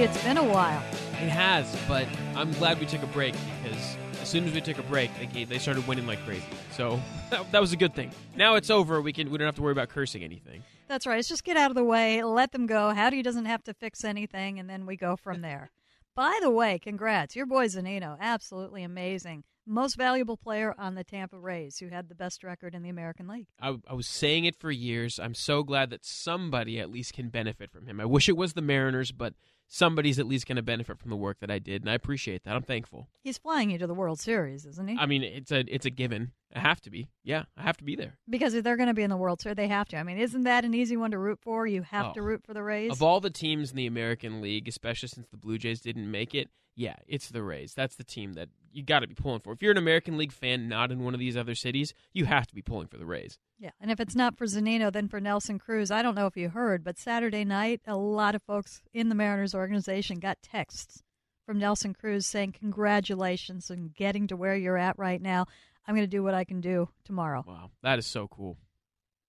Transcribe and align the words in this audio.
it's 0.00 0.24
been 0.24 0.38
a 0.38 0.42
while. 0.42 0.82
It 1.12 1.28
has, 1.28 1.76
but 1.86 2.06
I'm 2.34 2.50
glad 2.52 2.80
we 2.80 2.86
took 2.86 3.02
a 3.02 3.06
break 3.08 3.34
because 3.62 3.98
as 4.22 4.30
soon 4.30 4.46
as 4.46 4.54
we 4.54 4.62
took 4.62 4.78
a 4.78 4.82
break, 4.84 5.10
they, 5.34 5.44
they 5.44 5.58
started 5.58 5.86
winning 5.86 6.06
like 6.06 6.24
crazy. 6.24 6.42
So 6.72 6.98
that, 7.30 7.52
that 7.52 7.60
was 7.60 7.74
a 7.74 7.76
good 7.76 7.94
thing. 7.94 8.10
Now 8.34 8.54
it's 8.54 8.70
over. 8.70 9.02
We 9.02 9.12
can 9.12 9.30
we 9.30 9.36
don't 9.36 9.44
have 9.44 9.56
to 9.56 9.62
worry 9.62 9.72
about 9.72 9.90
cursing 9.90 10.24
anything. 10.24 10.62
That's 10.88 11.06
right. 11.06 11.18
It's 11.18 11.28
just 11.28 11.44
get 11.44 11.58
out 11.58 11.70
of 11.70 11.74
the 11.74 11.84
way, 11.84 12.22
let 12.22 12.52
them 12.52 12.66
go. 12.66 12.94
Howdy 12.94 13.20
doesn't 13.20 13.44
have 13.44 13.62
to 13.64 13.74
fix 13.74 14.02
anything, 14.02 14.58
and 14.58 14.70
then 14.70 14.86
we 14.86 14.96
go 14.96 15.16
from 15.16 15.42
there. 15.42 15.70
By 16.16 16.38
the 16.40 16.50
way, 16.50 16.78
congrats. 16.78 17.36
Your 17.36 17.44
boy 17.44 17.66
Zunino, 17.66 18.16
absolutely 18.18 18.82
amazing. 18.82 19.44
Most 19.66 19.96
valuable 19.96 20.38
player 20.38 20.74
on 20.78 20.94
the 20.94 21.04
Tampa 21.04 21.38
Rays, 21.38 21.78
who 21.78 21.88
had 21.88 22.08
the 22.08 22.14
best 22.14 22.42
record 22.42 22.74
in 22.74 22.82
the 22.82 22.88
American 22.88 23.28
League. 23.28 23.48
I, 23.60 23.76
I 23.86 23.92
was 23.92 24.06
saying 24.06 24.46
it 24.46 24.56
for 24.56 24.70
years. 24.70 25.18
I'm 25.18 25.34
so 25.34 25.62
glad 25.62 25.90
that 25.90 26.06
somebody 26.06 26.80
at 26.80 26.90
least 26.90 27.12
can 27.12 27.28
benefit 27.28 27.70
from 27.70 27.86
him. 27.86 28.00
I 28.00 28.06
wish 28.06 28.30
it 28.30 28.36
was 28.36 28.54
the 28.54 28.62
Mariners, 28.62 29.12
but 29.12 29.34
somebody's 29.72 30.18
at 30.18 30.26
least 30.26 30.46
going 30.46 30.56
to 30.56 30.62
benefit 30.62 30.98
from 30.98 31.10
the 31.10 31.16
work 31.16 31.38
that 31.40 31.50
I 31.50 31.58
did, 31.60 31.82
and 31.82 31.90
I 31.90 31.94
appreciate 31.94 32.42
that. 32.44 32.54
I'm 32.54 32.62
thankful. 32.62 33.08
He's 33.22 33.38
flying 33.38 33.70
you 33.70 33.78
to 33.78 33.86
the 33.86 33.94
World 33.94 34.18
Series, 34.20 34.66
isn't 34.66 34.88
he? 34.88 34.96
I 34.98 35.06
mean, 35.06 35.22
it's 35.22 35.50
a 35.52 35.60
it's 35.72 35.86
a 35.86 35.90
given. 35.90 36.32
I 36.54 36.58
have 36.58 36.80
to 36.82 36.90
be. 36.90 37.08
Yeah, 37.22 37.44
I 37.56 37.62
have 37.62 37.76
to 37.76 37.84
be 37.84 37.94
there. 37.94 38.18
Because 38.28 38.54
if 38.54 38.64
they're 38.64 38.76
going 38.76 38.88
to 38.88 38.94
be 38.94 39.04
in 39.04 39.10
the 39.10 39.16
World 39.16 39.40
Series, 39.40 39.54
they 39.56 39.68
have 39.68 39.88
to. 39.90 39.96
I 39.96 40.02
mean, 40.02 40.18
isn't 40.18 40.42
that 40.42 40.64
an 40.64 40.74
easy 40.74 40.96
one 40.96 41.12
to 41.12 41.18
root 41.18 41.38
for? 41.40 41.66
You 41.66 41.82
have 41.82 42.06
Oh. 42.06 42.12
to 42.14 42.22
root 42.22 42.42
for 42.44 42.52
the 42.52 42.62
Rays. 42.62 42.90
Of 42.90 43.02
all 43.02 43.20
the 43.20 43.30
teams 43.30 43.70
in 43.70 43.76
the 43.76 43.86
American 43.86 44.40
League, 44.40 44.66
especially 44.68 45.08
since 45.08 45.28
the 45.28 45.36
Blue 45.36 45.58
Jays 45.58 45.80
didn't 45.80 46.10
make 46.10 46.34
it, 46.34 46.48
yeah, 46.74 46.96
it's 47.06 47.28
the 47.28 47.42
Rays. 47.44 47.72
That's 47.74 47.94
the 47.94 48.04
team 48.04 48.32
that 48.32 48.48
you 48.72 48.82
got 48.82 49.00
to 49.00 49.06
be 49.06 49.14
pulling 49.14 49.40
for. 49.40 49.52
If 49.52 49.62
you're 49.62 49.72
an 49.72 49.78
American 49.78 50.16
League 50.16 50.32
fan 50.32 50.68
not 50.68 50.90
in 50.92 51.02
one 51.04 51.14
of 51.14 51.20
these 51.20 51.36
other 51.36 51.54
cities, 51.54 51.92
you 52.12 52.24
have 52.26 52.46
to 52.46 52.54
be 52.54 52.62
pulling 52.62 52.86
for 52.88 52.96
the 52.98 53.06
Rays. 53.06 53.38
Yeah, 53.58 53.70
and 53.80 53.90
if 53.90 54.00
it's 54.00 54.14
not 54.14 54.36
for 54.38 54.46
Zunino, 54.46 54.92
then 54.92 55.08
for 55.08 55.20
Nelson 55.20 55.58
Cruz. 55.58 55.90
I 55.90 56.02
don't 56.02 56.14
know 56.14 56.26
if 56.26 56.36
you 56.36 56.48
heard, 56.50 56.82
but 56.84 56.98
Saturday 56.98 57.44
night, 57.44 57.80
a 57.86 57.96
lot 57.96 58.34
of 58.34 58.42
folks 58.42 58.82
in 58.94 59.08
the 59.08 59.14
Mariners 59.14 59.54
organization 59.54 60.18
got 60.18 60.40
texts 60.42 61.02
from 61.44 61.58
Nelson 61.58 61.92
Cruz 61.94 62.26
saying, 62.26 62.52
Congratulations 62.58 63.70
on 63.70 63.90
getting 63.96 64.26
to 64.28 64.36
where 64.36 64.54
you're 64.56 64.78
at 64.78 64.98
right 64.98 65.20
now. 65.20 65.46
I'm 65.86 65.94
going 65.94 66.06
to 66.06 66.10
do 66.16 66.22
what 66.22 66.34
I 66.34 66.44
can 66.44 66.60
do 66.60 66.88
tomorrow. 67.04 67.44
Wow, 67.46 67.70
that 67.82 67.98
is 67.98 68.06
so 68.06 68.28
cool. 68.28 68.56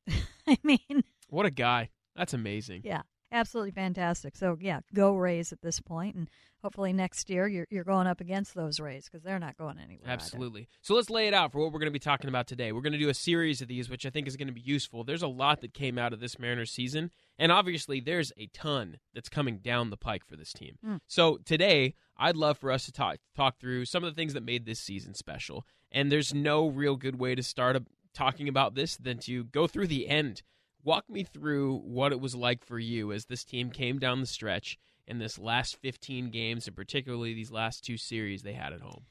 I 0.48 0.58
mean, 0.64 1.04
What 1.30 1.46
a 1.46 1.52
guy. 1.52 1.90
That's 2.16 2.34
amazing. 2.34 2.82
yeah, 2.84 3.02
absolutely 3.32 3.72
fantastic. 3.72 4.36
So, 4.36 4.58
yeah, 4.60 4.82
go 4.94 5.16
Rays 5.16 5.52
at 5.52 5.62
this 5.62 5.80
point, 5.80 6.16
and 6.16 6.30
hopefully 6.62 6.94
next 6.94 7.30
year 7.30 7.48
you're, 7.48 7.68
you're 7.70 7.84
going 7.84 8.08
up 8.08 8.22
against 8.22 8.54
those 8.54 8.80
Rays 8.80 9.06
because 9.06 9.24
they're 9.24 9.40
not 9.40 9.58
going 9.58 9.78
anywhere. 9.80 10.10
Absolutely. 10.10 10.68
So 10.82 10.96
let's 10.96 11.10
lay 11.10 11.28
it 11.28 11.34
out 11.34 11.52
for 11.52 11.60
what 11.60 11.72
we're 11.72 11.80
going 11.80 11.88
to 11.88 11.92
be 11.92 12.00
talking 12.00 12.30
about 12.30 12.48
today. 12.48 12.72
We're 12.72 12.82
going 12.82 12.94
to 12.94 13.00
do 13.00 13.10
a 13.10 13.14
series 13.14 13.62
of 13.62 13.68
these, 13.68 13.90
which 13.90 14.06
I 14.06 14.10
think 14.10 14.28
is 14.28 14.38
going 14.38 14.48
to 14.48 14.54
be 14.54 14.62
useful. 14.62 15.04
There's 15.04 15.24
a 15.24 15.28
lot 15.28 15.62
that 15.62 15.74
came 15.74 15.98
out 15.98 16.14
of 16.14 16.20
this 16.20 16.40
Mariners 16.40 16.72
season, 16.72 17.12
and 17.38 17.52
obviously 17.52 18.00
there's 18.00 18.32
a 18.38 18.48
ton 18.48 18.98
that's 19.14 19.30
coming 19.30 19.58
down 19.58 19.90
the 19.90 19.98
pike 19.98 20.26
for 20.26 20.36
this 20.36 20.54
team. 20.54 20.78
Mm. 20.86 21.00
So 21.08 21.38
today, 21.38 21.96
I'd 22.18 22.38
love 22.38 22.58
for 22.58 22.72
us 22.72 22.86
to 22.86 22.92
talk 22.92 23.18
talk 23.36 23.60
through 23.60 23.86
some 23.86 24.04
of 24.04 24.12
the 24.12 24.16
things 24.16 24.34
that 24.34 24.44
made 24.44 24.66
this 24.66 24.80
season 24.80 25.16
special. 25.16 25.66
And 25.92 26.12
there's 26.12 26.34
no 26.34 26.68
real 26.68 26.96
good 26.96 27.20
way 27.20 27.36
to 27.36 27.44
start 27.44 27.76
a, 27.76 27.84
talking 28.14 28.48
about 28.48 28.76
this 28.76 28.96
than 28.98 29.18
to 29.20 29.44
go 29.46 29.68
through 29.68 29.88
the 29.88 30.08
end. 30.08 30.44
Walk 30.84 31.10
me 31.10 31.24
through 31.24 31.78
what 31.80 32.12
it 32.12 32.20
was 32.20 32.36
like 32.36 32.64
for 32.66 32.80
you 32.80 33.12
as 33.12 33.26
this 33.26 33.44
team 33.44 33.70
came 33.70 34.00
down 34.00 34.20
the 34.20 34.26
stretch 34.26 34.78
in 35.08 35.20
this 35.20 35.38
last 35.38 35.78
15 35.82 36.30
games, 36.30 36.68
and 36.68 36.76
particularly 36.76 37.34
these 37.34 37.52
last 37.52 37.84
two 37.84 37.98
series 37.98 38.44
they 38.44 38.54
had 38.54 38.74
at 38.74 38.82
home. 38.82 39.06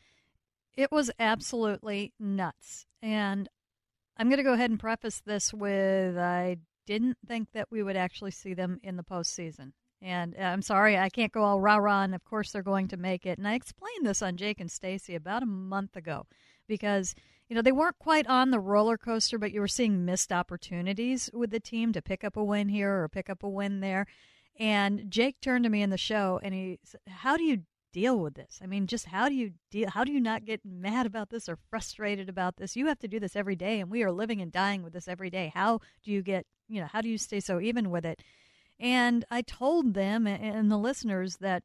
It 0.77 0.91
was 0.91 1.11
absolutely 1.19 2.13
nuts. 2.19 2.87
And 3.03 3.49
I'm 4.17 4.29
going 4.29 4.39
to 4.39 4.45
go 4.45 4.55
ahead 4.55 4.71
and 4.71 4.81
preface 4.81 5.21
this 5.25 5.53
with 5.53 6.17
I 6.17 6.59
didn't 6.87 7.19
think 7.27 7.49
that 7.53 7.69
we 7.71 7.83
would 7.83 7.97
actually 7.97 8.31
see 8.31 8.55
them 8.55 8.81
in 8.83 8.97
the 8.97 9.05
postseason. 9.05 9.73
And 10.03 10.35
uh, 10.39 10.43
I'm 10.43 10.63
sorry, 10.63 10.99
I 10.99 11.11
can't 11.11 11.33
go 11.33 11.43
all 11.43 11.61
rah 11.61 11.77
rah, 11.77 12.03
and 12.03 12.15
of 12.15 12.25
course 12.25 12.53
they're 12.53 12.63
going 12.63 12.89
to 12.89 12.97
make 12.97 13.27
it. 13.27 13.39
And 13.39 13.47
I 13.47 13.55
explained 13.55 14.05
this 14.07 14.23
on 14.23 14.37
Jake 14.37 14.61
and 14.61 14.71
Stacy 14.71 15.15
about 15.15 15.43
a 15.43 15.47
month 15.47 15.97
ago 15.97 16.27
because, 16.67 17.15
you 17.51 17.57
know, 17.57 17.63
they 17.63 17.73
weren't 17.73 17.99
quite 17.99 18.29
on 18.29 18.53
the 18.53 18.61
roller 18.61 18.97
coaster, 18.97 19.37
but 19.37 19.51
you 19.51 19.61
were 19.61 19.67
seeing 19.67 20.05
missed 20.05 20.31
opportunities 20.31 21.29
with 21.35 21.51
the 21.51 21.59
team 21.59 21.93
to 21.93 22.01
pick 22.01 22.23
up 22.23 22.37
a 22.37 22.45
win 22.45 22.69
here 22.69 23.03
or 23.03 23.09
pick 23.09 23.29
up 23.29 23.43
a 23.43 23.49
win 23.49 23.81
there. 23.81 24.07
And 24.57 25.11
Jake 25.11 25.41
turned 25.41 25.65
to 25.65 25.71
me 25.71 25.83
in 25.83 25.91
the 25.91 25.99
show 25.99 26.39
and 26.45 26.55
he 26.55 26.79
said, 26.85 27.01
How 27.09 27.37
do 27.37 27.43
you 27.43 27.63
deal 27.93 28.21
with 28.21 28.35
this? 28.35 28.61
I 28.63 28.67
mean, 28.67 28.87
just 28.87 29.07
how 29.07 29.29
do 29.29 29.35
you 29.35 29.55
deal? 29.73 29.91
How 29.91 30.05
do 30.05 30.13
you 30.13 30.21
not 30.21 30.45
get 30.45 30.61
mad 30.65 31.07
about 31.07 31.31
this 31.31 31.49
or 31.49 31.59
frustrated 31.69 32.29
about 32.29 32.57
this? 32.57 32.77
You 32.77 32.87
have 32.87 33.01
to 33.01 33.09
do 33.09 33.19
this 33.19 33.35
every 33.35 33.57
day, 33.57 33.81
and 33.81 33.91
we 33.91 34.05
are 34.05 34.13
living 34.13 34.41
and 34.41 34.53
dying 34.53 34.85
with 34.85 34.93
this 34.93 35.09
every 35.09 35.29
day. 35.29 35.51
How 35.53 35.81
do 36.05 36.13
you 36.13 36.23
get, 36.23 36.47
you 36.69 36.81
know, 36.81 36.87
how 36.87 37.01
do 37.01 37.09
you 37.09 37.19
stay 37.19 37.41
so 37.41 37.61
even 37.61 37.91
with 37.91 38.07
it? 38.07 38.23
And 38.79 39.25
I 39.29 39.43
told 39.43 39.95
them 39.95 40.29
and- 40.29 40.71
the 40.71 40.79
listeners 40.79 41.39
that 41.39 41.65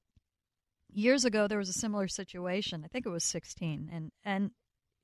years 0.91 1.25
ago 1.25 1.47
there 1.47 1.59
was 1.59 1.69
a 1.69 1.73
similar 1.73 2.07
situation. 2.07 2.81
I 2.83 2.87
think 2.87 3.05
it 3.05 3.09
was 3.09 3.23
16, 3.23 3.87
and 3.93 4.11
and 4.23 4.49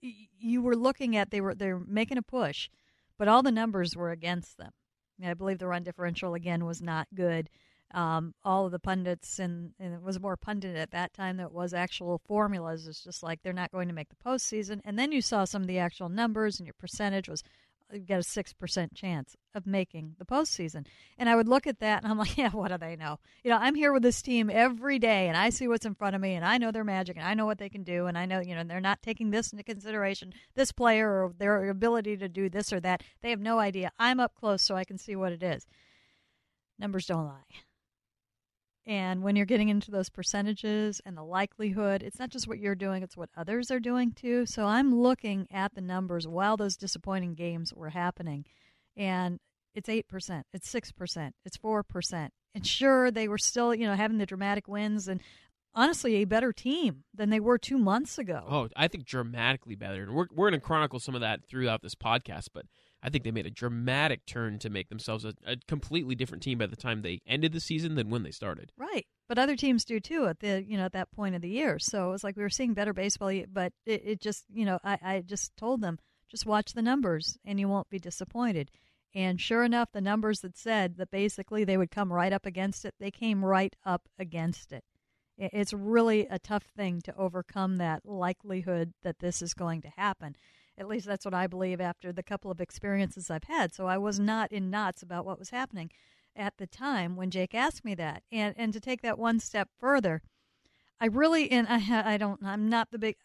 you 0.01 0.61
were 0.61 0.75
looking 0.75 1.15
at 1.15 1.31
they 1.31 1.41
were 1.41 1.55
they're 1.55 1.79
making 1.79 2.17
a 2.17 2.23
push, 2.23 2.69
but 3.17 3.27
all 3.27 3.43
the 3.43 3.51
numbers 3.51 3.95
were 3.95 4.11
against 4.11 4.57
them. 4.57 4.71
I 5.23 5.35
believe 5.35 5.59
the 5.59 5.67
run 5.67 5.83
differential 5.83 6.33
again 6.33 6.65
was 6.65 6.81
not 6.81 7.07
good 7.13 7.49
um, 7.93 8.33
all 8.43 8.65
of 8.65 8.71
the 8.71 8.79
pundits 8.79 9.39
and, 9.39 9.73
and 9.79 9.93
it 9.93 10.01
was 10.01 10.19
more 10.19 10.37
pundit 10.37 10.75
at 10.75 10.91
that 10.91 11.13
time 11.13 11.37
that 11.37 11.51
was 11.51 11.73
actual 11.73 12.21
formulas. 12.25 12.87
It's 12.87 13.03
just 13.03 13.23
like 13.23 13.41
they're 13.41 13.53
not 13.53 13.71
going 13.71 13.87
to 13.87 13.93
make 13.93 14.09
the 14.09 14.15
postseason. 14.15 14.79
And 14.85 14.97
then 14.97 15.11
you 15.11 15.21
saw 15.21 15.43
some 15.43 15.61
of 15.61 15.67
the 15.67 15.79
actual 15.79 16.09
numbers, 16.09 16.59
and 16.59 16.67
your 16.67 16.75
percentage 16.79 17.27
was 17.27 17.43
got 17.99 18.19
a 18.19 18.23
six 18.23 18.53
percent 18.53 18.93
chance 18.93 19.35
of 19.53 19.65
making 19.65 20.15
the 20.17 20.25
postseason. 20.25 20.85
And 21.17 21.29
I 21.29 21.35
would 21.35 21.47
look 21.47 21.67
at 21.67 21.79
that 21.79 22.03
and 22.03 22.11
I'm 22.11 22.17
like, 22.19 22.37
yeah, 22.37 22.49
what 22.49 22.71
do 22.71 22.77
they 22.77 22.95
know? 22.95 23.19
You 23.43 23.51
know, 23.51 23.57
I'm 23.57 23.75
here 23.75 23.93
with 23.93 24.03
this 24.03 24.21
team 24.21 24.49
every 24.49 24.99
day, 24.99 25.27
and 25.27 25.37
I 25.37 25.49
see 25.49 25.67
what's 25.67 25.85
in 25.85 25.95
front 25.95 26.15
of 26.15 26.21
me, 26.21 26.33
and 26.33 26.45
I 26.45 26.57
know 26.57 26.71
their 26.71 26.83
magic, 26.83 27.17
and 27.17 27.25
I 27.25 27.33
know 27.33 27.45
what 27.45 27.57
they 27.57 27.69
can 27.69 27.83
do, 27.83 28.07
and 28.07 28.17
I 28.17 28.25
know 28.25 28.39
you 28.39 28.55
know 28.55 28.63
they're 28.63 28.79
not 28.79 29.01
taking 29.01 29.31
this 29.31 29.51
into 29.51 29.63
consideration, 29.63 30.33
this 30.55 30.71
player 30.71 31.09
or 31.09 31.33
their 31.37 31.69
ability 31.69 32.17
to 32.17 32.29
do 32.29 32.49
this 32.49 32.71
or 32.71 32.79
that. 32.81 33.03
They 33.21 33.29
have 33.29 33.39
no 33.39 33.59
idea. 33.59 33.91
I'm 33.99 34.19
up 34.19 34.35
close, 34.35 34.61
so 34.61 34.75
I 34.75 34.83
can 34.83 34.97
see 34.97 35.15
what 35.15 35.31
it 35.31 35.43
is. 35.43 35.65
Numbers 36.79 37.05
don't 37.05 37.25
lie. 37.25 37.70
And 38.85 39.21
when 39.21 39.35
you're 39.35 39.45
getting 39.45 39.69
into 39.69 39.91
those 39.91 40.09
percentages 40.09 41.01
and 41.05 41.15
the 41.15 41.23
likelihood, 41.23 42.01
it's 42.01 42.17
not 42.17 42.29
just 42.29 42.47
what 42.47 42.57
you're 42.57 42.75
doing, 42.75 43.03
it's 43.03 43.15
what 43.15 43.29
others 43.37 43.69
are 43.69 43.79
doing 43.79 44.11
too. 44.11 44.45
So 44.47 44.65
I'm 44.65 44.95
looking 44.95 45.47
at 45.51 45.75
the 45.75 45.81
numbers 45.81 46.27
while 46.27 46.57
those 46.57 46.77
disappointing 46.77 47.35
games 47.35 47.73
were 47.73 47.89
happening. 47.89 48.45
And 48.97 49.39
it's 49.75 49.87
8%, 49.87 50.43
it's 50.51 50.73
6%, 50.73 51.31
it's 51.45 51.57
4%. 51.57 52.29
And 52.53 52.67
sure, 52.67 53.11
they 53.11 53.27
were 53.27 53.37
still, 53.37 53.73
you 53.73 53.85
know, 53.85 53.95
having 53.95 54.17
the 54.17 54.25
dramatic 54.25 54.67
wins 54.67 55.07
and 55.07 55.21
honestly 55.73 56.15
a 56.15 56.25
better 56.25 56.51
team 56.51 57.03
than 57.13 57.29
they 57.29 57.39
were 57.39 57.57
two 57.57 57.77
months 57.77 58.17
ago. 58.17 58.43
Oh, 58.49 58.67
I 58.75 58.87
think 58.87 59.05
dramatically 59.05 59.75
better. 59.75 60.03
And 60.03 60.13
we're, 60.13 60.27
we're 60.31 60.49
going 60.49 60.59
to 60.59 60.65
chronicle 60.65 60.99
some 60.99 61.15
of 61.15 61.21
that 61.21 61.45
throughout 61.47 61.81
this 61.81 61.95
podcast, 61.95 62.47
but 62.53 62.65
I 63.03 63.09
think 63.09 63.23
they 63.23 63.31
made 63.31 63.45
a 63.47 63.51
dramatic 63.51 64.25
turn 64.25 64.59
to 64.59 64.69
make 64.69 64.89
themselves 64.89 65.25
a, 65.25 65.33
a 65.45 65.55
completely 65.67 66.13
different 66.15 66.43
team 66.43 66.57
by 66.59 66.67
the 66.67 66.75
time 66.75 67.01
they 67.01 67.21
ended 67.25 67.51
the 67.53 67.59
season 67.59 67.95
than 67.95 68.09
when 68.09 68.23
they 68.23 68.31
started. 68.31 68.71
Right. 68.77 69.05
But 69.27 69.39
other 69.39 69.55
teams 69.55 69.85
do 69.85 69.99
too 69.99 70.27
at 70.27 70.39
the 70.39 70.63
you 70.67 70.77
know 70.77 70.85
at 70.85 70.93
that 70.93 71.11
point 71.11 71.35
of 71.35 71.41
the 71.41 71.49
year. 71.49 71.79
So 71.79 72.09
it 72.09 72.11
was 72.11 72.23
like 72.23 72.35
we 72.37 72.43
were 72.43 72.49
seeing 72.49 72.73
better 72.73 72.93
baseball, 72.93 73.31
but 73.51 73.73
it, 73.85 74.01
it 74.05 74.21
just 74.21 74.45
you 74.53 74.65
know 74.65 74.79
I, 74.83 74.99
I 75.01 75.19
just 75.25 75.55
told 75.57 75.81
them 75.81 75.99
just 76.29 76.45
watch 76.45 76.73
the 76.73 76.81
numbers 76.81 77.37
and 77.45 77.59
you 77.59 77.67
won't 77.67 77.89
be 77.89 77.99
disappointed. 77.99 78.71
And 79.13 79.41
sure 79.41 79.63
enough, 79.63 79.91
the 79.91 79.99
numbers 79.99 80.39
that 80.39 80.57
said 80.57 80.95
that 80.97 81.11
basically 81.11 81.63
they 81.65 81.75
would 81.77 81.91
come 81.91 82.13
right 82.13 82.31
up 82.31 82.45
against 82.45 82.85
it, 82.85 82.95
they 82.99 83.11
came 83.11 83.43
right 83.43 83.75
up 83.85 84.07
against 84.17 84.71
it. 84.71 84.85
It- 85.37 85.51
It's 85.53 85.73
really 85.73 86.27
a 86.27 86.39
tough 86.39 86.63
thing 86.77 87.01
to 87.01 87.15
overcome 87.17 87.77
that 87.77 88.05
likelihood 88.05 88.93
that 89.03 89.19
this 89.19 89.41
is 89.41 89.53
going 89.53 89.81
to 89.81 89.89
happen. 89.97 90.35
At 90.77 90.87
least 90.87 91.05
that's 91.05 91.25
what 91.25 91.33
I 91.33 91.47
believe 91.47 91.81
after 91.81 92.11
the 92.11 92.23
couple 92.23 92.49
of 92.49 92.61
experiences 92.61 93.29
I've 93.29 93.43
had. 93.43 93.73
So 93.73 93.87
I 93.87 93.97
was 93.97 94.19
not 94.19 94.51
in 94.51 94.69
knots 94.69 95.03
about 95.03 95.25
what 95.25 95.39
was 95.39 95.49
happening 95.49 95.91
at 96.35 96.57
the 96.57 96.67
time 96.67 97.15
when 97.15 97.29
Jake 97.29 97.53
asked 97.53 97.85
me 97.85 97.95
that. 97.95 98.23
And 98.31 98.55
and 98.57 98.73
to 98.73 98.79
take 98.79 99.01
that 99.01 99.19
one 99.19 99.39
step 99.39 99.69
further, 99.79 100.21
I 100.99 101.07
really 101.07 101.51
and 101.51 101.67
I 101.69 102.13
I 102.13 102.17
don't 102.17 102.43
I'm 102.43 102.69
not 102.69 102.91
the 102.91 102.99
big 102.99 103.17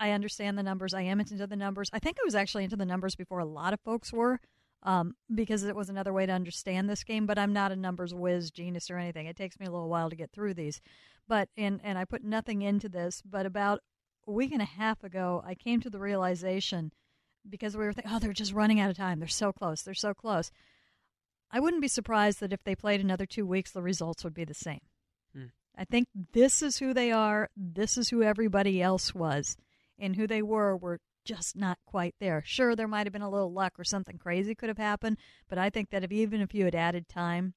I 0.00 0.10
understand 0.10 0.58
the 0.58 0.62
numbers. 0.62 0.94
I 0.94 1.02
am 1.02 1.20
into 1.20 1.46
the 1.46 1.56
numbers. 1.56 1.88
I 1.92 1.98
think 1.98 2.16
I 2.20 2.24
was 2.24 2.34
actually 2.34 2.64
into 2.64 2.76
the 2.76 2.84
numbers 2.84 3.14
before 3.14 3.38
a 3.38 3.44
lot 3.44 3.72
of 3.72 3.80
folks 3.80 4.12
were. 4.12 4.40
Um, 4.84 5.14
because 5.32 5.62
it 5.62 5.76
was 5.76 5.88
another 5.88 6.12
way 6.12 6.26
to 6.26 6.32
understand 6.32 6.90
this 6.90 7.04
game, 7.04 7.24
but 7.24 7.38
I'm 7.38 7.52
not 7.52 7.70
a 7.70 7.76
numbers 7.76 8.12
whiz 8.12 8.50
genius 8.50 8.90
or 8.90 8.98
anything. 8.98 9.26
It 9.26 9.36
takes 9.36 9.60
me 9.60 9.66
a 9.66 9.70
little 9.70 9.88
while 9.88 10.10
to 10.10 10.16
get 10.16 10.32
through 10.32 10.54
these. 10.54 10.80
But 11.28 11.50
and 11.56 11.80
and 11.84 11.96
I 11.96 12.04
put 12.04 12.24
nothing 12.24 12.62
into 12.62 12.88
this, 12.88 13.22
but 13.24 13.46
about 13.46 13.82
a 14.26 14.32
week 14.32 14.52
and 14.52 14.62
a 14.62 14.66
half 14.66 15.02
ago, 15.04 15.42
I 15.46 15.54
came 15.54 15.80
to 15.80 15.90
the 15.90 15.98
realization 15.98 16.92
because 17.48 17.76
we 17.76 17.84
were 17.84 17.92
thinking, 17.92 18.12
oh, 18.12 18.18
they're 18.18 18.32
just 18.32 18.52
running 18.52 18.80
out 18.80 18.90
of 18.90 18.96
time. 18.96 19.18
They're 19.18 19.28
so 19.28 19.52
close. 19.52 19.82
They're 19.82 19.94
so 19.94 20.14
close. 20.14 20.50
I 21.50 21.60
wouldn't 21.60 21.82
be 21.82 21.88
surprised 21.88 22.40
that 22.40 22.52
if 22.52 22.64
they 22.64 22.74
played 22.74 23.00
another 23.00 23.26
two 23.26 23.46
weeks, 23.46 23.72
the 23.72 23.82
results 23.82 24.24
would 24.24 24.34
be 24.34 24.44
the 24.44 24.54
same. 24.54 24.80
Hmm. 25.34 25.46
I 25.76 25.84
think 25.84 26.08
this 26.32 26.62
is 26.62 26.78
who 26.78 26.94
they 26.94 27.10
are. 27.10 27.50
This 27.56 27.98
is 27.98 28.08
who 28.08 28.22
everybody 28.22 28.80
else 28.80 29.14
was. 29.14 29.56
And 29.98 30.16
who 30.16 30.26
they 30.26 30.42
were 30.42 30.76
were 30.76 31.00
just 31.24 31.56
not 31.56 31.78
quite 31.86 32.14
there. 32.20 32.42
Sure, 32.44 32.74
there 32.74 32.88
might 32.88 33.06
have 33.06 33.12
been 33.12 33.22
a 33.22 33.30
little 33.30 33.52
luck 33.52 33.74
or 33.78 33.84
something 33.84 34.18
crazy 34.18 34.54
could 34.54 34.68
have 34.68 34.78
happened, 34.78 35.18
but 35.48 35.58
I 35.58 35.70
think 35.70 35.90
that 35.90 36.02
if 36.02 36.10
even 36.10 36.40
if 36.40 36.54
you 36.54 36.64
had 36.64 36.74
added 36.74 37.08
time, 37.08 37.54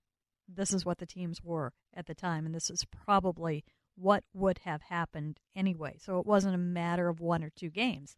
this 0.48 0.74
is 0.74 0.86
what 0.86 1.00
the 1.00 1.06
teams 1.06 1.44
were 1.44 1.74
at 1.94 2.06
the 2.06 2.14
time, 2.14 2.46
and 2.46 2.54
this 2.54 2.70
is 2.70 2.86
probably 2.86 3.64
what 3.96 4.24
would 4.34 4.60
have 4.60 4.84
happened 4.84 5.40
anyway. 5.56 5.98
So 6.00 6.20
it 6.20 6.26
wasn't 6.26 6.56
a 6.56 6.60
matter 6.60 7.08
of 7.08 7.20
one 7.20 7.44
or 7.44 7.50
two 7.50 7.70
games. 7.70 8.16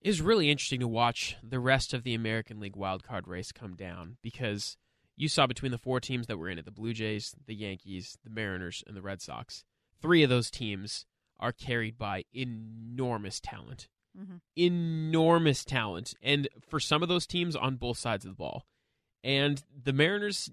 It 0.00 0.08
was 0.08 0.20
really 0.20 0.50
interesting 0.50 0.80
to 0.80 0.88
watch 0.88 1.36
the 1.42 1.60
rest 1.60 1.94
of 1.94 2.02
the 2.02 2.14
American 2.14 2.58
League 2.58 2.76
wildcard 2.76 3.26
race 3.26 3.52
come 3.52 3.76
down 3.76 4.16
because 4.22 4.76
you 5.16 5.28
saw 5.28 5.46
between 5.46 5.70
the 5.70 5.78
four 5.78 6.00
teams 6.00 6.26
that 6.26 6.38
were 6.38 6.48
in 6.48 6.58
it 6.58 6.64
the 6.64 6.72
Blue 6.72 6.92
Jays, 6.92 7.34
the 7.46 7.54
Yankees, 7.54 8.18
the 8.24 8.30
Mariners, 8.30 8.82
and 8.86 8.96
the 8.96 9.02
Red 9.02 9.20
Sox 9.20 9.64
three 10.02 10.22
of 10.22 10.28
those 10.28 10.50
teams 10.50 11.06
are 11.38 11.52
carried 11.52 11.96
by 11.96 12.24
enormous 12.34 13.40
talent. 13.40 13.88
Mm-hmm. 14.18 14.36
Enormous 14.56 15.64
talent. 15.64 16.12
And 16.22 16.48
for 16.68 16.80
some 16.80 17.02
of 17.02 17.08
those 17.08 17.26
teams 17.26 17.56
on 17.56 17.76
both 17.76 17.96
sides 17.96 18.26
of 18.26 18.32
the 18.32 18.36
ball. 18.36 18.66
And 19.24 19.62
the 19.84 19.92
Mariners 19.92 20.50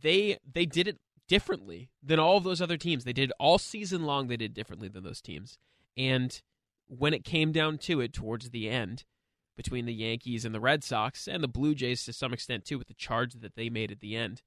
they 0.00 0.38
they 0.50 0.64
did 0.64 0.88
it 0.88 0.98
differently 1.28 1.90
than 2.02 2.18
all 2.18 2.36
of 2.36 2.44
those 2.44 2.60
other 2.60 2.76
teams. 2.76 3.04
They 3.04 3.12
did 3.12 3.32
all 3.38 3.58
season 3.58 4.04
long 4.04 4.28
they 4.28 4.36
did 4.36 4.54
differently 4.54 4.88
than 4.88 5.04
those 5.04 5.20
teams. 5.20 5.58
And 5.96 6.40
when 6.86 7.14
it 7.14 7.24
came 7.24 7.52
down 7.52 7.78
to 7.78 8.00
it 8.00 8.12
towards 8.12 8.50
the 8.50 8.68
end 8.68 9.04
between 9.56 9.86
the 9.86 9.94
Yankees 9.94 10.44
and 10.44 10.54
the 10.54 10.60
Red 10.60 10.82
Sox 10.82 11.26
and 11.26 11.42
the 11.42 11.48
Blue 11.48 11.74
Jays 11.74 12.04
to 12.04 12.12
some 12.12 12.32
extent 12.32 12.64
too 12.64 12.78
with 12.78 12.88
the 12.88 12.94
charge 12.94 13.34
that 13.34 13.54
they 13.54 13.68
made 13.68 13.90
at 13.90 14.00
the 14.00 14.16
end, 14.16 14.42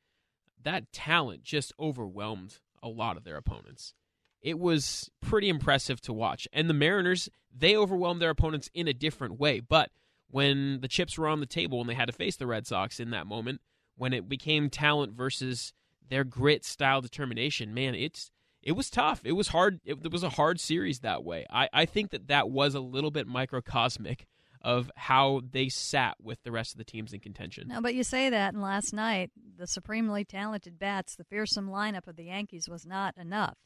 that 0.62 0.92
talent 0.92 1.44
just 1.44 1.74
overwhelmed 1.80 2.60
a 2.81 2.88
lot 2.89 3.18
of 3.18 3.24
their 3.24 3.38
opponents. 3.38 3.94
It 4.42 4.60
was 4.60 5.10
pretty 5.21 5.50
impressive 5.50 6.01
to 6.01 6.13
watch. 6.13 6.48
And 6.54 6.69
the 6.69 6.74
Mariners, 6.74 7.30
they 7.56 7.75
overwhelmed 7.75 8.21
their 8.21 8.30
opponents 8.30 8.69
in 8.74 8.88
a 8.88 8.94
different 8.94 9.39
way. 9.39 9.60
But 9.60 9.89
when 10.30 10.81
the 10.81 10.88
chips 10.88 11.18
were 11.18 11.28
on 11.28 11.39
the 11.39 11.45
table 11.45 11.81
and 11.81 11.89
they 11.89 11.95
had 11.95 12.07
to 12.07 12.13
face 12.13 12.36
the 12.36 12.45
Red 12.48 12.68
Sox 12.68 13.00
in 13.00 13.10
that 13.12 13.25
moment, 13.25 13.62
when 13.95 14.13
it 14.13 14.30
became 14.30 14.69
talent 14.69 15.13
versus 15.13 15.74
their 16.10 16.24
grit 16.24 16.66
style 16.66 17.02
determination, 17.02 17.74
man, 17.74 17.96
it's 17.96 18.31
it 18.62 18.74
was 18.74 18.90
tough. 18.90 19.22
It 19.24 19.34
was 19.34 19.50
hard. 19.50 19.80
It, 19.86 20.00
it 20.04 20.12
was 20.12 20.24
a 20.24 20.30
hard 20.30 20.60
series 20.60 21.00
that 21.00 21.24
way. 21.24 21.46
I, 21.50 21.69
I 21.72 21.86
think 21.86 22.10
that 22.12 22.28
that 22.28 22.50
was 22.50 22.74
a 22.74 22.80
little 22.80 23.12
bit 23.12 23.28
microcosmic 23.28 24.25
of 24.62 24.92
how 24.96 25.42
they 25.52 25.69
sat 25.69 26.16
with 26.19 26.42
the 26.42 26.52
rest 26.52 26.74
of 26.74 26.80
the 26.80 26.84
teams 26.84 27.13
in 27.13 27.19
contention. 27.19 27.68
No, 27.68 27.81
but 27.81 27.94
you 27.94 28.04
say 28.04 28.31
that, 28.31 28.56
and 28.56 28.63
last 28.63 28.92
night, 28.94 29.30
the 29.57 29.68
supremely 29.68 30.25
talented 30.25 30.80
bats, 30.80 31.16
the 31.16 31.24
fearsome 31.24 31.69
lineup 31.69 32.07
of 32.07 32.16
the 32.16 32.24
Yankees 32.24 32.68
was 32.68 32.84
not 32.84 33.16
enough 33.16 33.57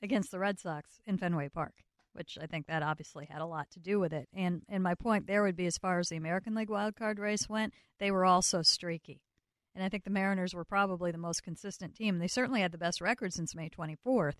against 0.00 0.30
the 0.30 0.38
Red 0.38 0.58
Sox 0.58 1.02
in 1.06 1.18
Fenway 1.18 1.50
Park, 1.50 1.74
which 2.14 2.38
I 2.40 2.46
think 2.46 2.66
that 2.66 2.82
obviously 2.82 3.26
had 3.26 3.42
a 3.42 3.46
lot 3.46 3.70
to 3.72 3.80
do 3.80 4.00
with 4.00 4.14
it. 4.14 4.26
And 4.32 4.62
and 4.70 4.82
my 4.82 4.94
point 4.94 5.26
there 5.26 5.42
would 5.42 5.56
be 5.56 5.66
as 5.66 5.76
far 5.76 5.98
as 5.98 6.08
the 6.08 6.16
American 6.16 6.54
League 6.54 6.70
wild 6.70 6.96
card 6.96 7.18
race 7.18 7.46
went, 7.46 7.74
they 7.98 8.10
were 8.10 8.24
also 8.24 8.62
streaky. 8.62 9.20
And 9.74 9.84
I 9.84 9.88
think 9.88 10.04
the 10.04 10.10
Mariners 10.10 10.54
were 10.54 10.64
probably 10.64 11.10
the 11.10 11.18
most 11.18 11.42
consistent 11.42 11.94
team. 11.94 12.18
They 12.18 12.28
certainly 12.28 12.60
had 12.60 12.72
the 12.72 12.78
best 12.78 13.00
record 13.00 13.32
since 13.32 13.54
May 13.54 13.68
24th. 13.68 14.36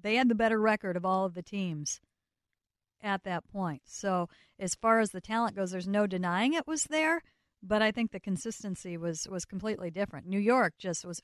They 0.00 0.16
had 0.16 0.28
the 0.28 0.34
better 0.34 0.60
record 0.60 0.96
of 0.96 1.04
all 1.04 1.24
of 1.24 1.34
the 1.34 1.42
teams 1.42 2.00
at 3.02 3.24
that 3.24 3.48
point. 3.48 3.82
So 3.84 4.28
as 4.58 4.74
far 4.74 5.00
as 5.00 5.10
the 5.10 5.20
talent 5.20 5.56
goes, 5.56 5.70
there's 5.70 5.88
no 5.88 6.06
denying 6.06 6.54
it 6.54 6.66
was 6.66 6.84
there, 6.84 7.22
but 7.62 7.82
I 7.82 7.90
think 7.92 8.10
the 8.10 8.20
consistency 8.20 8.96
was 8.96 9.28
was 9.28 9.44
completely 9.44 9.90
different. 9.90 10.26
New 10.26 10.38
York 10.38 10.74
just 10.78 11.04
was 11.04 11.22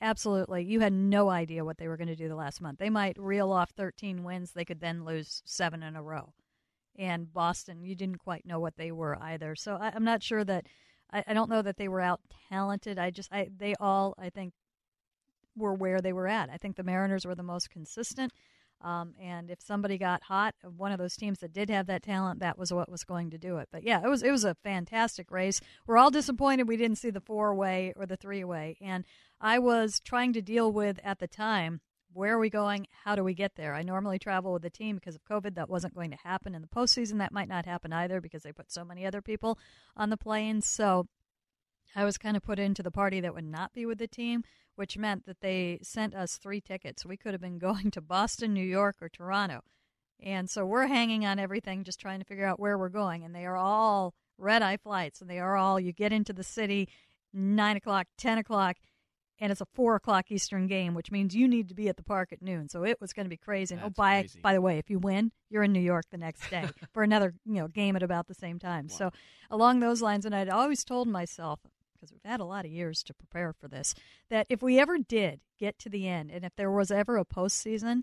absolutely 0.00 0.64
you 0.64 0.80
had 0.80 0.92
no 0.92 1.30
idea 1.30 1.64
what 1.64 1.78
they 1.78 1.88
were 1.88 1.96
going 1.96 2.08
to 2.08 2.16
do 2.16 2.28
the 2.28 2.36
last 2.36 2.60
month. 2.60 2.78
They 2.78 2.90
might 2.90 3.18
reel 3.18 3.52
off 3.52 3.70
13 3.70 4.24
wins, 4.24 4.52
they 4.52 4.64
could 4.64 4.80
then 4.80 5.04
lose 5.04 5.42
7 5.44 5.82
in 5.82 5.96
a 5.96 6.02
row. 6.02 6.32
And 6.98 7.32
Boston, 7.32 7.82
you 7.82 7.94
didn't 7.94 8.18
quite 8.18 8.46
know 8.46 8.58
what 8.58 8.76
they 8.76 8.90
were 8.90 9.18
either. 9.20 9.54
So 9.54 9.76
I, 9.76 9.94
am 9.94 10.04
not 10.04 10.22
sure 10.22 10.44
that 10.44 10.66
I, 11.12 11.24
I 11.28 11.34
don't 11.34 11.50
know 11.50 11.62
that 11.62 11.76
they 11.76 11.88
were 11.88 12.00
out 12.00 12.20
talented. 12.48 12.98
I 12.98 13.10
just 13.10 13.32
I 13.32 13.48
they 13.56 13.74
all 13.80 14.14
I 14.18 14.30
think 14.30 14.52
were 15.56 15.74
where 15.74 16.00
they 16.00 16.12
were 16.12 16.28
at. 16.28 16.50
I 16.50 16.56
think 16.56 16.76
the 16.76 16.82
Mariners 16.82 17.26
were 17.26 17.34
the 17.34 17.42
most 17.42 17.70
consistent. 17.70 18.32
Um, 18.82 19.14
and 19.18 19.50
if 19.50 19.60
somebody 19.62 19.96
got 19.96 20.24
hot, 20.24 20.54
one 20.76 20.92
of 20.92 20.98
those 20.98 21.16
teams 21.16 21.38
that 21.38 21.52
did 21.52 21.70
have 21.70 21.86
that 21.86 22.02
talent, 22.02 22.40
that 22.40 22.58
was 22.58 22.72
what 22.72 22.90
was 22.90 23.04
going 23.04 23.30
to 23.30 23.38
do 23.38 23.56
it. 23.56 23.68
But 23.72 23.84
yeah, 23.84 24.02
it 24.04 24.08
was 24.08 24.22
it 24.22 24.30
was 24.30 24.44
a 24.44 24.54
fantastic 24.54 25.30
race. 25.30 25.60
We're 25.86 25.96
all 25.96 26.10
disappointed 26.10 26.68
we 26.68 26.76
didn't 26.76 26.98
see 26.98 27.10
the 27.10 27.20
four 27.20 27.54
way 27.54 27.92
or 27.96 28.06
the 28.06 28.16
three 28.16 28.44
way, 28.44 28.76
and 28.80 29.04
I 29.40 29.58
was 29.58 30.00
trying 30.00 30.32
to 30.34 30.42
deal 30.42 30.70
with 30.70 31.00
at 31.02 31.18
the 31.18 31.28
time. 31.28 31.80
Where 32.16 32.32
are 32.32 32.38
we 32.38 32.48
going? 32.48 32.86
How 33.04 33.14
do 33.14 33.22
we 33.22 33.34
get 33.34 33.56
there? 33.56 33.74
I 33.74 33.82
normally 33.82 34.18
travel 34.18 34.54
with 34.54 34.62
the 34.62 34.70
team 34.70 34.96
because 34.96 35.14
of 35.14 35.24
COVID. 35.24 35.54
That 35.54 35.68
wasn't 35.68 35.94
going 35.94 36.10
to 36.12 36.16
happen 36.24 36.54
in 36.54 36.62
the 36.62 36.66
postseason. 36.66 37.18
That 37.18 37.30
might 37.30 37.46
not 37.46 37.66
happen 37.66 37.92
either 37.92 38.22
because 38.22 38.42
they 38.42 38.52
put 38.52 38.72
so 38.72 38.86
many 38.86 39.04
other 39.04 39.20
people 39.20 39.58
on 39.98 40.08
the 40.08 40.16
plane. 40.16 40.62
So 40.62 41.08
I 41.94 42.06
was 42.06 42.16
kind 42.16 42.34
of 42.34 42.42
put 42.42 42.58
into 42.58 42.82
the 42.82 42.90
party 42.90 43.20
that 43.20 43.34
would 43.34 43.44
not 43.44 43.74
be 43.74 43.84
with 43.84 43.98
the 43.98 44.08
team, 44.08 44.44
which 44.76 44.96
meant 44.96 45.26
that 45.26 45.42
they 45.42 45.78
sent 45.82 46.14
us 46.14 46.38
three 46.38 46.62
tickets. 46.62 47.04
We 47.04 47.18
could 47.18 47.34
have 47.34 47.40
been 47.42 47.58
going 47.68 47.90
to 47.90 48.00
Boston, 48.00 48.54
New 48.54 48.64
York, 48.64 48.96
or 49.02 49.10
Toronto. 49.10 49.60
And 50.18 50.48
so 50.48 50.64
we're 50.64 50.86
hanging 50.86 51.26
on 51.26 51.38
everything, 51.38 51.84
just 51.84 52.00
trying 52.00 52.20
to 52.20 52.24
figure 52.24 52.46
out 52.46 52.58
where 52.58 52.78
we're 52.78 52.88
going. 52.88 53.24
And 53.24 53.34
they 53.34 53.44
are 53.44 53.58
all 53.58 54.14
red 54.38 54.62
eye 54.62 54.78
flights, 54.78 55.20
and 55.20 55.28
they 55.28 55.38
are 55.38 55.54
all, 55.54 55.78
you 55.78 55.92
get 55.92 56.14
into 56.14 56.32
the 56.32 56.42
city, 56.42 56.88
9 57.34 57.76
o'clock, 57.76 58.06
10 58.16 58.38
o'clock, 58.38 58.76
and 59.38 59.52
it's 59.52 59.60
a 59.60 59.66
4 59.74 59.96
o'clock 59.96 60.30
Eastern 60.30 60.66
game, 60.66 60.94
which 60.94 61.10
means 61.10 61.34
you 61.34 61.46
need 61.46 61.68
to 61.68 61.74
be 61.74 61.88
at 61.88 61.96
the 61.96 62.02
park 62.02 62.32
at 62.32 62.42
noon. 62.42 62.68
So 62.68 62.84
it 62.84 63.00
was 63.00 63.12
going 63.12 63.26
to 63.26 63.30
be 63.30 63.36
crazy. 63.36 63.74
Oh, 63.74 63.78
That's 63.78 63.88
oh, 63.88 64.02
by, 64.02 64.20
crazy. 64.22 64.40
by 64.40 64.52
the 64.54 64.60
way, 64.60 64.78
if 64.78 64.90
you 64.90 64.98
win, 64.98 65.32
you're 65.50 65.62
in 65.62 65.72
New 65.72 65.80
York 65.80 66.06
the 66.10 66.18
next 66.18 66.48
day 66.50 66.68
for 66.92 67.02
another 67.02 67.34
you 67.44 67.54
know 67.54 67.68
game 67.68 67.96
at 67.96 68.02
about 68.02 68.26
the 68.26 68.34
same 68.34 68.58
time. 68.58 68.86
Wow. 68.90 68.96
So 68.96 69.10
along 69.50 69.80
those 69.80 70.02
lines, 70.02 70.24
and 70.24 70.34
I'd 70.34 70.48
always 70.48 70.84
told 70.84 71.08
myself, 71.08 71.60
because 71.94 72.12
we've 72.12 72.30
had 72.30 72.40
a 72.40 72.44
lot 72.44 72.64
of 72.64 72.70
years 72.70 73.02
to 73.04 73.14
prepare 73.14 73.52
for 73.52 73.68
this, 73.68 73.94
that 74.30 74.46
if 74.48 74.62
we 74.62 74.78
ever 74.78 74.98
did 74.98 75.40
get 75.58 75.78
to 75.80 75.88
the 75.88 76.08
end, 76.08 76.30
and 76.30 76.44
if 76.44 76.54
there 76.56 76.70
was 76.70 76.90
ever 76.90 77.16
a 77.16 77.24
postseason, 77.24 78.02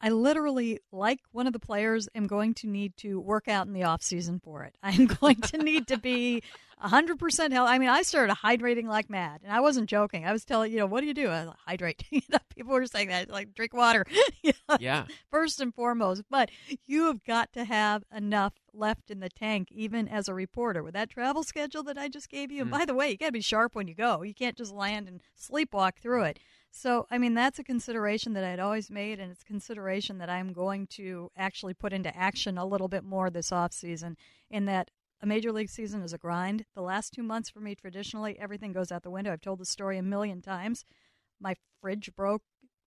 I 0.00 0.10
literally, 0.10 0.80
like 0.92 1.20
one 1.32 1.46
of 1.46 1.52
the 1.52 1.58
players, 1.58 2.08
am 2.14 2.26
going 2.26 2.54
to 2.54 2.66
need 2.68 2.96
to 2.98 3.18
work 3.18 3.48
out 3.48 3.66
in 3.66 3.72
the 3.72 3.82
off 3.84 4.02
season 4.02 4.40
for 4.42 4.62
it. 4.64 4.76
I'm 4.82 5.06
going 5.06 5.36
to 5.36 5.58
need 5.58 5.88
to 5.88 5.98
be 5.98 6.42
100% 6.82 7.52
healthy. 7.52 7.72
I 7.72 7.78
mean, 7.78 7.88
I 7.88 8.02
started 8.02 8.36
hydrating 8.36 8.86
like 8.86 9.10
mad, 9.10 9.40
and 9.42 9.52
I 9.52 9.60
wasn't 9.60 9.88
joking. 9.90 10.24
I 10.24 10.32
was 10.32 10.44
telling, 10.44 10.70
you 10.72 10.78
know, 10.78 10.86
what 10.86 11.00
do 11.00 11.06
you 11.06 11.14
do? 11.14 11.28
I 11.28 11.44
like, 11.44 11.56
hydrate. 11.66 12.04
People 12.54 12.72
were 12.74 12.86
saying 12.86 13.08
that, 13.08 13.28
like, 13.28 13.54
drink 13.54 13.74
water. 13.74 14.04
yeah. 14.78 15.06
First 15.30 15.60
and 15.60 15.74
foremost. 15.74 16.22
But 16.30 16.50
you 16.86 17.06
have 17.06 17.24
got 17.24 17.52
to 17.54 17.64
have 17.64 18.04
enough 18.14 18.52
left 18.72 19.10
in 19.10 19.18
the 19.20 19.28
tank, 19.28 19.68
even 19.72 20.06
as 20.06 20.28
a 20.28 20.34
reporter. 20.34 20.82
With 20.82 20.94
that 20.94 21.10
travel 21.10 21.42
schedule 21.42 21.82
that 21.84 21.98
I 21.98 22.08
just 22.08 22.28
gave 22.28 22.52
you, 22.52 22.62
and 22.62 22.68
Mm. 22.70 22.78
by 22.78 22.84
the 22.84 22.94
way, 22.94 23.10
you 23.10 23.16
got 23.16 23.26
to 23.26 23.32
be 23.32 23.40
sharp 23.40 23.74
when 23.74 23.88
you 23.88 23.94
go. 23.94 24.22
You 24.22 24.34
can't 24.34 24.56
just 24.56 24.72
land 24.72 25.08
and 25.08 25.20
sleepwalk 25.36 25.96
through 25.96 26.24
it. 26.24 26.38
So, 26.70 27.06
I 27.10 27.18
mean, 27.18 27.34
that's 27.34 27.58
a 27.58 27.64
consideration 27.64 28.34
that 28.34 28.44
I'd 28.44 28.60
always 28.60 28.90
made, 28.90 29.18
and 29.18 29.32
it's 29.32 29.42
consideration 29.42 30.18
that 30.18 30.30
I'm 30.30 30.52
going 30.52 30.86
to 30.88 31.30
actually 31.36 31.74
put 31.74 31.92
into 31.92 32.14
action 32.16 32.58
a 32.58 32.66
little 32.66 32.88
bit 32.88 33.04
more 33.04 33.30
this 33.30 33.50
off 33.50 33.72
season. 33.72 34.16
In 34.50 34.66
that 34.66 34.90
a 35.20 35.26
major 35.26 35.50
league 35.50 35.70
season 35.70 36.02
is 36.02 36.12
a 36.12 36.18
grind. 36.18 36.64
The 36.74 36.82
last 36.82 37.12
two 37.12 37.22
months 37.22 37.50
for 37.50 37.60
me, 37.60 37.74
traditionally, 37.74 38.38
everything 38.38 38.72
goes 38.72 38.92
out 38.92 39.02
the 39.02 39.10
window. 39.10 39.32
I've 39.32 39.40
told 39.40 39.58
the 39.58 39.64
story 39.64 39.98
a 39.98 40.02
million 40.02 40.40
times. 40.40 40.84
My 41.40 41.56
fridge 41.80 42.10
broke 42.14 42.42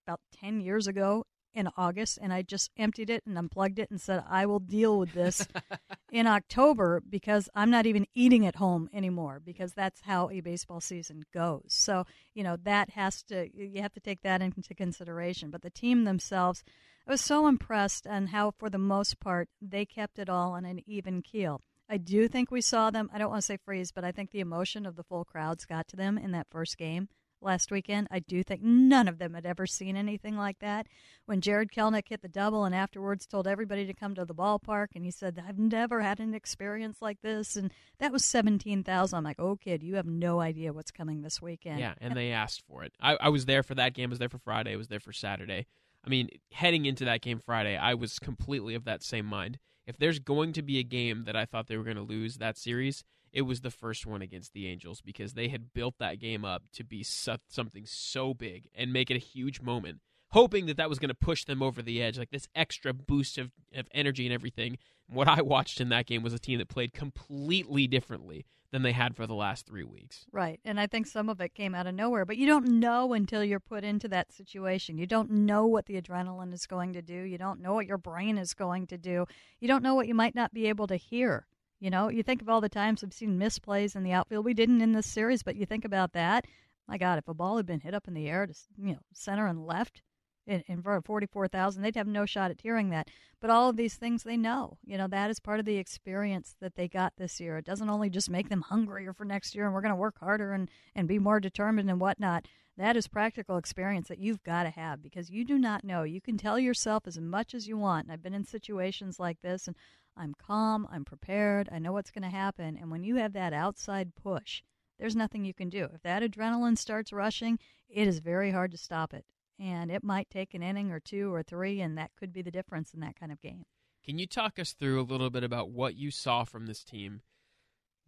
about 0.06 0.20
10 0.40 0.60
years 0.60 0.86
ago 0.86 1.26
in 1.54 1.68
August, 1.76 2.18
and 2.20 2.32
I 2.32 2.42
just 2.42 2.70
emptied 2.76 3.10
it 3.10 3.24
and 3.26 3.36
unplugged 3.36 3.78
it 3.78 3.90
and 3.90 4.00
said, 4.00 4.24
I 4.28 4.46
will 4.46 4.58
deal 4.58 4.98
with 4.98 5.12
this 5.12 5.46
in 6.12 6.26
October 6.26 7.02
because 7.08 7.48
I'm 7.54 7.70
not 7.70 7.86
even 7.86 8.06
eating 8.14 8.46
at 8.46 8.56
home 8.56 8.88
anymore 8.92 9.40
because 9.44 9.72
that's 9.72 10.02
how 10.02 10.30
a 10.30 10.40
baseball 10.40 10.80
season 10.80 11.24
goes. 11.32 11.66
So, 11.68 12.04
you 12.34 12.42
know, 12.42 12.56
that 12.64 12.90
has 12.90 13.22
to, 13.24 13.48
you 13.54 13.82
have 13.82 13.92
to 13.94 14.00
take 14.00 14.22
that 14.22 14.42
into 14.42 14.74
consideration. 14.74 15.50
But 15.50 15.62
the 15.62 15.70
team 15.70 16.04
themselves, 16.04 16.64
I 17.06 17.10
was 17.10 17.20
so 17.20 17.46
impressed 17.46 18.06
on 18.06 18.28
how, 18.28 18.52
for 18.52 18.70
the 18.70 18.78
most 18.78 19.20
part, 19.20 19.48
they 19.60 19.84
kept 19.84 20.18
it 20.18 20.28
all 20.28 20.52
on 20.52 20.64
an 20.64 20.80
even 20.86 21.22
keel. 21.22 21.60
I 21.88 21.98
do 21.98 22.28
think 22.28 22.50
we 22.50 22.60
saw 22.62 22.90
them, 22.90 23.10
I 23.12 23.18
don't 23.18 23.30
want 23.30 23.42
to 23.42 23.46
say 23.46 23.58
freeze, 23.58 23.92
but 23.92 24.04
I 24.04 24.12
think 24.12 24.30
the 24.30 24.40
emotion 24.40 24.86
of 24.86 24.96
the 24.96 25.02
full 25.02 25.24
crowds 25.24 25.66
got 25.66 25.88
to 25.88 25.96
them 25.96 26.16
in 26.16 26.30
that 26.32 26.46
first 26.50 26.78
game 26.78 27.08
last 27.42 27.70
weekend. 27.70 28.08
I 28.10 28.20
do 28.20 28.42
think 28.42 28.62
none 28.62 29.08
of 29.08 29.18
them 29.18 29.34
had 29.34 29.46
ever 29.46 29.66
seen 29.66 29.96
anything 29.96 30.36
like 30.36 30.58
that. 30.60 30.86
When 31.26 31.40
Jared 31.40 31.70
Kelenic 31.72 32.08
hit 32.08 32.22
the 32.22 32.28
double 32.28 32.64
and 32.64 32.74
afterwards 32.74 33.26
told 33.26 33.46
everybody 33.46 33.86
to 33.86 33.94
come 33.94 34.14
to 34.14 34.24
the 34.24 34.34
ballpark, 34.34 34.88
and 34.94 35.04
he 35.04 35.10
said, 35.10 35.42
I've 35.46 35.58
never 35.58 36.00
had 36.00 36.20
an 36.20 36.34
experience 36.34 36.98
like 37.00 37.20
this. 37.22 37.56
And 37.56 37.72
that 37.98 38.12
was 38.12 38.24
17,000. 38.24 39.16
I'm 39.16 39.24
like, 39.24 39.40
oh, 39.40 39.56
kid, 39.56 39.82
you 39.82 39.96
have 39.96 40.06
no 40.06 40.40
idea 40.40 40.72
what's 40.72 40.90
coming 40.90 41.22
this 41.22 41.40
weekend. 41.40 41.80
Yeah, 41.80 41.94
and 42.00 42.16
they 42.16 42.32
asked 42.32 42.62
for 42.68 42.84
it. 42.84 42.92
I, 43.00 43.16
I 43.20 43.28
was 43.28 43.46
there 43.46 43.62
for 43.62 43.74
that 43.74 43.94
game. 43.94 44.10
I 44.10 44.12
was 44.12 44.18
there 44.18 44.28
for 44.28 44.38
Friday. 44.38 44.72
I 44.72 44.76
was 44.76 44.88
there 44.88 45.00
for 45.00 45.12
Saturday. 45.12 45.66
I 46.04 46.10
mean, 46.10 46.28
heading 46.52 46.86
into 46.86 47.04
that 47.04 47.20
game 47.20 47.40
Friday, 47.44 47.76
I 47.76 47.94
was 47.94 48.18
completely 48.18 48.74
of 48.74 48.84
that 48.84 49.02
same 49.02 49.26
mind. 49.26 49.58
If 49.86 49.98
there's 49.98 50.18
going 50.18 50.52
to 50.54 50.62
be 50.62 50.78
a 50.78 50.84
game 50.84 51.24
that 51.24 51.36
I 51.36 51.44
thought 51.44 51.66
they 51.66 51.76
were 51.76 51.84
going 51.84 51.96
to 51.96 52.02
lose 52.02 52.38
that 52.38 52.56
series, 52.56 53.04
it 53.32 53.42
was 53.42 53.60
the 53.60 53.70
first 53.70 54.06
one 54.06 54.22
against 54.22 54.52
the 54.52 54.66
Angels 54.66 55.00
because 55.00 55.34
they 55.34 55.48
had 55.48 55.72
built 55.72 55.94
that 55.98 56.18
game 56.18 56.44
up 56.44 56.64
to 56.72 56.84
be 56.84 57.02
so- 57.02 57.38
something 57.48 57.86
so 57.86 58.34
big 58.34 58.68
and 58.74 58.92
make 58.92 59.10
it 59.10 59.16
a 59.16 59.20
huge 59.20 59.60
moment, 59.60 60.00
hoping 60.30 60.66
that 60.66 60.76
that 60.76 60.88
was 60.88 60.98
going 60.98 61.08
to 61.08 61.14
push 61.14 61.44
them 61.44 61.62
over 61.62 61.82
the 61.82 62.02
edge, 62.02 62.18
like 62.18 62.30
this 62.30 62.48
extra 62.54 62.92
boost 62.92 63.38
of, 63.38 63.50
of 63.74 63.88
energy 63.92 64.26
and 64.26 64.34
everything. 64.34 64.78
What 65.08 65.28
I 65.28 65.42
watched 65.42 65.80
in 65.80 65.88
that 65.90 66.06
game 66.06 66.22
was 66.22 66.34
a 66.34 66.38
team 66.38 66.58
that 66.58 66.68
played 66.68 66.92
completely 66.92 67.86
differently 67.86 68.44
than 68.72 68.82
they 68.82 68.92
had 68.92 69.14
for 69.14 69.26
the 69.26 69.34
last 69.34 69.66
three 69.66 69.84
weeks. 69.84 70.24
Right. 70.32 70.58
And 70.64 70.80
I 70.80 70.86
think 70.86 71.06
some 71.06 71.28
of 71.28 71.40
it 71.40 71.54
came 71.54 71.74
out 71.74 71.86
of 71.86 71.94
nowhere, 71.94 72.24
but 72.24 72.38
you 72.38 72.46
don't 72.46 72.66
know 72.66 73.12
until 73.12 73.44
you're 73.44 73.60
put 73.60 73.84
into 73.84 74.08
that 74.08 74.32
situation. 74.32 74.96
You 74.96 75.06
don't 75.06 75.30
know 75.30 75.66
what 75.66 75.86
the 75.86 76.00
adrenaline 76.00 76.54
is 76.54 76.66
going 76.66 76.94
to 76.94 77.02
do. 77.02 77.14
You 77.14 77.36
don't 77.36 77.60
know 77.60 77.74
what 77.74 77.86
your 77.86 77.98
brain 77.98 78.38
is 78.38 78.54
going 78.54 78.86
to 78.88 78.98
do. 78.98 79.26
You 79.60 79.68
don't 79.68 79.82
know 79.82 79.94
what 79.94 80.08
you 80.08 80.14
might 80.14 80.34
not 80.34 80.54
be 80.54 80.66
able 80.66 80.86
to 80.86 80.96
hear. 80.96 81.46
You 81.82 81.90
know, 81.90 82.08
you 82.08 82.22
think 82.22 82.40
of 82.40 82.48
all 82.48 82.60
the 82.60 82.68
times 82.68 83.02
I've 83.02 83.12
seen 83.12 83.40
misplays 83.40 83.96
in 83.96 84.04
the 84.04 84.12
outfield. 84.12 84.44
We 84.44 84.54
didn't 84.54 84.82
in 84.82 84.92
this 84.92 85.06
series, 85.06 85.42
but 85.42 85.56
you 85.56 85.66
think 85.66 85.84
about 85.84 86.12
that. 86.12 86.46
My 86.86 86.96
God, 86.96 87.18
if 87.18 87.26
a 87.26 87.34
ball 87.34 87.56
had 87.56 87.66
been 87.66 87.80
hit 87.80 87.92
up 87.92 88.06
in 88.06 88.14
the 88.14 88.28
air 88.28 88.46
to 88.46 88.54
you 88.78 88.92
know 88.92 89.00
center 89.12 89.48
and 89.48 89.66
left, 89.66 90.00
in, 90.46 90.62
in 90.68 90.80
front 90.80 90.98
of 90.98 91.04
44,000, 91.04 91.82
they'd 91.82 91.96
have 91.96 92.06
no 92.06 92.24
shot 92.24 92.52
at 92.52 92.60
hearing 92.60 92.90
that. 92.90 93.08
But 93.40 93.50
all 93.50 93.68
of 93.68 93.76
these 93.76 93.96
things 93.96 94.22
they 94.22 94.36
know. 94.36 94.78
You 94.84 94.96
know, 94.96 95.08
that 95.08 95.28
is 95.28 95.40
part 95.40 95.58
of 95.58 95.66
the 95.66 95.76
experience 95.76 96.54
that 96.60 96.76
they 96.76 96.86
got 96.86 97.14
this 97.16 97.40
year. 97.40 97.58
It 97.58 97.64
doesn't 97.64 97.90
only 97.90 98.10
just 98.10 98.30
make 98.30 98.48
them 98.48 98.62
hungrier 98.62 99.12
for 99.12 99.24
next 99.24 99.52
year 99.52 99.64
and 99.64 99.74
we're 99.74 99.80
going 99.80 99.90
to 99.90 99.96
work 99.96 100.20
harder 100.20 100.52
and, 100.52 100.70
and 100.94 101.08
be 101.08 101.18
more 101.18 101.40
determined 101.40 101.90
and 101.90 102.00
whatnot. 102.00 102.46
That 102.78 102.96
is 102.96 103.06
practical 103.06 103.58
experience 103.58 104.08
that 104.08 104.18
you've 104.18 104.42
got 104.44 104.62
to 104.62 104.70
have 104.70 105.02
because 105.02 105.30
you 105.30 105.44
do 105.44 105.58
not 105.58 105.84
know. 105.84 106.04
You 106.04 106.20
can 106.20 106.38
tell 106.38 106.58
yourself 106.58 107.06
as 107.06 107.18
much 107.18 107.54
as 107.54 107.68
you 107.68 107.76
want. 107.76 108.06
And 108.06 108.12
I've 108.12 108.22
been 108.22 108.34
in 108.34 108.44
situations 108.44 109.20
like 109.20 109.42
this 109.42 109.66
and 109.66 109.76
I'm 110.16 110.34
calm, 110.34 110.86
I'm 110.90 111.04
prepared, 111.04 111.68
I 111.72 111.78
know 111.78 111.92
what's 111.92 112.10
going 112.10 112.22
to 112.22 112.28
happen. 112.28 112.76
And 112.80 112.90
when 112.90 113.04
you 113.04 113.16
have 113.16 113.32
that 113.32 113.52
outside 113.52 114.14
push, 114.14 114.62
there's 114.98 115.16
nothing 115.16 115.44
you 115.44 115.54
can 115.54 115.68
do. 115.68 115.88
If 115.94 116.02
that 116.02 116.22
adrenaline 116.22 116.78
starts 116.78 117.12
rushing, 117.12 117.58
it 117.88 118.06
is 118.06 118.18
very 118.18 118.50
hard 118.50 118.70
to 118.72 118.78
stop 118.78 119.14
it 119.14 119.24
and 119.62 119.92
it 119.92 120.02
might 120.02 120.28
take 120.28 120.54
an 120.54 120.62
inning 120.62 120.90
or 120.90 120.98
two 120.98 121.32
or 121.32 121.42
three, 121.42 121.80
and 121.80 121.96
that 121.96 122.10
could 122.18 122.32
be 122.32 122.42
the 122.42 122.50
difference 122.50 122.92
in 122.92 123.00
that 123.00 123.18
kind 123.18 123.30
of 123.30 123.40
game. 123.40 123.64
Can 124.04 124.18
you 124.18 124.26
talk 124.26 124.58
us 124.58 124.72
through 124.72 125.00
a 125.00 125.04
little 125.04 125.30
bit 125.30 125.44
about 125.44 125.70
what 125.70 125.94
you 125.94 126.10
saw 126.10 126.42
from 126.42 126.66
this 126.66 126.82
team, 126.82 127.20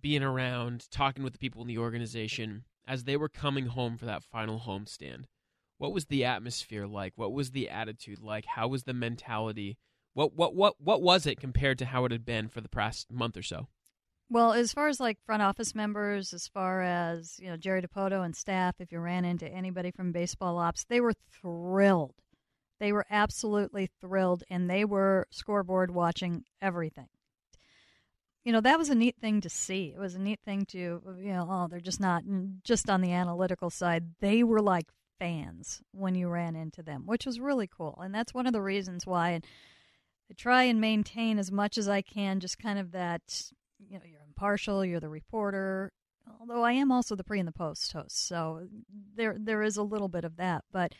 being 0.00 0.24
around, 0.24 0.90
talking 0.90 1.22
with 1.22 1.32
the 1.32 1.38
people 1.38 1.62
in 1.62 1.68
the 1.68 1.78
organization 1.78 2.64
as 2.86 3.04
they 3.04 3.16
were 3.16 3.28
coming 3.28 3.66
home 3.66 3.96
for 3.96 4.04
that 4.06 4.24
final 4.24 4.60
homestand? 4.60 5.26
What 5.78 5.92
was 5.92 6.06
the 6.06 6.24
atmosphere 6.24 6.86
like? 6.86 7.12
What 7.14 7.32
was 7.32 7.52
the 7.52 7.70
attitude 7.70 8.20
like? 8.20 8.46
How 8.46 8.66
was 8.66 8.82
the 8.82 8.92
mentality? 8.92 9.78
What 10.14 10.34
what 10.34 10.54
what 10.54 10.80
what 10.80 11.02
was 11.02 11.26
it 11.26 11.40
compared 11.40 11.78
to 11.80 11.86
how 11.86 12.04
it 12.04 12.12
had 12.12 12.24
been 12.24 12.48
for 12.48 12.60
the 12.60 12.68
past 12.68 13.10
month 13.10 13.36
or 13.36 13.42
so? 13.42 13.68
Well, 14.30 14.52
as 14.52 14.72
far 14.72 14.88
as 14.88 15.00
like 15.00 15.18
front 15.26 15.42
office 15.42 15.74
members, 15.74 16.32
as 16.32 16.48
far 16.48 16.82
as 16.82 17.38
you 17.38 17.48
know, 17.48 17.56
Jerry 17.56 17.82
Dipoto 17.82 18.24
and 18.24 18.34
staff, 18.34 18.76
if 18.78 18.90
you 18.90 19.00
ran 19.00 19.24
into 19.24 19.46
anybody 19.46 19.90
from 19.90 20.12
baseball 20.12 20.58
ops, 20.58 20.84
they 20.84 21.00
were 21.00 21.12
thrilled. 21.30 22.14
They 22.80 22.92
were 22.92 23.06
absolutely 23.10 23.88
thrilled, 24.00 24.42
and 24.50 24.68
they 24.68 24.84
were 24.84 25.26
scoreboard 25.30 25.90
watching 25.90 26.44
everything. 26.60 27.08
You 28.44 28.52
know, 28.52 28.60
that 28.60 28.78
was 28.78 28.90
a 28.90 28.94
neat 28.94 29.16
thing 29.20 29.40
to 29.40 29.48
see. 29.48 29.94
It 29.96 29.98
was 29.98 30.14
a 30.14 30.20
neat 30.20 30.40
thing 30.44 30.66
to, 30.66 30.78
you 30.78 31.32
know, 31.32 31.46
oh, 31.48 31.66
they're 31.68 31.80
just 31.80 32.00
not 32.00 32.24
just 32.62 32.90
on 32.90 33.00
the 33.00 33.12
analytical 33.12 33.70
side. 33.70 34.14
They 34.20 34.42
were 34.42 34.60
like 34.60 34.86
fans 35.18 35.80
when 35.92 36.14
you 36.14 36.28
ran 36.28 36.54
into 36.54 36.82
them, 36.82 37.04
which 37.06 37.24
was 37.24 37.40
really 37.40 37.66
cool. 37.66 37.98
And 38.02 38.14
that's 38.14 38.34
one 38.34 38.46
of 38.46 38.52
the 38.52 38.60
reasons 38.60 39.06
why. 39.06 39.30
And 39.30 39.46
I 40.30 40.34
try 40.34 40.64
and 40.64 40.80
maintain 40.80 41.38
as 41.38 41.52
much 41.52 41.76
as 41.76 41.88
I 41.88 42.02
can 42.02 42.40
just 42.40 42.58
kind 42.58 42.78
of 42.78 42.92
that 42.92 43.52
you 43.78 43.98
know 43.98 44.04
you're 44.04 44.22
impartial, 44.26 44.84
you're 44.84 45.00
the 45.00 45.08
reporter. 45.08 45.92
Although 46.40 46.62
I 46.62 46.72
am 46.72 46.90
also 46.90 47.14
the 47.14 47.24
pre 47.24 47.38
and 47.38 47.48
the 47.48 47.52
post 47.52 47.92
host, 47.92 48.26
so 48.26 48.66
there 49.16 49.36
there 49.38 49.62
is 49.62 49.76
a 49.76 49.82
little 49.82 50.08
bit 50.08 50.24
of 50.24 50.36
that. 50.36 50.64
But 50.72 50.94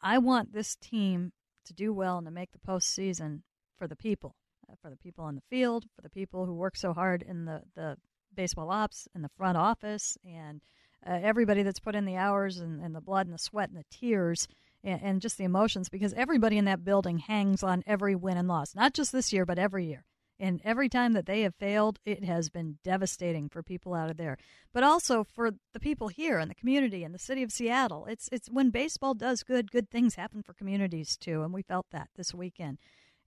I 0.00 0.18
want 0.18 0.52
this 0.52 0.76
team 0.76 1.32
to 1.64 1.72
do 1.72 1.92
well 1.92 2.18
and 2.18 2.26
to 2.26 2.30
make 2.30 2.50
the 2.52 2.58
postseason 2.58 3.42
for 3.78 3.86
the 3.86 3.96
people, 3.96 4.34
uh, 4.70 4.74
for 4.82 4.90
the 4.90 4.96
people 4.96 5.24
on 5.24 5.36
the 5.36 5.42
field, 5.48 5.86
for 5.94 6.02
the 6.02 6.10
people 6.10 6.44
who 6.46 6.54
work 6.54 6.76
so 6.76 6.92
hard 6.92 7.22
in 7.22 7.46
the 7.46 7.62
the 7.74 7.96
baseball 8.34 8.70
ops 8.70 9.08
in 9.14 9.22
the 9.22 9.30
front 9.36 9.56
office, 9.56 10.18
and 10.24 10.60
uh, 11.06 11.18
everybody 11.22 11.62
that's 11.62 11.80
put 11.80 11.94
in 11.94 12.04
the 12.04 12.16
hours 12.16 12.58
and, 12.58 12.80
and 12.80 12.94
the 12.94 13.00
blood 13.00 13.26
and 13.26 13.34
the 13.34 13.38
sweat 13.38 13.70
and 13.70 13.78
the 13.78 13.84
tears 13.90 14.46
and, 14.84 15.00
and 15.02 15.20
just 15.20 15.38
the 15.38 15.44
emotions 15.44 15.88
because 15.88 16.12
everybody 16.14 16.58
in 16.58 16.64
that 16.66 16.84
building 16.84 17.18
hangs 17.18 17.62
on 17.62 17.82
every 17.86 18.14
win 18.14 18.36
and 18.36 18.48
loss, 18.48 18.74
not 18.74 18.94
just 18.94 19.12
this 19.12 19.32
year, 19.32 19.46
but 19.46 19.58
every 19.58 19.86
year. 19.86 20.04
And 20.38 20.60
every 20.64 20.88
time 20.88 21.12
that 21.12 21.26
they 21.26 21.42
have 21.42 21.54
failed, 21.54 22.00
it 22.04 22.24
has 22.24 22.48
been 22.48 22.78
devastating 22.82 23.48
for 23.48 23.62
people 23.62 23.94
out 23.94 24.10
of 24.10 24.16
there. 24.16 24.36
But 24.72 24.82
also 24.82 25.22
for 25.22 25.52
the 25.72 25.78
people 25.78 26.08
here 26.08 26.40
in 26.40 26.48
the 26.48 26.54
community 26.54 27.04
and 27.04 27.14
the 27.14 27.18
city 27.18 27.44
of 27.44 27.52
Seattle. 27.52 28.06
It's 28.06 28.28
it's 28.32 28.48
when 28.50 28.70
baseball 28.70 29.14
does 29.14 29.44
good, 29.44 29.70
good 29.70 29.88
things 29.88 30.16
happen 30.16 30.42
for 30.42 30.52
communities 30.52 31.16
too, 31.16 31.42
and 31.42 31.52
we 31.52 31.62
felt 31.62 31.86
that 31.92 32.08
this 32.16 32.34
weekend. 32.34 32.78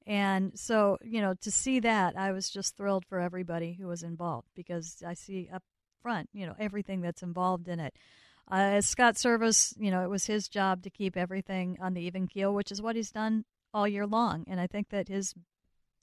And 0.06 0.60
so, 0.60 0.98
you 1.02 1.22
know, 1.22 1.34
to 1.36 1.52
see 1.52 1.80
that, 1.80 2.18
I 2.18 2.32
was 2.32 2.50
just 2.50 2.76
thrilled 2.76 3.06
for 3.06 3.20
everybody 3.20 3.74
who 3.80 3.88
was 3.88 4.04
involved 4.04 4.50
because 4.54 5.02
I 5.06 5.14
see 5.14 5.50
up 5.52 5.64
front, 6.02 6.30
you 6.34 6.46
know, 6.46 6.56
everything 6.60 7.02
that's 7.02 7.24
involved 7.24 7.68
in 7.68 7.80
it. 7.80 7.96
Uh, 8.52 8.78
as 8.78 8.86
Scott 8.86 9.16
Servais, 9.16 9.74
you 9.78 9.90
know, 9.90 10.04
it 10.04 10.10
was 10.10 10.26
his 10.26 10.48
job 10.48 10.84
to 10.84 10.90
keep 10.90 11.18
everything 11.18 11.78
on 11.82 11.94
the 11.94 12.02
even 12.02 12.28
keel, 12.28 12.54
which 12.54 12.72
is 12.72 12.82
what 12.82 12.96
he's 12.96 13.12
done 13.12 13.46
all 13.74 13.88
year 13.88 14.06
long. 14.06 14.46
And 14.48 14.60
I 14.60 14.68
think 14.68 14.90
that 14.90 15.08
his 15.08 15.34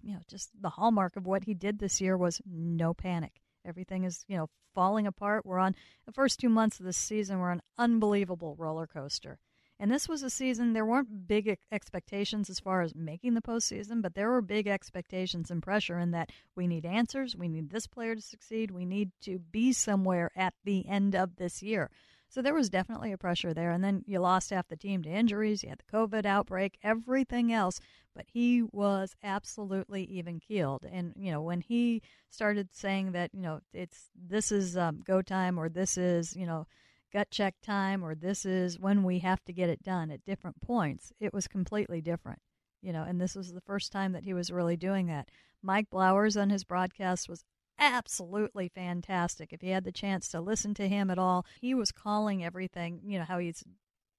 you 0.02 0.14
know, 0.14 0.20
just 0.28 0.50
the 0.60 0.70
hallmark 0.70 1.16
of 1.16 1.26
what 1.26 1.44
he 1.44 1.54
did 1.54 1.78
this 1.78 2.00
year 2.00 2.16
was 2.16 2.40
no 2.44 2.92
panic. 2.92 3.40
Everything 3.64 4.04
is, 4.04 4.24
you 4.26 4.36
know, 4.36 4.48
falling 4.74 5.06
apart. 5.06 5.46
We're 5.46 5.58
on 5.58 5.76
the 6.06 6.12
first 6.12 6.40
two 6.40 6.48
months 6.48 6.80
of 6.80 6.86
this 6.86 6.96
season. 6.96 7.38
We're 7.38 7.52
on 7.52 7.58
an 7.58 7.62
unbelievable 7.78 8.56
roller 8.58 8.86
coaster. 8.86 9.38
And 9.78 9.90
this 9.90 10.08
was 10.08 10.22
a 10.22 10.30
season, 10.30 10.74
there 10.74 10.86
weren't 10.86 11.26
big 11.26 11.58
expectations 11.72 12.48
as 12.48 12.60
far 12.60 12.82
as 12.82 12.94
making 12.94 13.34
the 13.34 13.40
postseason, 13.40 14.00
but 14.00 14.14
there 14.14 14.30
were 14.30 14.40
big 14.40 14.68
expectations 14.68 15.50
and 15.50 15.60
pressure 15.60 15.98
in 15.98 16.12
that 16.12 16.30
we 16.54 16.68
need 16.68 16.86
answers. 16.86 17.34
We 17.34 17.48
need 17.48 17.70
this 17.70 17.88
player 17.88 18.14
to 18.14 18.20
succeed. 18.20 18.70
We 18.70 18.84
need 18.84 19.10
to 19.22 19.40
be 19.40 19.72
somewhere 19.72 20.30
at 20.36 20.54
the 20.64 20.86
end 20.86 21.16
of 21.16 21.34
this 21.34 21.64
year. 21.64 21.90
So 22.32 22.40
there 22.40 22.54
was 22.54 22.70
definitely 22.70 23.12
a 23.12 23.18
pressure 23.18 23.52
there. 23.52 23.70
And 23.70 23.84
then 23.84 24.04
you 24.06 24.18
lost 24.18 24.48
half 24.48 24.66
the 24.66 24.76
team 24.76 25.02
to 25.02 25.10
injuries. 25.10 25.62
You 25.62 25.68
had 25.68 25.80
the 25.80 25.96
COVID 25.96 26.24
outbreak, 26.24 26.78
everything 26.82 27.52
else. 27.52 27.78
But 28.14 28.24
he 28.32 28.62
was 28.72 29.14
absolutely 29.22 30.04
even 30.04 30.40
keeled. 30.40 30.86
And, 30.90 31.12
you 31.14 31.30
know, 31.30 31.42
when 31.42 31.60
he 31.60 32.00
started 32.30 32.70
saying 32.72 33.12
that, 33.12 33.34
you 33.34 33.42
know, 33.42 33.60
it's 33.74 34.08
this 34.14 34.50
is 34.50 34.78
um, 34.78 35.02
go 35.04 35.20
time 35.20 35.58
or 35.58 35.68
this 35.68 35.98
is, 35.98 36.34
you 36.34 36.46
know, 36.46 36.66
gut 37.12 37.30
check 37.30 37.54
time 37.62 38.02
or 38.02 38.14
this 38.14 38.46
is 38.46 38.78
when 38.78 39.02
we 39.02 39.18
have 39.18 39.44
to 39.44 39.52
get 39.52 39.68
it 39.68 39.82
done 39.82 40.10
at 40.10 40.24
different 40.24 40.58
points, 40.62 41.12
it 41.20 41.34
was 41.34 41.46
completely 41.46 42.00
different. 42.00 42.38
You 42.80 42.94
know, 42.94 43.02
and 43.02 43.20
this 43.20 43.34
was 43.34 43.52
the 43.52 43.60
first 43.60 43.92
time 43.92 44.12
that 44.12 44.24
he 44.24 44.32
was 44.32 44.50
really 44.50 44.78
doing 44.78 45.06
that. 45.08 45.28
Mike 45.62 45.90
Blowers 45.90 46.38
on 46.38 46.48
his 46.48 46.64
broadcast 46.64 47.28
was 47.28 47.44
absolutely 47.82 48.68
fantastic. 48.68 49.52
If 49.52 49.62
you 49.62 49.72
had 49.72 49.84
the 49.84 49.92
chance 49.92 50.28
to 50.28 50.40
listen 50.40 50.74
to 50.74 50.88
him 50.88 51.10
at 51.10 51.18
all, 51.18 51.44
he 51.60 51.74
was 51.74 51.92
calling 51.92 52.44
everything, 52.44 53.00
you 53.04 53.18
know, 53.18 53.24
how 53.24 53.38
he's 53.38 53.64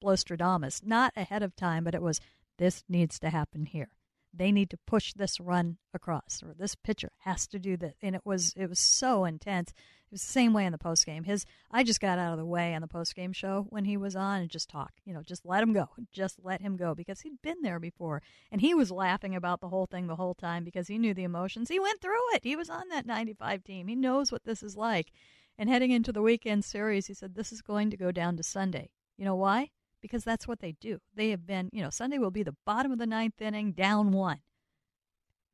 Blostradamus, 0.04 0.86
not 0.86 1.14
ahead 1.16 1.44
of 1.44 1.56
time, 1.56 1.86
but 1.86 1.96
it 1.96 2.02
was 2.02 2.20
this 2.58 2.84
needs 2.90 3.18
to 3.20 3.30
happen 3.30 3.66
here. 3.66 3.90
They 4.36 4.52
need 4.52 4.72
to 4.72 4.78
push 4.88 5.14
this 5.14 5.40
run 5.40 5.78
across, 5.94 6.42
or 6.44 6.56
this 6.58 6.74
pitcher 6.74 7.12
has 7.20 7.46
to 7.48 7.60
do 7.60 7.78
this. 7.78 7.96
And 8.02 8.16
it 8.16 8.22
was 8.26 8.54
it 8.58 8.68
was 8.68 8.80
so 8.80 9.26
intense 9.26 9.70
It 9.70 10.12
was 10.12 10.22
the 10.22 10.32
same 10.32 10.54
way 10.54 10.66
in 10.66 10.72
the 10.72 10.78
post 10.80 11.06
game. 11.06 11.24
His 11.26 11.46
I 11.70 11.84
just 11.84 12.02
got 12.02 12.18
out 12.18 12.34
of 12.34 12.40
the 12.40 12.46
way 12.46 12.74
on 12.74 12.82
the 12.82 12.88
post 12.88 13.16
game 13.16 13.32
show 13.32 13.68
when 13.70 13.86
he 13.86 13.96
was 13.96 14.16
on 14.16 14.42
and 14.42 14.50
just 14.50 14.70
talk. 14.70 14.94
You 15.06 15.14
know, 15.14 15.22
just 15.22 15.46
let 15.46 15.62
him 15.62 15.72
go. 15.72 15.90
Just 16.12 16.40
let 16.44 16.62
him 16.62 16.78
go 16.78 16.96
because 16.96 17.22
he'd 17.22 17.42
been 17.44 17.62
there 17.62 17.80
before 17.80 18.24
and 18.52 18.60
he 18.62 18.74
was 18.74 18.90
laughing 18.90 19.36
about 19.36 19.62
the 19.62 19.70
whole 19.70 19.86
thing 19.86 20.08
the 20.08 20.16
whole 20.16 20.34
time 20.36 20.64
because 20.64 20.88
he 20.88 20.98
knew 20.98 21.14
the 21.14 21.24
emotions. 21.24 21.70
He 21.70 21.80
went 21.80 22.02
through 22.02 22.34
it. 22.34 22.44
He 22.44 22.56
was 22.56 22.70
on 22.70 22.90
that 22.90 23.06
95 23.06 23.64
team. 23.64 23.88
He 23.88 23.96
knows 23.96 24.32
what 24.32 24.46
this 24.46 24.64
is 24.64 24.76
like. 24.76 25.12
And 25.58 25.70
heading 25.70 25.92
into 25.92 26.12
the 26.12 26.24
weekend 26.24 26.66
series, 26.66 27.06
he 27.06 27.14
said 27.14 27.36
this 27.36 27.52
is 27.52 27.62
going 27.62 27.92
to 27.92 27.98
go 27.98 28.12
down 28.12 28.38
to 28.38 28.44
Sunday. 28.44 28.90
You 29.18 29.26
know 29.26 29.36
why? 29.36 29.70
Because 30.04 30.24
that's 30.24 30.48
what 30.48 30.60
they 30.60 30.74
do. 30.74 31.00
They 31.16 31.32
have 31.32 31.48
been, 31.48 31.70
you 31.74 31.82
know, 31.82 31.90
Sunday 31.90 32.20
will 32.20 32.30
be 32.30 32.44
the 32.44 32.56
bottom 32.66 32.92
of 32.92 33.00
the 33.00 33.08
ninth 33.08 33.42
inning, 33.42 33.72
down 33.72 34.12
one. 34.12 34.40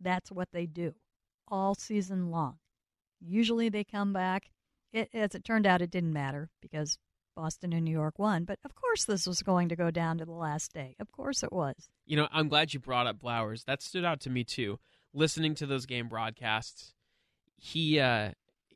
That's 0.01 0.31
what 0.31 0.49
they 0.51 0.65
do 0.65 0.95
all 1.47 1.75
season 1.75 2.31
long. 2.31 2.57
Usually 3.21 3.69
they 3.69 3.83
come 3.83 4.11
back. 4.11 4.49
It, 4.91 5.09
as 5.13 5.35
it 5.35 5.43
turned 5.43 5.67
out, 5.67 5.81
it 5.81 5.91
didn't 5.91 6.13
matter 6.13 6.49
because 6.61 6.97
Boston 7.35 7.73
and 7.73 7.85
New 7.85 7.91
York 7.91 8.17
won. 8.17 8.43
But 8.43 8.59
of 8.65 8.75
course, 8.75 9.05
this 9.05 9.27
was 9.27 9.41
going 9.41 9.69
to 9.69 9.75
go 9.75 9.91
down 9.91 10.17
to 10.17 10.25
the 10.25 10.31
last 10.31 10.73
day. 10.73 10.95
Of 10.99 11.11
course, 11.11 11.43
it 11.43 11.53
was. 11.53 11.89
You 12.05 12.17
know, 12.17 12.27
I'm 12.31 12.49
glad 12.49 12.73
you 12.73 12.79
brought 12.79 13.07
up 13.07 13.19
Blowers. 13.19 13.65
That 13.65 13.81
stood 13.81 14.03
out 14.03 14.19
to 14.21 14.29
me 14.29 14.43
too. 14.43 14.79
Listening 15.13 15.55
to 15.55 15.65
those 15.65 15.85
game 15.85 16.07
broadcasts, 16.07 16.93
he 17.55 17.99
uh, 17.99 18.31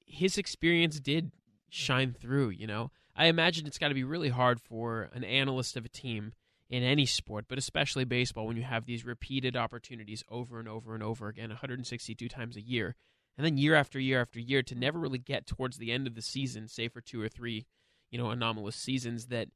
his 0.05 0.37
experience 0.37 0.99
did 0.99 1.31
shine 1.69 2.13
through. 2.13 2.49
You 2.49 2.67
know, 2.67 2.91
I 3.15 3.27
imagine 3.27 3.67
it's 3.67 3.77
got 3.77 3.89
to 3.89 3.93
be 3.93 4.03
really 4.03 4.29
hard 4.29 4.60
for 4.60 5.10
an 5.13 5.24
analyst 5.24 5.77
of 5.77 5.86
a 5.86 5.89
team 5.89 6.34
in 6.70 6.84
any 6.84 7.05
sport, 7.05 7.46
but 7.48 7.58
especially 7.58 8.05
baseball, 8.05 8.48
when 8.48 8.58
you 8.58 8.63
have 8.63 8.86
these 8.86 9.05
repeated 9.05 9.55
opportunities 9.55 10.24
over 10.29 10.60
and 10.60 10.67
over 10.67 10.93
and 10.93 11.03
over 11.03 11.27
again, 11.27 11.50
162 11.50 12.27
times 12.27 12.58
a 12.58 12.62
year 12.62 12.96
and 13.38 13.46
then 13.46 13.58
year 13.58 13.75
after 13.75 14.00
year 14.00 14.22
after 14.22 14.39
year 14.39 14.62
to 14.63 14.75
never 14.75 15.00
really 15.00 15.17
get 15.17 15.48
towards 15.48 15.77
the 15.77 15.91
end 15.91 16.08
of 16.08 16.15
the 16.15 16.22
season, 16.22 16.67
say 16.67 16.88
for 16.88 17.01
two 17.01 17.22
or 17.22 17.29
three, 17.29 17.65
you 18.12 18.17
know, 18.17 18.29
anomalous 18.29 18.75
seasons 18.75 19.27
that 19.27 19.48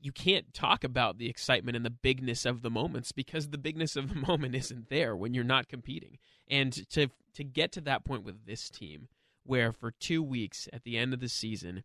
you 0.00 0.12
can't 0.12 0.54
talk 0.54 0.84
about 0.84 1.18
the 1.18 1.28
excitement 1.28 1.74
and 1.74 1.84
the 1.84 1.90
bigness 1.90 2.44
of 2.44 2.62
the 2.62 2.70
moments 2.70 3.12
because 3.12 3.48
the 3.48 3.58
bigness 3.58 3.96
of 3.96 4.08
the 4.08 4.14
moment 4.28 4.54
isn't 4.54 4.88
there 4.88 5.16
when 5.16 5.34
you're 5.34 5.44
not 5.44 5.68
competing. 5.68 6.18
And 6.48 6.72
to 6.90 7.08
to 7.34 7.44
get 7.44 7.72
to 7.72 7.80
that 7.82 8.04
point 8.04 8.24
with 8.24 8.46
this 8.46 8.70
team 8.70 9.08
where 9.44 9.72
for 9.72 9.90
two 9.90 10.22
weeks 10.22 10.68
at 10.72 10.84
the 10.84 10.96
end 10.96 11.12
of 11.12 11.20
the 11.20 11.28
season, 11.28 11.82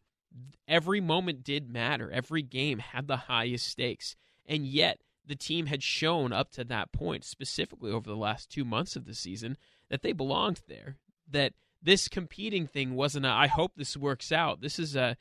every 0.68 1.02
moment 1.02 1.44
did 1.44 1.70
matter. 1.70 2.12
Every 2.12 2.42
game 2.42 2.80
had 2.80 3.08
the 3.08 3.18
highest 3.18 3.68
stakes. 3.68 4.16
And 4.46 4.66
yet, 4.66 5.00
the 5.26 5.36
team 5.36 5.68
had 5.68 5.84
shown 5.84 6.34
up 6.34 6.52
to 6.52 6.64
that 6.66 6.92
point, 6.92 7.24
specifically 7.24 7.92
over 7.92 8.10
the 8.10 8.16
last 8.16 8.50
two 8.50 8.66
months 8.66 8.96
of 8.96 9.06
the 9.06 9.14
season, 9.14 9.58
that 9.90 10.02
they 10.02 10.14
belonged 10.14 10.62
there. 10.68 10.98
That 11.30 11.54
this 11.82 12.08
competing 12.08 12.68
thing 12.68 12.96
wasn't 12.96 13.26
a, 13.26 13.30
I 13.30 13.48
hope 13.48 13.74
this 13.76 13.96
works 13.96 14.32
out. 14.32 14.62
This 14.62 14.80
is 14.80 14.96
a, 14.96 15.18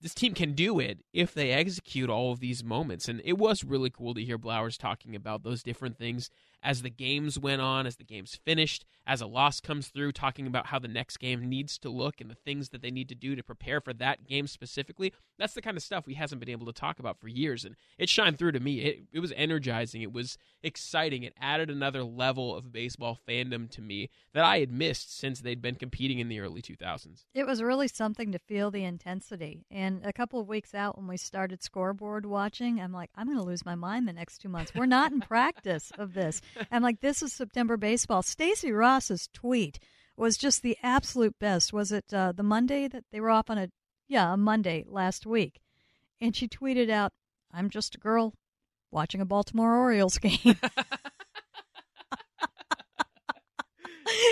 this 0.00 0.14
team 0.14 0.34
can 0.34 0.52
do 0.52 0.78
it 0.78 1.00
if 1.12 1.34
they 1.34 1.50
execute 1.50 2.08
all 2.08 2.32
of 2.32 2.40
these 2.40 2.64
moments. 2.64 3.08
And 3.08 3.20
it 3.24 3.38
was 3.38 3.64
really 3.64 3.90
cool 3.90 4.14
to 4.14 4.24
hear 4.24 4.38
Blowers 4.38 4.78
talking 4.78 5.14
about 5.14 5.42
those 5.42 5.62
different 5.62 5.98
things 5.98 6.30
as 6.62 6.82
the 6.82 6.90
games 6.90 7.38
went 7.38 7.60
on, 7.60 7.86
as 7.86 7.96
the 7.96 8.04
games 8.04 8.38
finished, 8.44 8.84
as 9.06 9.20
a 9.20 9.26
loss 9.26 9.60
comes 9.60 9.88
through, 9.88 10.12
talking 10.12 10.46
about 10.46 10.66
how 10.66 10.78
the 10.78 10.88
next 10.88 11.16
game 11.18 11.48
needs 11.48 11.78
to 11.78 11.88
look 11.88 12.20
and 12.20 12.30
the 12.30 12.34
things 12.34 12.68
that 12.68 12.82
they 12.82 12.90
need 12.90 13.08
to 13.08 13.14
do 13.14 13.34
to 13.34 13.42
prepare 13.42 13.80
for 13.80 13.92
that 13.94 14.26
game 14.26 14.46
specifically. 14.46 15.12
That's 15.38 15.54
the 15.54 15.62
kind 15.62 15.76
of 15.76 15.82
stuff 15.82 16.06
we 16.06 16.14
hasn't 16.14 16.40
been 16.40 16.50
able 16.50 16.66
to 16.66 16.72
talk 16.72 16.98
about 16.98 17.18
for 17.18 17.28
years, 17.28 17.64
and 17.64 17.76
it 17.98 18.08
shined 18.08 18.38
through 18.38 18.52
to 18.52 18.60
me. 18.60 18.80
It, 18.80 19.04
it 19.12 19.20
was 19.20 19.32
energizing. 19.36 20.02
It 20.02 20.12
was 20.12 20.36
exciting. 20.62 21.22
It 21.22 21.34
added 21.40 21.70
another 21.70 22.04
level 22.04 22.54
of 22.54 22.72
baseball 22.72 23.18
fandom 23.28 23.70
to 23.70 23.80
me 23.80 24.10
that 24.34 24.44
I 24.44 24.60
had 24.60 24.70
missed 24.70 25.18
since 25.18 25.40
they'd 25.40 25.62
been 25.62 25.76
competing 25.76 26.18
in 26.18 26.28
the 26.28 26.40
early 26.40 26.62
2000s. 26.62 27.24
It 27.34 27.46
was 27.46 27.62
really 27.62 27.88
something 27.88 28.32
to 28.32 28.38
feel 28.38 28.70
the 28.70 28.84
intensity. 28.84 29.64
And 29.70 30.04
a 30.04 30.12
couple 30.12 30.40
of 30.40 30.48
weeks 30.48 30.74
out 30.74 30.98
when 30.98 31.06
we 31.06 31.16
started 31.16 31.62
scoreboard 31.62 32.26
watching, 32.26 32.80
I'm 32.80 32.92
like, 32.92 33.10
I'm 33.16 33.26
going 33.26 33.38
to 33.38 33.44
lose 33.44 33.64
my 33.64 33.74
mind 33.74 34.06
the 34.06 34.12
next 34.12 34.38
two 34.38 34.48
months. 34.48 34.72
We're 34.74 34.86
not 34.86 35.12
in 35.12 35.20
practice 35.20 35.90
of 35.98 36.14
this. 36.14 36.40
I'm 36.70 36.82
like, 36.82 37.00
this 37.00 37.22
is 37.22 37.32
September 37.32 37.76
baseball. 37.76 38.22
Stacy 38.22 38.72
Rost's 38.72 39.28
tweet 39.32 39.78
was 40.16 40.36
just 40.36 40.62
the 40.62 40.76
absolute 40.82 41.38
best. 41.38 41.72
Was 41.72 41.92
it 41.92 42.12
uh, 42.12 42.32
the 42.32 42.42
Monday 42.42 42.88
that 42.88 43.04
they 43.10 43.20
were 43.20 43.30
off 43.30 43.50
on 43.50 43.58
a, 43.58 43.68
yeah, 44.08 44.34
a 44.34 44.36
Monday 44.36 44.84
last 44.86 45.26
week? 45.26 45.60
And 46.20 46.36
she 46.36 46.48
tweeted 46.48 46.90
out, 46.90 47.12
I'm 47.52 47.70
just 47.70 47.94
a 47.94 47.98
girl 47.98 48.34
watching 48.90 49.20
a 49.20 49.26
Baltimore 49.26 49.76
Orioles 49.76 50.18
game. 50.18 50.38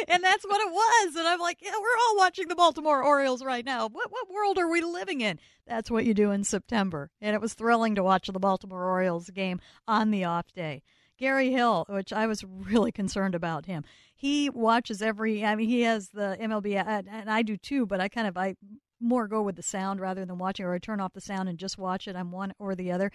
and 0.09 0.25
that's 0.25 0.45
what 0.45 0.61
it 0.61 0.73
was. 0.73 1.17
And 1.17 1.27
I'm 1.27 1.41
like, 1.41 1.59
yeah, 1.61 1.73
we're 1.73 2.09
all 2.09 2.17
watching 2.17 2.49
the 2.49 2.57
Baltimore 2.57 3.03
Orioles 3.03 3.43
right 3.43 3.65
now. 3.65 3.89
What 3.89 4.11
what 4.11 4.31
world 4.31 4.59
are 4.59 4.69
we 4.69 4.81
living 4.81 5.21
in? 5.21 5.39
That's 5.67 5.91
what 5.91 6.05
you 6.05 6.15
do 6.15 6.31
in 6.31 6.45
September. 6.45 7.11
And 7.21 7.35
it 7.35 7.41
was 7.41 7.55
thrilling 7.55 7.95
to 7.97 8.03
watch 8.03 8.29
the 8.29 8.39
Baltimore 8.39 8.85
Orioles 8.85 9.31
game 9.31 9.61
on 9.87 10.11
the 10.11 10.25
off 10.25 10.53
day. 10.53 10.83
Gary 11.19 11.51
Hill, 11.51 11.85
which 11.89 12.13
I 12.13 12.27
was 12.27 12.45
really 12.45 12.93
concerned 12.93 13.35
about 13.35 13.67
him. 13.67 13.85
He 14.15 14.49
watches 14.49 15.03
every. 15.03 15.45
I 15.45 15.55
mean, 15.57 15.69
he 15.69 15.83
has 15.83 16.09
the 16.11 16.37
MLB, 16.41 16.77
and 16.77 17.31
I 17.31 17.43
do 17.43 17.57
too. 17.57 17.87
But 17.87 18.01
I 18.01 18.09
kind 18.09 18.27
of 18.27 18.37
I 18.37 18.55
more 19.01 19.29
go 19.29 19.43
with 19.43 19.57
the 19.57 19.63
sound 19.63 20.01
rather 20.01 20.25
than 20.25 20.39
watching, 20.39 20.65
or 20.65 20.75
I 20.75 20.79
turn 20.79 21.01
off 21.01 21.13
the 21.13 21.21
sound 21.21 21.49
and 21.49 21.59
just 21.59 21.79
watch 21.79 22.09
it. 22.09 22.17
I'm 22.17 22.33
one 22.33 22.55
or 22.59 22.75
the 22.75 22.93
other. 22.93 23.11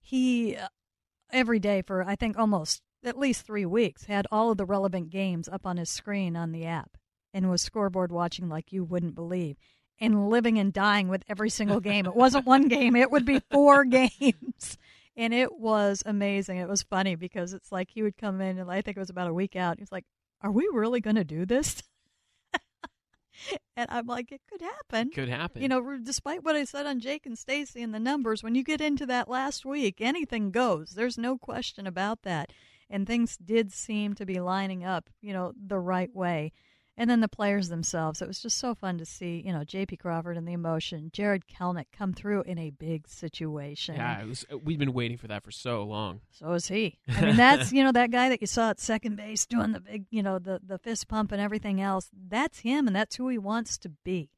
He 0.00 0.56
uh, 0.56 0.68
every 1.32 1.58
day 1.58 1.82
for 1.82 2.04
I 2.04 2.14
think 2.14 2.38
almost 2.38 2.82
at 3.04 3.18
least 3.18 3.46
three 3.46 3.66
weeks 3.66 4.04
had 4.04 4.26
all 4.30 4.50
of 4.50 4.58
the 4.58 4.64
relevant 4.64 5.10
games 5.10 5.48
up 5.48 5.66
on 5.66 5.76
his 5.76 5.90
screen 5.90 6.36
on 6.36 6.52
the 6.52 6.66
app, 6.66 6.96
and 7.34 7.50
was 7.50 7.62
scoreboard 7.62 8.12
watching 8.12 8.48
like 8.48 8.72
you 8.72 8.84
wouldn't 8.84 9.14
believe 9.14 9.56
and 9.98 10.28
living 10.28 10.58
and 10.58 10.74
dying 10.74 11.08
with 11.08 11.24
every 11.26 11.48
single 11.48 11.80
game. 11.80 12.04
It 12.04 12.14
wasn't 12.14 12.46
one 12.46 12.68
game, 12.68 12.96
it 12.96 13.10
would 13.10 13.24
be 13.24 13.40
four 13.50 13.84
games 13.86 14.76
and 15.16 15.32
it 15.32 15.58
was 15.58 16.02
amazing. 16.04 16.58
It 16.58 16.68
was 16.68 16.82
funny 16.82 17.14
because 17.14 17.52
it's 17.52 17.72
like 17.72 17.90
he 17.90 18.02
would 18.02 18.16
come 18.16 18.40
in, 18.40 18.58
and 18.58 18.70
I 18.70 18.82
think 18.82 18.96
it 18.96 19.00
was 19.00 19.10
about 19.10 19.28
a 19.28 19.34
week 19.34 19.56
out. 19.56 19.78
He's 19.78 19.92
like, 19.92 20.04
"Are 20.42 20.52
we 20.52 20.68
really 20.72 21.00
going 21.00 21.16
to 21.16 21.24
do 21.24 21.46
this?" 21.46 21.82
and 23.76 23.88
I'm 23.90 24.06
like, 24.06 24.32
"It 24.32 24.42
could 24.50 24.62
happen. 24.62 25.10
Could 25.10 25.28
happen." 25.28 25.62
You 25.62 25.68
know, 25.68 25.98
despite 25.98 26.44
what 26.44 26.56
I 26.56 26.64
said 26.64 26.86
on 26.86 27.00
Jake 27.00 27.26
and 27.26 27.38
Stacy 27.38 27.82
and 27.82 27.94
the 27.94 28.00
numbers, 28.00 28.42
when 28.42 28.54
you 28.54 28.62
get 28.62 28.80
into 28.80 29.06
that 29.06 29.28
last 29.28 29.64
week, 29.64 30.00
anything 30.00 30.50
goes. 30.50 30.90
There's 30.90 31.18
no 31.18 31.38
question 31.38 31.86
about 31.86 32.22
that. 32.22 32.52
And 32.88 33.04
things 33.06 33.36
did 33.36 33.72
seem 33.72 34.14
to 34.14 34.24
be 34.24 34.38
lining 34.38 34.84
up, 34.84 35.10
you 35.20 35.32
know, 35.32 35.52
the 35.60 35.80
right 35.80 36.14
way 36.14 36.52
and 36.96 37.10
then 37.10 37.20
the 37.20 37.28
players 37.28 37.68
themselves. 37.68 38.22
It 38.22 38.28
was 38.28 38.40
just 38.40 38.58
so 38.58 38.74
fun 38.74 38.98
to 38.98 39.04
see, 39.04 39.42
you 39.44 39.52
know, 39.52 39.64
J.P. 39.64 39.96
Crawford 39.96 40.36
and 40.36 40.46
the 40.46 40.52
emotion, 40.52 41.10
Jared 41.12 41.44
Kelenic 41.46 41.86
come 41.92 42.12
through 42.12 42.42
in 42.42 42.58
a 42.58 42.70
big 42.70 43.08
situation. 43.08 43.96
Yeah, 43.96 44.22
it 44.22 44.26
was. 44.26 44.46
Uh, 44.50 44.58
we've 44.58 44.78
been 44.78 44.92
waiting 44.92 45.16
for 45.16 45.28
that 45.28 45.44
for 45.44 45.50
so 45.50 45.82
long. 45.82 46.20
So 46.30 46.52
is 46.52 46.68
he. 46.68 46.98
I 47.08 47.20
mean, 47.20 47.36
that's 47.36 47.72
you 47.72 47.84
know 47.84 47.92
that 47.92 48.10
guy 48.10 48.28
that 48.28 48.40
you 48.40 48.46
saw 48.46 48.70
at 48.70 48.80
second 48.80 49.16
base 49.16 49.46
doing 49.46 49.72
the 49.72 49.80
big, 49.80 50.06
you 50.10 50.22
know, 50.22 50.38
the 50.38 50.60
the 50.64 50.78
fist 50.78 51.08
pump 51.08 51.32
and 51.32 51.40
everything 51.40 51.80
else. 51.80 52.08
That's 52.28 52.60
him, 52.60 52.86
and 52.86 52.96
that's 52.96 53.16
who 53.16 53.28
he 53.28 53.38
wants 53.38 53.78
to 53.78 53.88
be. 53.88 54.30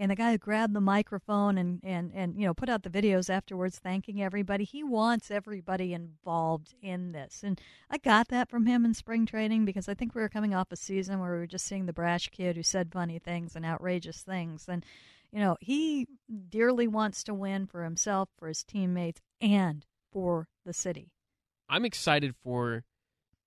And 0.00 0.10
the 0.10 0.16
guy 0.16 0.32
who 0.32 0.38
grabbed 0.38 0.72
the 0.72 0.80
microphone 0.80 1.58
and, 1.58 1.78
and, 1.84 2.10
and 2.14 2.34
you 2.40 2.46
know 2.46 2.54
put 2.54 2.70
out 2.70 2.84
the 2.84 2.88
videos 2.90 3.28
afterwards 3.28 3.78
thanking 3.78 4.22
everybody. 4.22 4.64
He 4.64 4.82
wants 4.82 5.30
everybody 5.30 5.92
involved 5.92 6.74
in 6.80 7.12
this. 7.12 7.42
And 7.44 7.60
i 7.90 7.98
got 7.98 8.28
that 8.28 8.48
from 8.48 8.64
him 8.64 8.86
in 8.86 8.94
spring 8.94 9.26
training 9.26 9.66
because 9.66 9.90
i 9.90 9.94
think 9.94 10.14
we 10.14 10.22
were 10.22 10.30
coming 10.30 10.54
off 10.54 10.72
a 10.72 10.76
season 10.76 11.20
where 11.20 11.32
we 11.32 11.38
were 11.38 11.46
just 11.46 11.66
seeing 11.66 11.84
the 11.84 11.92
brash 11.92 12.28
kid 12.30 12.56
who 12.56 12.62
said 12.62 12.90
funny 12.90 13.18
things 13.18 13.54
and 13.54 13.66
outrageous 13.66 14.22
things. 14.22 14.64
And 14.68 14.86
you 15.32 15.38
know 15.38 15.58
he 15.60 16.06
dearly 16.48 16.88
wants 16.88 17.22
to 17.24 17.34
win 17.34 17.66
for 17.66 17.84
himself 17.84 18.30
for 18.38 18.48
his 18.48 18.64
teammates 18.64 19.20
and 19.38 19.84
for 20.10 20.48
the 20.64 20.72
city. 20.72 21.12
I'm 21.68 21.84
excited 21.84 22.34
for 22.42 22.84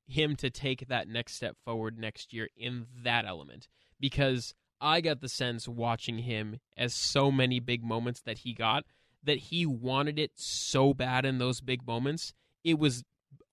him 0.06 0.36
to 0.36 0.52
take 0.52 0.88
that 0.88 1.08
next 1.08 1.34
step 1.34 1.58
forward 1.66 1.98
next 1.98 2.32
year 2.32 2.50
in 2.56 2.86
that 3.04 3.26
element 3.26 3.68
because 4.00 4.54
I 4.84 5.00
got 5.00 5.22
the 5.22 5.30
sense 5.30 5.67
watching 5.67 6.19
him 6.19 6.60
as 6.78 6.93
so 6.93 7.32
many 7.32 7.60
big 7.60 7.84
moments 7.84 8.22
that 8.22 8.39
he 8.39 8.54
got 8.54 8.84
that 9.24 9.38
he 9.38 9.65
wanted 9.65 10.19
it 10.19 10.32
so 10.36 10.93
bad 10.93 11.26
in 11.26 11.38
those 11.38 11.62
big 11.62 11.88
moments. 11.88 12.34
It 12.65 12.78
was 12.78 13.04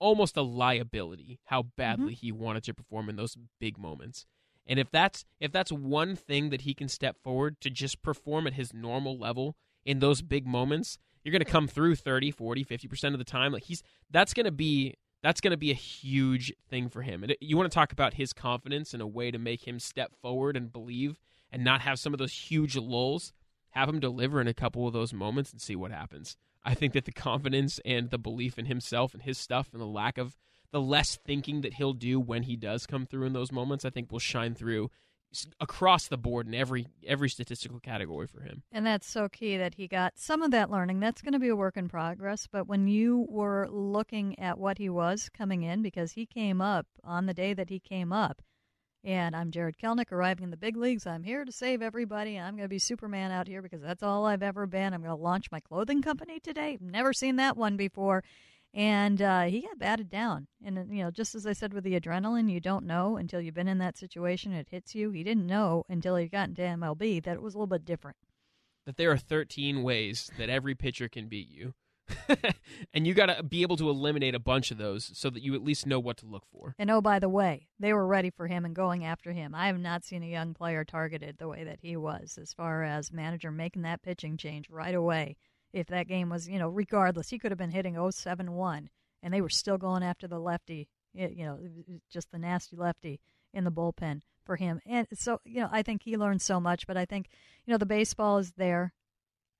almost 0.01 0.37
a 0.37 0.43
liability 0.43 1.39
how 1.45 1.63
badly 1.63 2.15
mm-hmm. 2.15 2.27
he 2.27 2.33
wanted 2.33 2.65
to 2.65 2.75
perform 2.75 3.09
in 3.09 3.17
those 3.17 3.37
big 3.61 3.79
moments. 3.79 4.27
And 4.67 4.81
if 4.81 4.91
that's 4.91 5.25
if 5.39 5.53
that's 5.53 5.71
one 5.71 6.17
thing 6.17 6.51
that 6.51 6.63
he 6.63 6.75
can 6.75 6.89
step 6.89 7.17
forward 7.23 7.61
to 7.61 7.71
just 7.71 8.03
perform 8.03 8.47
at 8.47 8.55
his 8.55 8.75
normal 8.75 9.17
level 9.17 9.57
in 9.85 10.01
those 10.01 10.23
big 10.23 10.47
moments, 10.47 10.99
you're 11.23 11.33
going 11.33 11.45
to 11.45 11.51
come 11.51 11.69
through 11.69 11.97
30, 11.97 12.31
40, 12.31 12.65
50% 12.65 13.13
of 13.13 13.19
the 13.19 13.25
time. 13.25 13.53
Like 13.53 13.65
he's 13.65 13.83
that's 14.11 14.35
going 14.35 14.47
to 14.47 14.53
be 14.53 14.97
that's 15.23 15.41
going 15.41 15.51
to 15.53 15.57
be 15.57 15.71
a 15.71 15.75
huge 15.75 16.53
thing 16.69 16.89
for 16.89 17.03
him. 17.03 17.23
And 17.23 17.37
you 17.41 17.57
want 17.57 17.71
to 17.71 17.75
talk 17.75 17.93
about 17.93 18.15
his 18.15 18.33
confidence 18.33 18.93
and 18.93 19.03
a 19.03 19.07
way 19.07 19.31
to 19.31 19.39
make 19.39 19.67
him 19.67 19.79
step 19.79 20.13
forward 20.21 20.57
and 20.57 20.73
believe 20.73 21.19
and 21.53 21.65
not 21.65 21.83
have 21.83 21.99
some 21.99 22.13
of 22.15 22.19
those 22.19 22.33
huge 22.33 22.77
lulls. 22.77 23.33
Have 23.71 23.89
him 23.89 24.01
deliver 24.01 24.41
in 24.41 24.49
a 24.49 24.55
couple 24.55 24.87
of 24.87 24.93
those 24.93 25.13
moments 25.13 25.53
and 25.53 25.61
see 25.61 25.77
what 25.77 25.93
happens. 25.93 26.37
I 26.65 26.75
think 26.75 26.93
that 26.95 27.05
the 27.05 27.13
confidence 27.13 27.81
and 27.85 28.11
the 28.11 28.19
belief 28.19 28.59
in 28.59 28.67
himself 28.67 29.15
and 29.15 29.23
his 29.23 29.39
stuff 29.39 29.69
and 29.73 29.81
the 29.81 29.87
lack 29.87 30.19
of 30.19 30.37
the 30.73 30.81
less 30.81 31.19
thinking 31.25 31.61
that 31.63 31.75
he'll 31.75 31.93
do 31.93 32.21
when 32.21 32.45
he 32.45 32.57
does 32.57 32.87
come 32.87 33.07
through 33.07 33.27
in 33.27 33.33
those 33.33 33.53
moments, 33.53 33.85
I 33.85 33.91
think 33.91 34.11
will 34.11 34.19
shine 34.19 34.55
through 34.55 34.91
across 35.61 36.09
the 36.09 36.19
board 36.19 36.47
in 36.47 36.55
every 36.55 36.89
every 37.07 37.29
statistical 37.29 37.79
category 37.79 38.27
for 38.27 38.41
him. 38.41 38.63
And 38.73 38.85
that's 38.85 39.07
so 39.07 39.29
key 39.29 39.57
that 39.57 39.75
he 39.75 39.87
got 39.87 40.19
some 40.19 40.43
of 40.43 40.51
that 40.51 40.71
learning. 40.71 41.01
That's 41.01 41.23
going 41.23 41.33
to 41.33 41.39
be 41.39 41.49
a 41.49 41.57
work 41.57 41.77
in 41.77 41.89
progress, 41.89 42.49
but 42.51 42.67
when 42.67 42.89
you 42.89 43.27
were 43.29 43.69
looking 43.71 44.39
at 44.39 44.59
what 44.59 44.79
he 44.79 44.89
was 44.89 45.29
coming 45.29 45.63
in 45.63 45.83
because 45.83 46.13
he 46.13 46.27
came 46.27 46.61
up 46.61 46.87
on 47.05 47.27
the 47.27 47.35
day 47.35 47.55
that 47.55 47.71
he 47.71 47.79
came 47.79 48.13
up. 48.13 48.43
And 49.03 49.35
I'm 49.35 49.51
Jared 49.51 49.79
Kelenic, 49.79 50.13
arriving 50.13 50.45
in 50.45 50.51
the 50.51 50.59
big 50.59 50.77
leagues. 50.77 51.07
I'm 51.07 51.23
here 51.23 51.47
to 51.47 51.53
save 51.53 51.81
everybody. 51.81 52.39
I'm 52.39 52.55
going 52.55 52.67
to 52.67 52.69
be 52.69 52.79
Superman 52.79 53.31
out 53.31 53.49
here 53.49 53.63
because 53.63 53.81
that's 53.81 54.03
all 54.03 54.27
I've 54.27 54.43
ever 54.43 54.67
been. 54.67 54.93
I'm 54.93 55.01
going 55.01 55.17
to 55.17 55.23
launch 55.23 55.51
my 55.51 55.61
clothing 55.61 56.03
company 56.03 56.39
today. 56.39 56.77
Never 56.83 57.15
seen 57.15 57.37
that 57.37 57.57
one 57.57 57.79
before 57.79 58.23
and 58.73 59.21
uh, 59.21 59.43
he 59.43 59.63
got 59.63 59.79
batted 59.79 60.11
down. 60.11 60.47
And 60.65 60.79
uh, 60.79 60.83
you 60.89 61.03
know, 61.03 61.11
just 61.11 61.35
as 61.35 61.47
I 61.47 61.53
said 61.53 61.73
with 61.73 61.85
the 61.85 61.99
adrenaline, 61.99 62.51
you 62.51 62.61
don't 62.61 62.87
know 62.87 63.17
until 63.17 63.41
you've 63.41 63.55
been 63.55 63.69
in 63.69 63.79
that 63.79 63.99
situation. 63.99 64.53
It 64.53 64.69
hits 64.71 64.95
you. 64.95 65.11
He 65.11 65.25
didn't 65.25 65.47
know 65.47 65.85
until 65.89 66.17
he 66.17 66.29
got 66.29 66.49
into 66.49 66.63
MLB 66.63 67.23
that 67.25 67.35
it 67.35 67.43
was 67.43 67.55
a 67.55 67.59
little 67.59 67.67
bit 67.67 67.85
different. 67.85 68.17
That 68.87 68.97
there 68.97 69.11
are 69.11 69.19
13 69.19 69.83
ways 69.83 70.31
that 70.39 70.49
every 70.49 70.75
pitcher 70.75 71.09
can 71.09 71.29
beat 71.29 71.51
you. 71.51 71.75
and 72.95 73.07
you 73.07 73.15
got 73.15 73.27
to 73.27 73.43
be 73.43 73.63
able 73.63 73.77
to 73.77 73.89
eliminate 73.89 74.35
a 74.35 74.41
bunch 74.41 74.73
of 74.73 74.79
those 74.79 75.13
so 75.15 75.31
that 75.31 75.43
you 75.43 75.55
at 75.55 75.63
least 75.63 75.87
know 75.87 76.01
what 76.01 76.17
to 76.17 76.27
look 76.27 76.45
for. 76.51 76.75
And 76.79 76.91
oh, 76.91 77.01
by 77.01 77.19
the 77.19 77.29
way, 77.29 77.69
they 77.79 77.93
were 77.93 78.07
ready 78.07 78.31
for 78.31 78.49
him 78.49 78.65
and 78.65 78.75
going 78.75 79.05
after 79.05 79.33
him. 79.33 79.55
I 79.55 79.67
have 79.67 79.79
not 79.79 80.05
seen 80.05 80.25
a 80.25 80.27
young 80.27 80.55
player 80.55 80.85
targeted 80.85 81.39
the 81.39 81.47
way 81.47 81.63
that 81.63 81.79
he 81.83 81.97
was, 81.97 82.37
as 82.41 82.53
far 82.53 82.83
as 82.83 83.13
manager 83.13 83.53
making 83.53 83.83
that 83.83 84.03
pitching 84.03 84.37
change 84.37 84.69
right 84.71 84.95
away 84.95 85.37
if 85.73 85.87
that 85.89 86.09
game 86.09 86.29
was, 86.29 86.49
you 86.49 86.59
know, 86.59 86.69
regardless, 86.69 87.31
he 87.31 87.39
could 87.39 87.51
have 87.51 87.59
been 87.59 87.71
hitting 87.71 87.97
071 88.11 88.91
and 89.23 89.35
they 89.35 89.41
were 89.41 89.49
still 89.49 89.79
going 89.79 90.03
after 90.03 90.27
the 90.27 90.39
lefty, 90.39 90.89
you 91.13 91.45
know, 91.45 91.59
just 92.11 92.31
the 92.33 92.39
nasty 92.39 92.77
lefty 92.77 93.21
in 93.53 93.65
the 93.65 93.73
bullpen 93.73 94.23
for 94.45 94.57
him. 94.57 94.81
And 94.87 95.07
so, 95.15 95.41
you 95.45 95.61
know, 95.61 95.69
I 95.71 95.83
think 95.83 96.03
he 96.03 96.17
learned 96.17 96.43
so 96.43 96.61
much, 96.61 96.87
but 96.87 96.97
I 96.97 97.05
think, 97.05 97.29
you 97.67 97.73
know, 97.73 97.79
the 97.79 97.87
baseball 97.87 98.39
is 98.39 98.53
there. 98.53 98.93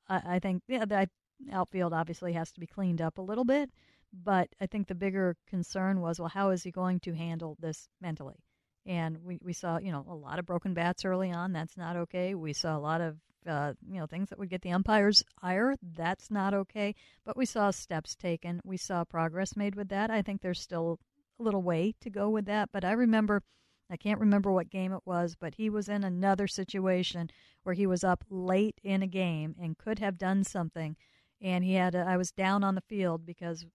I, 0.09 0.37
I 0.37 0.39
think, 0.39 0.63
yeah, 0.69 0.85
the 0.85 1.09
outfield 1.53 1.93
obviously 1.93 2.33
has 2.33 2.51
to 2.53 2.61
be 2.61 2.67
cleaned 2.67 3.01
up 3.01 3.19
a 3.19 3.23
little 3.23 3.45
bit, 3.45 3.71
but 4.13 4.49
I 4.61 4.67
think 4.67 4.89
the 4.89 4.95
bigger 4.95 5.37
concern 5.49 6.01
was, 6.01 6.19
well, 6.19 6.29
how 6.29 6.51
is 6.51 6.63
he 6.63 6.71
going 6.71 7.01
to 7.01 7.13
handle 7.13 7.57
this 7.61 7.89
mentally? 8.01 8.43
And 8.87 9.19
we, 9.25 9.39
we 9.43 9.53
saw, 9.53 9.79
you 9.79 9.93
know, 9.93 10.05
a 10.09 10.15
lot 10.15 10.39
of 10.39 10.47
broken 10.47 10.75
bats 10.75 11.05
early 11.05 11.31
on. 11.31 11.53
That's 11.53 11.77
not 11.77 11.97
okay. 11.97 12.35
We 12.35 12.53
saw 12.53 12.77
a 12.77 12.81
lot 12.81 13.01
of, 13.01 13.17
uh, 13.47 13.75
you 13.87 14.01
know, 14.01 14.07
things 14.07 14.31
that 14.31 14.39
would 14.39 14.49
get 14.49 14.63
the 14.63 14.73
umpires 14.73 15.23
ire. 15.43 15.77
That's 15.83 16.31
not 16.31 16.55
okay. 16.55 16.95
But 17.25 17.37
we 17.37 17.47
saw 17.47 17.71
steps 17.71 18.15
taken. 18.15 18.61
We 18.65 18.77
saw 18.79 19.05
progress 19.05 19.55
made 19.55 19.75
with 19.75 19.89
that. 19.91 20.11
I 20.11 20.23
think 20.23 20.41
there's 20.41 20.61
still 20.61 20.99
a 21.39 21.43
little 21.43 21.63
way 21.63 21.95
to 22.01 22.11
go 22.11 22.31
with 22.31 22.47
that. 22.47 22.71
But 22.73 22.85
I 22.85 22.93
remember, 22.93 23.43
I 23.91 23.97
can't 23.97 24.21
remember 24.21 24.51
what 24.51 24.71
game 24.71 24.93
it 24.93 25.03
was, 25.05 25.37
but 25.39 25.55
he 25.57 25.69
was 25.69 25.89
in 25.89 26.03
another 26.03 26.47
situation 26.47 27.29
where 27.63 27.75
he 27.75 27.87
was 27.87 28.03
up 28.03 28.25
late 28.31 28.81
in 28.83 29.03
a 29.03 29.07
game 29.07 29.55
and 29.61 29.77
could 29.77 29.99
have 29.99 30.17
done 30.17 30.43
something. 30.43 30.97
And 31.43 31.65
he 31.65 31.75
had, 31.75 31.95
a, 31.95 32.01
I 32.01 32.17
was 32.17 32.31
down 32.31 32.65
on 32.65 32.75
the 32.75 32.83
field 32.83 33.27
because 33.27 33.67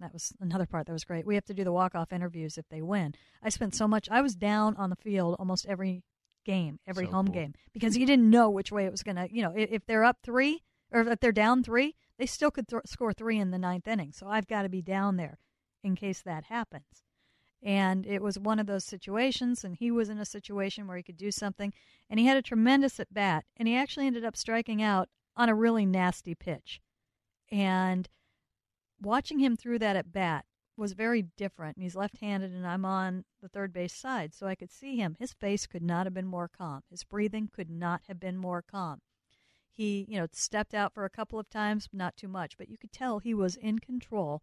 that 0.00 0.12
was 0.12 0.32
another 0.40 0.66
part 0.66 0.86
that 0.86 0.92
was 0.92 1.04
great. 1.04 1.26
We 1.26 1.34
have 1.36 1.44
to 1.46 1.54
do 1.54 1.64
the 1.64 1.72
walk 1.72 1.94
off 1.94 2.12
interviews 2.12 2.58
if 2.58 2.68
they 2.68 2.82
win. 2.82 3.14
I 3.42 3.48
spent 3.48 3.74
so 3.74 3.86
much, 3.86 4.08
I 4.10 4.20
was 4.20 4.34
down 4.34 4.76
on 4.76 4.90
the 4.90 4.96
field 4.96 5.36
almost 5.38 5.66
every 5.66 6.02
game, 6.44 6.78
every 6.86 7.06
So 7.06 7.12
home 7.12 7.26
cool. 7.26 7.34
game, 7.34 7.54
because 7.72 7.96
you 7.96 8.06
didn't 8.06 8.28
know 8.28 8.50
which 8.50 8.72
way 8.72 8.84
it 8.84 8.90
was 8.90 9.02
going 9.02 9.16
to, 9.16 9.28
you 9.30 9.42
know, 9.42 9.52
if, 9.56 9.70
if 9.70 9.86
they're 9.86 10.04
up 10.04 10.18
three 10.22 10.62
or 10.92 11.00
if 11.00 11.20
they're 11.20 11.32
down 11.32 11.62
three, 11.62 11.94
they 12.18 12.26
still 12.26 12.50
could 12.50 12.68
th- 12.68 12.82
score 12.86 13.12
three 13.12 13.38
in 13.38 13.50
the 13.50 13.58
ninth 13.58 13.88
inning. 13.88 14.12
So 14.12 14.28
I've 14.28 14.46
got 14.46 14.62
to 14.62 14.68
be 14.68 14.82
down 14.82 15.16
there 15.16 15.38
in 15.82 15.96
case 15.96 16.22
that 16.22 16.44
happens. 16.44 17.04
And 17.62 18.04
it 18.04 18.22
was 18.22 18.38
one 18.38 18.58
of 18.58 18.66
those 18.66 18.84
situations, 18.84 19.64
and 19.64 19.74
he 19.74 19.90
was 19.90 20.10
in 20.10 20.18
a 20.18 20.26
situation 20.26 20.86
where 20.86 20.98
he 20.98 21.02
could 21.02 21.16
do 21.16 21.30
something, 21.30 21.72
and 22.10 22.20
he 22.20 22.26
had 22.26 22.36
a 22.36 22.42
tremendous 22.42 23.00
at 23.00 23.14
bat, 23.14 23.44
and 23.56 23.66
he 23.66 23.74
actually 23.74 24.06
ended 24.06 24.24
up 24.24 24.36
striking 24.36 24.82
out 24.82 25.08
on 25.34 25.48
a 25.48 25.54
really 25.54 25.86
nasty 25.86 26.34
pitch. 26.34 26.82
And 27.50 28.06
watching 29.00 29.38
him 29.38 29.56
through 29.56 29.78
that 29.80 29.96
at 29.96 30.12
bat 30.12 30.44
was 30.76 30.92
very 30.92 31.22
different. 31.36 31.76
And 31.76 31.84
he's 31.84 31.96
left 31.96 32.18
handed, 32.18 32.52
and 32.52 32.66
I'm 32.66 32.84
on 32.84 33.24
the 33.40 33.48
third 33.48 33.72
base 33.72 33.94
side, 33.94 34.34
so 34.34 34.46
I 34.46 34.54
could 34.54 34.72
see 34.72 34.96
him. 34.96 35.16
His 35.18 35.32
face 35.32 35.66
could 35.66 35.82
not 35.82 36.06
have 36.06 36.14
been 36.14 36.26
more 36.26 36.48
calm. 36.48 36.82
His 36.90 37.04
breathing 37.04 37.48
could 37.52 37.70
not 37.70 38.02
have 38.08 38.18
been 38.18 38.36
more 38.36 38.62
calm. 38.62 39.00
He, 39.70 40.06
you 40.08 40.18
know, 40.18 40.26
stepped 40.32 40.74
out 40.74 40.94
for 40.94 41.04
a 41.04 41.10
couple 41.10 41.38
of 41.38 41.50
times, 41.50 41.88
not 41.92 42.16
too 42.16 42.28
much, 42.28 42.56
but 42.56 42.68
you 42.68 42.78
could 42.78 42.92
tell 42.92 43.18
he 43.18 43.34
was 43.34 43.56
in 43.56 43.80
control 43.80 44.42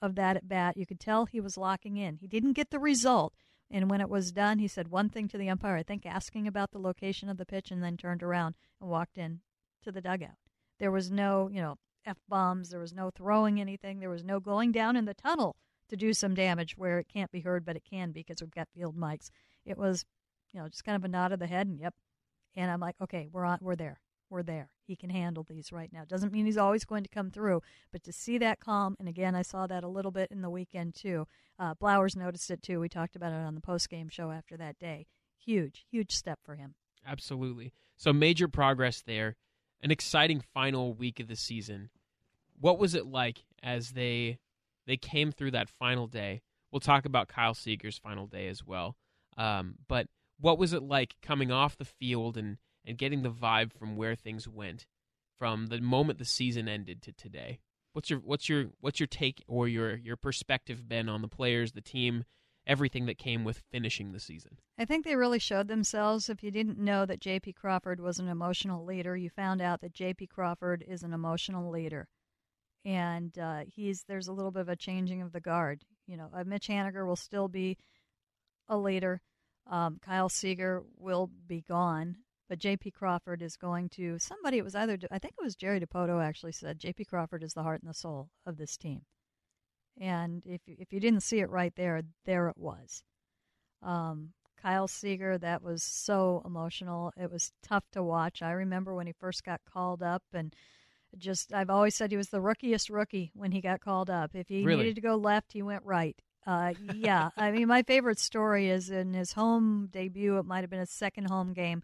of 0.00 0.14
that 0.14 0.36
at 0.36 0.48
bat. 0.48 0.76
You 0.76 0.86
could 0.86 1.00
tell 1.00 1.26
he 1.26 1.40
was 1.40 1.56
locking 1.56 1.96
in. 1.96 2.16
He 2.16 2.28
didn't 2.28 2.52
get 2.52 2.70
the 2.70 2.78
result. 2.78 3.34
And 3.70 3.90
when 3.90 4.00
it 4.00 4.08
was 4.08 4.32
done, 4.32 4.60
he 4.60 4.68
said 4.68 4.88
one 4.88 5.10
thing 5.10 5.28
to 5.28 5.38
the 5.38 5.50
umpire, 5.50 5.76
I 5.76 5.82
think 5.82 6.06
asking 6.06 6.46
about 6.46 6.70
the 6.70 6.78
location 6.78 7.28
of 7.28 7.36
the 7.36 7.44
pitch, 7.44 7.70
and 7.70 7.82
then 7.82 7.96
turned 7.96 8.22
around 8.22 8.54
and 8.80 8.88
walked 8.88 9.18
in 9.18 9.40
to 9.82 9.92
the 9.92 10.00
dugout. 10.00 10.38
There 10.78 10.92
was 10.92 11.10
no, 11.10 11.48
you 11.52 11.60
know, 11.60 11.76
F 12.08 12.18
bombs. 12.28 12.70
There 12.70 12.80
was 12.80 12.92
no 12.92 13.10
throwing 13.10 13.60
anything. 13.60 14.00
There 14.00 14.10
was 14.10 14.24
no 14.24 14.40
going 14.40 14.72
down 14.72 14.96
in 14.96 15.04
the 15.04 15.14
tunnel 15.14 15.56
to 15.88 15.96
do 15.96 16.12
some 16.12 16.34
damage 16.34 16.76
where 16.76 16.98
it 16.98 17.08
can't 17.12 17.30
be 17.30 17.40
heard, 17.40 17.64
but 17.64 17.76
it 17.76 17.84
can 17.88 18.10
be 18.10 18.20
because 18.20 18.42
we've 18.42 18.50
got 18.50 18.68
field 18.74 18.96
mics. 18.96 19.30
It 19.64 19.78
was, 19.78 20.04
you 20.52 20.60
know, 20.60 20.68
just 20.68 20.84
kind 20.84 20.96
of 20.96 21.04
a 21.04 21.08
nod 21.08 21.32
of 21.32 21.38
the 21.38 21.46
head 21.46 21.66
and 21.66 21.78
yep. 21.78 21.94
And 22.56 22.70
I'm 22.70 22.80
like, 22.80 22.96
okay, 23.00 23.28
we're 23.30 23.44
on, 23.44 23.58
we're 23.60 23.76
there. 23.76 24.00
We're 24.30 24.42
there. 24.42 24.70
He 24.86 24.96
can 24.96 25.10
handle 25.10 25.42
these 25.42 25.72
right 25.72 25.90
now. 25.92 26.04
Doesn't 26.06 26.32
mean 26.32 26.44
he's 26.44 26.58
always 26.58 26.84
going 26.84 27.02
to 27.04 27.08
come 27.08 27.30
through, 27.30 27.62
but 27.92 28.02
to 28.04 28.12
see 28.12 28.36
that 28.38 28.60
calm, 28.60 28.96
and 28.98 29.08
again, 29.08 29.34
I 29.34 29.42
saw 29.42 29.66
that 29.66 29.84
a 29.84 29.88
little 29.88 30.10
bit 30.10 30.30
in 30.30 30.42
the 30.42 30.50
weekend 30.50 30.94
too. 30.94 31.26
Uh, 31.58 31.74
Blowers 31.74 32.16
noticed 32.16 32.50
it 32.50 32.62
too. 32.62 32.80
We 32.80 32.88
talked 32.88 33.16
about 33.16 33.32
it 33.32 33.36
on 33.36 33.54
the 33.54 33.60
post 33.60 33.88
game 33.88 34.08
show 34.08 34.30
after 34.30 34.56
that 34.56 34.78
day. 34.78 35.06
Huge, 35.38 35.86
huge 35.90 36.14
step 36.14 36.40
for 36.42 36.56
him. 36.56 36.74
Absolutely. 37.06 37.72
So 37.96 38.12
major 38.12 38.48
progress 38.48 39.02
there. 39.02 39.36
An 39.80 39.90
exciting 39.90 40.42
final 40.52 40.92
week 40.92 41.20
of 41.20 41.28
the 41.28 41.36
season. 41.36 41.90
What 42.60 42.78
was 42.78 42.94
it 42.94 43.06
like 43.06 43.44
as 43.62 43.90
they 43.90 44.38
they 44.86 44.96
came 44.96 45.32
through 45.32 45.52
that 45.52 45.68
final 45.68 46.06
day? 46.06 46.42
We'll 46.72 46.80
talk 46.80 47.04
about 47.04 47.28
Kyle 47.28 47.54
Seager's 47.54 47.98
final 47.98 48.26
day 48.26 48.48
as 48.48 48.64
well. 48.64 48.96
Um, 49.36 49.76
but 49.88 50.08
what 50.38 50.58
was 50.58 50.72
it 50.72 50.82
like 50.82 51.14
coming 51.22 51.50
off 51.50 51.76
the 51.76 51.84
field 51.84 52.36
and, 52.36 52.58
and 52.84 52.98
getting 52.98 53.22
the 53.22 53.30
vibe 53.30 53.72
from 53.72 53.96
where 53.96 54.14
things 54.14 54.48
went 54.48 54.86
from 55.38 55.66
the 55.66 55.80
moment 55.80 56.18
the 56.18 56.24
season 56.24 56.68
ended 56.68 57.02
to 57.02 57.12
today? 57.12 57.60
What's 57.92 58.10
your 58.10 58.20
what's 58.20 58.48
your 58.48 58.66
what's 58.80 59.00
your 59.00 59.06
take 59.06 59.42
or 59.48 59.66
your 59.66 59.96
your 59.96 60.16
perspective 60.16 60.88
been 60.88 61.08
on 61.08 61.22
the 61.22 61.28
players, 61.28 61.72
the 61.72 61.80
team, 61.80 62.24
everything 62.66 63.06
that 63.06 63.18
came 63.18 63.44
with 63.44 63.62
finishing 63.72 64.12
the 64.12 64.20
season? 64.20 64.58
I 64.78 64.84
think 64.84 65.04
they 65.04 65.16
really 65.16 65.38
showed 65.38 65.68
themselves. 65.68 66.28
If 66.28 66.42
you 66.42 66.50
didn't 66.50 66.78
know 66.78 67.06
that 67.06 67.20
J.P. 67.20 67.54
Crawford 67.54 68.00
was 68.00 68.18
an 68.18 68.28
emotional 68.28 68.84
leader, 68.84 69.16
you 69.16 69.30
found 69.30 69.60
out 69.60 69.80
that 69.80 69.94
J.P. 69.94 70.26
Crawford 70.28 70.84
is 70.86 71.02
an 71.02 71.12
emotional 71.12 71.70
leader, 71.70 72.08
and 72.84 73.36
uh, 73.38 73.60
he's 73.66 74.04
there's 74.08 74.28
a 74.28 74.32
little 74.32 74.50
bit 74.50 74.60
of 74.60 74.68
a 74.68 74.76
changing 74.76 75.22
of 75.22 75.32
the 75.32 75.40
guard. 75.40 75.84
You 76.06 76.16
know, 76.16 76.30
uh, 76.32 76.44
Mitch 76.44 76.68
Haniger 76.68 77.06
will 77.06 77.16
still 77.16 77.48
be 77.48 77.76
a 78.68 78.76
leader. 78.76 79.20
Um, 79.66 79.98
Kyle 80.02 80.28
Seager 80.28 80.82
will 80.96 81.30
be 81.46 81.60
gone, 81.60 82.16
but 82.48 82.58
J.P. 82.58 82.92
Crawford 82.92 83.42
is 83.42 83.56
going 83.56 83.90
to 83.90 84.18
somebody. 84.18 84.58
It 84.58 84.64
was 84.64 84.74
either 84.74 84.98
I 85.10 85.18
think 85.18 85.34
it 85.38 85.44
was 85.44 85.56
Jerry 85.56 85.80
Dipoto 85.80 86.22
actually 86.22 86.52
said 86.52 86.78
J.P. 86.78 87.04
Crawford 87.04 87.42
is 87.42 87.54
the 87.54 87.62
heart 87.62 87.82
and 87.82 87.90
the 87.90 87.94
soul 87.94 88.30
of 88.46 88.56
this 88.56 88.76
team, 88.76 89.02
and 90.00 90.42
if 90.46 90.62
you, 90.66 90.76
if 90.78 90.92
you 90.92 91.00
didn't 91.00 91.22
see 91.22 91.40
it 91.40 91.50
right 91.50 91.74
there, 91.76 92.02
there 92.24 92.48
it 92.48 92.56
was. 92.56 93.02
Um, 93.82 94.30
Kyle 94.60 94.88
Seager, 94.88 95.38
that 95.38 95.62
was 95.62 95.82
so 95.84 96.42
emotional. 96.44 97.12
It 97.16 97.30
was 97.30 97.52
tough 97.62 97.84
to 97.92 98.02
watch. 98.02 98.42
I 98.42 98.50
remember 98.50 98.94
when 98.94 99.06
he 99.06 99.12
first 99.12 99.44
got 99.44 99.60
called 99.64 100.02
up, 100.02 100.22
and 100.32 100.54
just 101.16 101.52
I've 101.52 101.70
always 101.70 101.94
said 101.94 102.10
he 102.10 102.16
was 102.16 102.28
the 102.28 102.40
rookiest 102.40 102.90
rookie 102.90 103.30
when 103.34 103.52
he 103.52 103.60
got 103.60 103.80
called 103.80 104.10
up. 104.10 104.34
If 104.34 104.48
he 104.48 104.64
Really? 104.64 104.82
needed 104.82 104.96
to 104.96 105.00
go 105.00 105.16
left, 105.16 105.52
he 105.52 105.62
went 105.62 105.84
right. 105.84 106.20
Uh, 106.46 106.72
yeah, 106.94 107.30
I 107.36 107.50
mean, 107.50 107.68
my 107.68 107.82
favorite 107.82 108.18
story 108.18 108.68
is 108.70 108.90
in 108.90 109.12
his 109.14 109.32
home 109.32 109.88
debut. 109.90 110.38
It 110.38 110.46
might 110.46 110.60
have 110.62 110.70
been 110.70 110.80
his 110.80 110.90
second 110.90 111.28
home 111.30 111.52
game. 111.52 111.82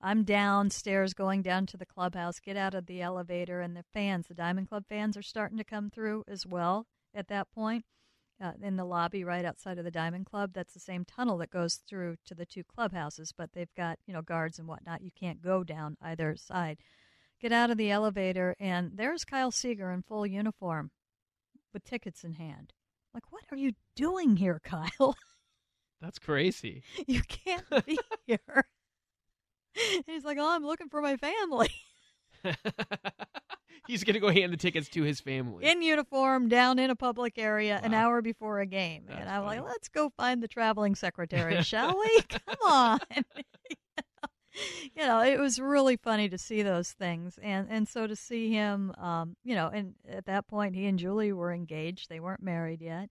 I'm 0.00 0.24
downstairs 0.24 1.12
going 1.14 1.42
down 1.42 1.66
to 1.66 1.76
the 1.76 1.86
clubhouse, 1.86 2.40
get 2.40 2.56
out 2.56 2.74
of 2.74 2.86
the 2.86 3.02
elevator, 3.02 3.60
and 3.60 3.76
the 3.76 3.84
fans, 3.92 4.26
the 4.26 4.34
Diamond 4.34 4.68
Club 4.68 4.84
fans, 4.88 5.16
are 5.16 5.22
starting 5.22 5.58
to 5.58 5.64
come 5.64 5.90
through 5.90 6.24
as 6.26 6.46
well 6.46 6.86
at 7.14 7.28
that 7.28 7.52
point 7.52 7.84
uh, 8.42 8.52
in 8.62 8.76
the 8.76 8.84
lobby 8.84 9.22
right 9.24 9.44
outside 9.44 9.78
of 9.78 9.84
the 9.84 9.90
Diamond 9.90 10.24
Club. 10.26 10.52
That's 10.54 10.72
the 10.72 10.80
same 10.80 11.04
tunnel 11.04 11.36
that 11.38 11.50
goes 11.50 11.74
through 11.86 12.16
to 12.26 12.34
the 12.34 12.46
two 12.46 12.64
clubhouses, 12.64 13.32
but 13.36 13.52
they've 13.52 13.74
got 13.76 13.98
you 14.06 14.14
know 14.14 14.22
guards 14.22 14.58
and 14.58 14.66
whatnot. 14.66 15.02
You 15.02 15.10
can't 15.12 15.42
go 15.42 15.62
down 15.62 15.96
either 16.00 16.34
side. 16.36 16.78
Get 17.40 17.52
out 17.52 17.70
of 17.70 17.78
the 17.78 17.90
elevator, 17.90 18.54
and 18.60 18.92
there's 18.94 19.24
Kyle 19.24 19.50
Seager 19.50 19.90
in 19.90 20.02
full 20.02 20.26
uniform, 20.26 20.90
with 21.72 21.84
tickets 21.84 22.22
in 22.22 22.34
hand. 22.34 22.74
Like, 23.14 23.32
what 23.32 23.42
are 23.50 23.56
you 23.56 23.72
doing 23.96 24.36
here, 24.36 24.60
Kyle? 24.62 25.16
That's 26.02 26.18
crazy. 26.18 26.82
you 27.06 27.22
can't 27.22 27.64
be 27.86 27.98
here. 28.26 28.66
And 29.96 30.04
he's 30.06 30.24
like, 30.24 30.38
"Oh, 30.38 30.50
I'm 30.50 30.64
looking 30.64 30.88
for 30.88 31.00
my 31.00 31.16
family." 31.16 31.70
He's 33.86 34.04
gonna 34.04 34.20
go 34.20 34.30
hand 34.30 34.52
the 34.52 34.56
tickets 34.56 34.88
to 34.90 35.02
his 35.02 35.20
family. 35.20 35.64
in 35.64 35.82
uniform 35.82 36.48
down 36.48 36.78
in 36.78 36.90
a 36.90 36.96
public 36.96 37.38
area 37.38 37.80
an 37.82 37.94
hour 37.94 38.20
before 38.22 38.60
a 38.60 38.66
game. 38.66 39.04
That's 39.06 39.20
and 39.20 39.28
I'm 39.28 39.44
like, 39.44 39.62
let's 39.64 39.88
go 39.88 40.10
find 40.16 40.42
the 40.42 40.48
traveling 40.48 40.94
secretary, 40.94 41.62
shall 41.62 41.98
we? 41.98 42.22
Come 42.28 42.56
on. 42.66 42.98
you 44.94 45.06
know, 45.06 45.22
it 45.22 45.38
was 45.38 45.60
really 45.60 45.96
funny 45.96 46.28
to 46.28 46.38
see 46.38 46.62
those 46.62 46.92
things. 46.92 47.38
And, 47.42 47.68
and 47.70 47.88
so 47.88 48.06
to 48.06 48.16
see 48.16 48.50
him, 48.50 48.92
um, 48.98 49.36
you 49.44 49.54
know, 49.54 49.68
and 49.68 49.94
at 50.08 50.26
that 50.26 50.46
point, 50.46 50.74
he 50.74 50.86
and 50.86 50.98
Julie 50.98 51.32
were 51.32 51.52
engaged. 51.52 52.08
They 52.08 52.20
weren't 52.20 52.42
married 52.42 52.80
yet. 52.80 53.10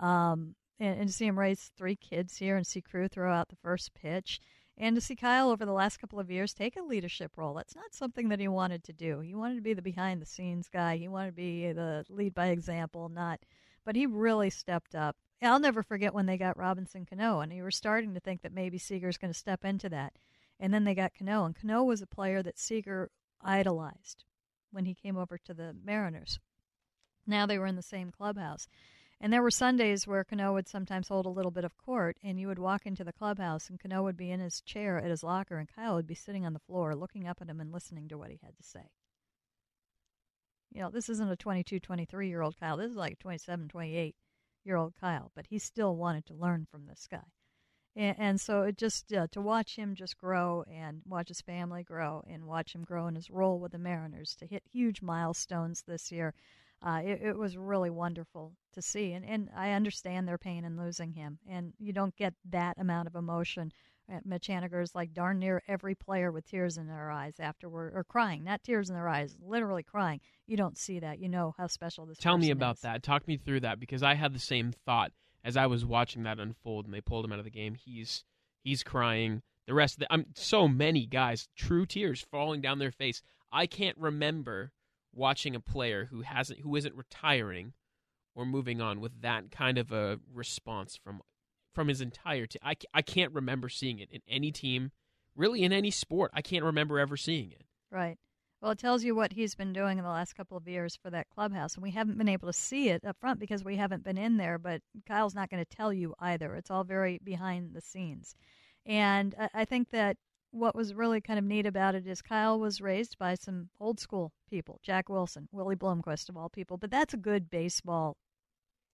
Um, 0.00 0.54
and, 0.80 1.00
and 1.00 1.08
to 1.08 1.14
see 1.14 1.26
him 1.26 1.38
raise 1.38 1.70
three 1.76 1.96
kids 1.96 2.36
here 2.36 2.56
and 2.56 2.66
see 2.66 2.80
Crew 2.80 3.08
throw 3.08 3.32
out 3.32 3.48
the 3.48 3.56
first 3.56 3.94
pitch. 3.94 4.40
And 4.78 4.96
to 4.96 5.02
see 5.02 5.14
Kyle 5.14 5.50
over 5.50 5.66
the 5.66 5.72
last 5.72 5.98
couple 5.98 6.18
of 6.18 6.30
years 6.30 6.54
take 6.54 6.76
a 6.76 6.82
leadership 6.82 7.32
role. 7.36 7.54
That's 7.54 7.76
not 7.76 7.94
something 7.94 8.30
that 8.30 8.40
he 8.40 8.48
wanted 8.48 8.82
to 8.84 8.92
do. 8.92 9.20
He 9.20 9.34
wanted 9.34 9.56
to 9.56 9.60
be 9.60 9.74
the 9.74 9.82
behind 9.82 10.22
the 10.22 10.26
scenes 10.26 10.68
guy. 10.68 10.96
He 10.96 11.08
wanted 11.08 11.28
to 11.28 11.36
be 11.36 11.72
the 11.72 12.04
lead 12.08 12.34
by 12.34 12.46
example, 12.46 13.08
not 13.08 13.40
but 13.84 13.96
he 13.96 14.06
really 14.06 14.50
stepped 14.50 14.94
up. 14.94 15.16
I'll 15.40 15.58
never 15.58 15.82
forget 15.82 16.14
when 16.14 16.26
they 16.26 16.38
got 16.38 16.56
Robinson 16.56 17.04
Cano, 17.04 17.40
and 17.40 17.52
you 17.52 17.64
were 17.64 17.72
starting 17.72 18.14
to 18.14 18.20
think 18.20 18.42
that 18.42 18.52
maybe 18.52 18.78
Seager's 18.78 19.18
going 19.18 19.32
to 19.32 19.38
step 19.38 19.64
into 19.64 19.88
that. 19.88 20.12
And 20.62 20.72
then 20.72 20.84
they 20.84 20.94
got 20.94 21.12
Cano, 21.12 21.44
and 21.44 21.56
Cano 21.56 21.82
was 21.82 22.02
a 22.02 22.06
player 22.06 22.40
that 22.40 22.56
Seager 22.56 23.10
idolized 23.40 24.24
when 24.70 24.84
he 24.84 24.94
came 24.94 25.16
over 25.16 25.36
to 25.38 25.52
the 25.52 25.74
Mariners. 25.74 26.38
Now 27.26 27.46
they 27.46 27.58
were 27.58 27.66
in 27.66 27.74
the 27.74 27.82
same 27.82 28.12
clubhouse. 28.12 28.68
And 29.20 29.32
there 29.32 29.42
were 29.42 29.50
Sundays 29.50 30.06
where 30.06 30.22
Cano 30.22 30.52
would 30.52 30.68
sometimes 30.68 31.08
hold 31.08 31.26
a 31.26 31.30
little 31.30 31.50
bit 31.50 31.64
of 31.64 31.76
court, 31.76 32.16
and 32.22 32.38
you 32.38 32.46
would 32.46 32.60
walk 32.60 32.86
into 32.86 33.02
the 33.02 33.12
clubhouse, 33.12 33.68
and 33.68 33.80
Cano 33.80 34.04
would 34.04 34.16
be 34.16 34.30
in 34.30 34.38
his 34.38 34.60
chair 34.60 34.98
at 34.98 35.10
his 35.10 35.24
locker, 35.24 35.58
and 35.58 35.68
Kyle 35.68 35.96
would 35.96 36.06
be 36.06 36.14
sitting 36.14 36.46
on 36.46 36.52
the 36.52 36.60
floor 36.60 36.94
looking 36.94 37.26
up 37.26 37.38
at 37.40 37.48
him 37.48 37.60
and 37.60 37.72
listening 37.72 38.06
to 38.06 38.16
what 38.16 38.30
he 38.30 38.38
had 38.40 38.56
to 38.56 38.62
say. 38.62 38.92
You 40.70 40.82
know, 40.82 40.90
this 40.90 41.08
isn't 41.08 41.28
a 41.28 41.34
22, 41.34 41.80
23 41.80 42.28
year 42.28 42.40
old 42.40 42.56
Kyle. 42.56 42.76
This 42.76 42.92
is 42.92 42.96
like 42.96 43.14
a 43.14 43.16
27, 43.16 43.66
28 43.66 44.14
year 44.64 44.76
old 44.76 44.94
Kyle, 44.94 45.32
but 45.34 45.48
he 45.48 45.58
still 45.58 45.96
wanted 45.96 46.24
to 46.26 46.34
learn 46.34 46.68
from 46.70 46.86
this 46.86 47.08
guy. 47.10 47.32
And, 47.94 48.16
and 48.18 48.40
so 48.40 48.62
it 48.62 48.78
just, 48.78 49.12
uh, 49.12 49.26
to 49.32 49.40
watch 49.40 49.76
him 49.76 49.94
just 49.94 50.16
grow 50.16 50.64
and 50.72 51.02
watch 51.06 51.28
his 51.28 51.40
family 51.40 51.82
grow 51.82 52.22
and 52.28 52.46
watch 52.46 52.74
him 52.74 52.84
grow 52.84 53.06
in 53.06 53.14
his 53.14 53.30
role 53.30 53.58
with 53.58 53.72
the 53.72 53.78
Mariners 53.78 54.34
to 54.36 54.46
hit 54.46 54.62
huge 54.70 55.02
milestones 55.02 55.84
this 55.86 56.10
year. 56.10 56.34
uh, 56.84 57.00
it, 57.04 57.20
it 57.22 57.38
was 57.38 57.56
really 57.56 57.90
wonderful 57.90 58.52
to 58.72 58.82
see. 58.82 59.12
And, 59.12 59.24
and 59.24 59.48
I 59.56 59.72
understand 59.72 60.26
their 60.26 60.38
pain 60.38 60.64
in 60.64 60.76
losing 60.76 61.12
him. 61.12 61.38
And 61.48 61.72
you 61.78 61.92
don't 61.92 62.16
get 62.16 62.34
that 62.50 62.78
amount 62.78 63.06
of 63.06 63.14
emotion 63.14 63.72
at 64.10 64.26
Mitch 64.26 64.48
Haniger's 64.48 64.94
like 64.94 65.14
darn 65.14 65.38
near 65.38 65.62
every 65.68 65.94
player 65.94 66.32
with 66.32 66.44
tears 66.44 66.76
in 66.76 66.88
their 66.88 67.10
eyes 67.10 67.34
afterward, 67.38 67.92
or 67.94 68.02
crying, 68.02 68.42
not 68.42 68.64
tears 68.64 68.88
in 68.90 68.96
their 68.96 69.08
eyes, 69.08 69.36
literally 69.40 69.84
crying. 69.84 70.20
You 70.46 70.56
don't 70.56 70.76
see 70.76 70.98
that. 70.98 71.20
You 71.20 71.28
know 71.28 71.54
how 71.56 71.68
special 71.68 72.04
this. 72.06 72.18
Tell 72.18 72.36
me 72.36 72.50
about 72.50 72.76
is. 72.76 72.80
that. 72.82 73.04
Talk 73.04 73.28
me 73.28 73.36
through 73.36 73.60
that 73.60 73.78
because 73.78 74.02
I 74.02 74.14
had 74.14 74.34
the 74.34 74.40
same 74.40 74.72
thought 74.84 75.12
as 75.44 75.56
I 75.56 75.66
was 75.66 75.84
watching 75.84 76.22
that 76.22 76.38
unfold, 76.38 76.84
and 76.84 76.94
they 76.94 77.00
pulled 77.00 77.24
him 77.24 77.32
out 77.32 77.38
of 77.38 77.44
the 77.44 77.50
game. 77.50 77.74
He's 77.74 78.24
he's 78.62 78.82
crying. 78.82 79.42
The 79.66 79.74
rest 79.74 79.94
of 79.94 80.00
the, 80.00 80.12
I'm 80.12 80.26
so 80.34 80.66
many 80.66 81.06
guys, 81.06 81.48
true 81.56 81.86
tears 81.86 82.26
falling 82.30 82.60
down 82.60 82.78
their 82.78 82.90
face. 82.90 83.22
I 83.52 83.66
can't 83.66 83.96
remember 83.98 84.72
watching 85.14 85.54
a 85.54 85.60
player 85.60 86.08
who 86.10 86.22
hasn't 86.22 86.60
who 86.60 86.74
isn't 86.76 86.94
retiring 86.94 87.74
or 88.34 88.46
moving 88.46 88.80
on 88.80 89.00
with 89.00 89.20
that 89.20 89.50
kind 89.50 89.78
of 89.78 89.92
a 89.92 90.18
response 90.32 90.96
from 90.96 91.20
from 91.74 91.88
his 91.88 92.00
entire 92.00 92.46
team. 92.46 92.60
I, 92.62 92.74
I 92.92 93.02
can't 93.02 93.32
remember 93.32 93.68
seeing 93.68 93.98
it 93.98 94.10
in 94.10 94.20
any 94.28 94.52
team, 94.52 94.90
really 95.34 95.62
in 95.62 95.72
any 95.72 95.90
sport. 95.90 96.30
I 96.34 96.42
can't 96.42 96.64
remember 96.64 96.98
ever 96.98 97.16
seeing 97.16 97.50
it. 97.52 97.64
Right. 97.90 98.18
Well, 98.62 98.70
it 98.70 98.78
tells 98.78 99.02
you 99.02 99.16
what 99.16 99.32
he's 99.32 99.56
been 99.56 99.72
doing 99.72 99.98
in 99.98 100.04
the 100.04 100.10
last 100.10 100.36
couple 100.36 100.56
of 100.56 100.68
years 100.68 100.94
for 100.94 101.10
that 101.10 101.28
clubhouse, 101.30 101.74
and 101.74 101.82
we 101.82 101.90
haven't 101.90 102.16
been 102.16 102.28
able 102.28 102.46
to 102.46 102.52
see 102.52 102.90
it 102.90 103.04
up 103.04 103.16
front 103.18 103.40
because 103.40 103.64
we 103.64 103.74
haven't 103.74 104.04
been 104.04 104.16
in 104.16 104.36
there. 104.36 104.56
But 104.56 104.82
Kyle's 105.04 105.34
not 105.34 105.50
going 105.50 105.64
to 105.64 105.76
tell 105.76 105.92
you 105.92 106.14
either. 106.20 106.54
It's 106.54 106.70
all 106.70 106.84
very 106.84 107.18
behind 107.24 107.74
the 107.74 107.80
scenes, 107.80 108.36
and 108.86 109.34
I 109.52 109.64
think 109.64 109.90
that 109.90 110.16
what 110.52 110.76
was 110.76 110.94
really 110.94 111.20
kind 111.20 111.40
of 111.40 111.44
neat 111.44 111.66
about 111.66 111.96
it 111.96 112.06
is 112.06 112.22
Kyle 112.22 112.60
was 112.60 112.80
raised 112.80 113.18
by 113.18 113.34
some 113.34 113.68
old 113.80 113.98
school 113.98 114.30
people, 114.48 114.78
Jack 114.84 115.08
Wilson, 115.08 115.48
Willie 115.50 115.74
Bloomquist 115.74 116.28
of 116.28 116.36
all 116.36 116.48
people. 116.48 116.76
But 116.76 116.92
that's 116.92 117.14
a 117.14 117.16
good 117.16 117.50
baseball 117.50 118.16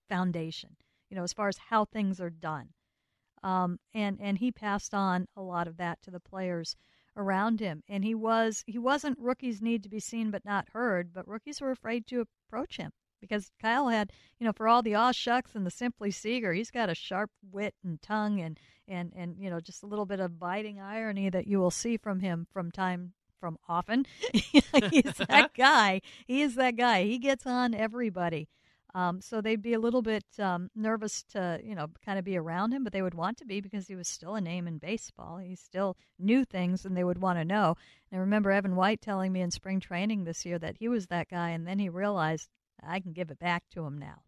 foundation, 0.09 0.77
you 1.11 1.17
know, 1.17 1.25
as 1.25 1.35
far 1.35 1.49
as 1.49 1.59
how 1.69 1.85
things 1.85 2.23
are 2.23 2.31
done. 2.31 2.71
Um, 3.43 3.79
and 3.93 4.19
and 4.19 4.39
he 4.39 4.51
passed 4.51 4.95
on 4.95 5.29
a 5.37 5.43
lot 5.43 5.69
of 5.69 5.77
that 5.77 6.01
to 6.05 6.11
the 6.11 6.21
players 6.21 6.75
around 7.19 7.61
him. 7.61 7.83
And 7.89 8.05
he 8.05 8.15
was 8.15 8.65
he 8.67 8.79
wasn't 8.79 9.19
rookies 9.19 9.61
need 9.61 9.83
to 9.83 9.89
be 9.89 10.01
seen 10.01 10.31
but 10.31 10.45
not 10.45 10.69
heard, 10.73 11.13
but 11.13 11.29
rookies 11.29 11.61
were 11.61 11.71
afraid 11.71 12.07
to 12.07 12.25
approach 12.49 12.77
him 12.79 12.93
because 13.21 13.51
Kyle 13.61 13.89
had, 13.89 14.13
you 14.39 14.47
know, 14.47 14.53
for 14.53 14.69
all 14.69 14.83
the 14.83 14.95
aw 14.95 15.13
shucks 15.13 15.55
and 15.55 15.67
the 15.67 15.71
simply 15.71 16.11
Seager 16.11 16.53
he's 16.53 16.71
got 16.71 16.89
a 16.89 16.95
sharp 16.95 17.31
wit 17.51 17.75
and 17.85 18.01
tongue 18.01 18.41
and 18.41 18.59
and 18.87 19.13
and 19.15 19.37
you 19.39 19.51
know 19.51 19.61
just 19.61 19.83
a 19.83 19.87
little 19.87 20.07
bit 20.07 20.21
of 20.21 20.39
biting 20.39 20.81
irony 20.81 21.29
that 21.29 21.47
you 21.47 21.59
will 21.59 21.71
see 21.71 21.97
from 21.97 22.21
him 22.21 22.47
from 22.53 22.71
time 22.71 23.13
from 23.41 23.59
often. 23.69 24.07
he's 24.33 25.15
that 25.29 25.51
guy. 25.57 26.01
He 26.27 26.43
is 26.43 26.55
that 26.57 26.77
guy. 26.77 27.05
He 27.05 27.19
gets 27.19 27.47
on 27.47 27.75
everybody. 27.75 28.49
Um, 28.99 29.21
so 29.21 29.41
they'd 29.41 29.63
be 29.63 29.75
a 29.75 29.79
little 29.79 30.03
bit 30.03 30.25
um, 30.41 30.71
nervous 30.75 31.23
to, 31.31 31.61
you 31.63 31.77
know, 31.77 31.87
kind 32.05 32.19
of 32.19 32.25
be 32.25 32.37
around 32.37 32.73
him, 32.73 32.83
but 32.83 32.93
they 32.93 33.01
would 33.01 33.15
want 33.15 33.39
to 33.39 33.45
be 33.45 33.61
because 33.61 33.87
he 33.87 33.95
was 33.95 34.09
still 34.09 34.35
a 34.35 34.41
name 34.41 34.67
in 34.67 34.79
baseball. 34.79 35.39
He 35.39 35.55
still 35.55 35.97
knew 36.19 36.45
things 36.45 36.85
and 36.85 36.97
they 36.97 37.05
would 37.05 37.23
want 37.23 37.39
to 37.39 37.45
know. 37.45 37.77
And 38.11 38.19
I 38.19 38.21
remember 38.21 38.51
Evan 38.51 38.75
White 38.75 39.01
telling 39.01 39.33
me 39.33 39.41
in 39.41 39.53
spring 39.53 39.79
training 39.79 40.25
this 40.25 40.45
year 40.45 40.59
that 40.59 40.79
he 40.79 40.89
was 40.89 41.07
that 41.07 41.29
guy, 41.29 41.51
and 41.51 41.65
then 41.65 41.79
he 41.79 41.89
realized 41.89 42.49
I 42.83 42.99
can 42.99 43.13
give 43.13 43.31
it 43.31 43.39
back 43.39 43.63
to 43.71 43.85
him 43.85 43.99
now 43.99 44.23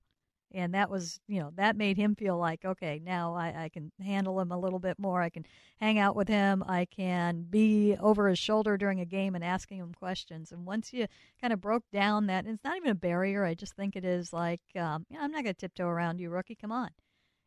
and 0.53 0.75
that 0.75 0.91
was 0.91 1.21
you 1.29 1.41
know 1.41 1.51
that 1.57 1.77
made 1.77 1.97
him 1.97 2.15
feel 2.15 2.37
like 2.37 2.65
okay 2.65 3.01
now 3.05 3.35
I, 3.35 3.65
I 3.65 3.69
can 3.69 3.93
handle 4.03 4.41
him 4.41 4.53
a 4.53 4.59
little 4.59 4.79
bit 4.79 4.99
more. 4.99 5.23
I 5.23 5.31
can 5.31 5.47
hang 5.79 5.99
out 5.99 6.17
with 6.17 6.29
him. 6.29 6.65
I 6.67 6.85
can 6.85 7.47
be 7.49 7.97
over 8.01 8.29
his 8.29 8.39
shoulder 8.39 8.77
during 8.77 9.01
a 9.01 9.05
game 9.05 9.35
and 9.35 9.45
asking 9.45 9.79
him 9.79 9.95
questions. 9.95 10.53
And 10.53 10.67
once 10.67 10.93
you 10.93 11.07
kind 11.41 11.53
of 11.53 11.61
broke 11.61 11.85
down 11.93 12.27
that 12.27 12.47
it's 12.47 12.65
not 12.65 12.77
even 12.77 12.91
a 12.91 12.95
barrier 12.95 13.45
i 13.45 13.55
just 13.55 13.75
think 13.75 13.97
it 13.97 14.05
is 14.05 14.33
like 14.33 14.61
um, 14.77 15.07
yeah, 15.11 15.19
i'm 15.21 15.31
not 15.31 15.45
going 15.45 15.55
to 15.55 15.61
tiptoe 15.61 15.87
around 15.87 16.21
you 16.21 16.31
rookie. 16.31 16.55
Come 16.55 16.73
on. 16.73 16.91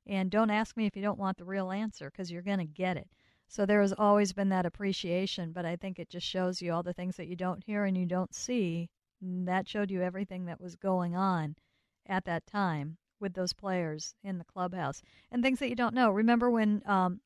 And 0.05 0.29
don't 0.29 0.49
ask 0.49 0.75
me 0.75 0.85
if 0.85 0.95
you 0.95 1.01
don't 1.01 1.19
want 1.19 1.37
the 1.37 1.45
real 1.45 1.71
answer 1.71 2.11
because 2.11 2.31
you're 2.31 2.41
going 2.41 2.59
to 2.59 2.65
get 2.65 2.97
it. 2.97 3.09
So 3.47 3.65
there 3.65 3.81
has 3.81 3.93
always 3.93 4.33
been 4.33 4.49
that 4.49 4.65
appreciation 4.65 5.51
but 5.51 5.65
i 5.65 5.75
think 5.75 5.99
it 5.99 6.09
just 6.09 6.25
shows 6.25 6.61
you 6.61 6.73
all 6.73 6.83
the 6.83 6.93
things 6.93 7.17
that 7.17 7.27
you 7.27 7.35
don't 7.35 7.63
hear 7.63 7.85
and 7.85 7.97
you 7.97 8.05
don't 8.05 8.33
see 8.33 8.89
that 9.21 9.67
showed 9.67 9.91
you 9.91 10.01
everything 10.01 10.45
that 10.45 10.59
was 10.59 10.75
going 10.75 11.15
on 11.15 11.55
at 12.07 12.25
that 12.25 12.45
time 12.45 12.97
with 13.19 13.33
those 13.33 13.53
players 13.53 14.15
in 14.23 14.37
the 14.37 14.43
clubhouse 14.43 15.01
and 15.31 15.41
things 15.41 15.59
that 15.59 15.69
you 15.69 15.75
don't 15.75 15.95
know. 15.95 16.11
Remember 16.11 16.49
when 16.51 16.81
um, 16.85 17.21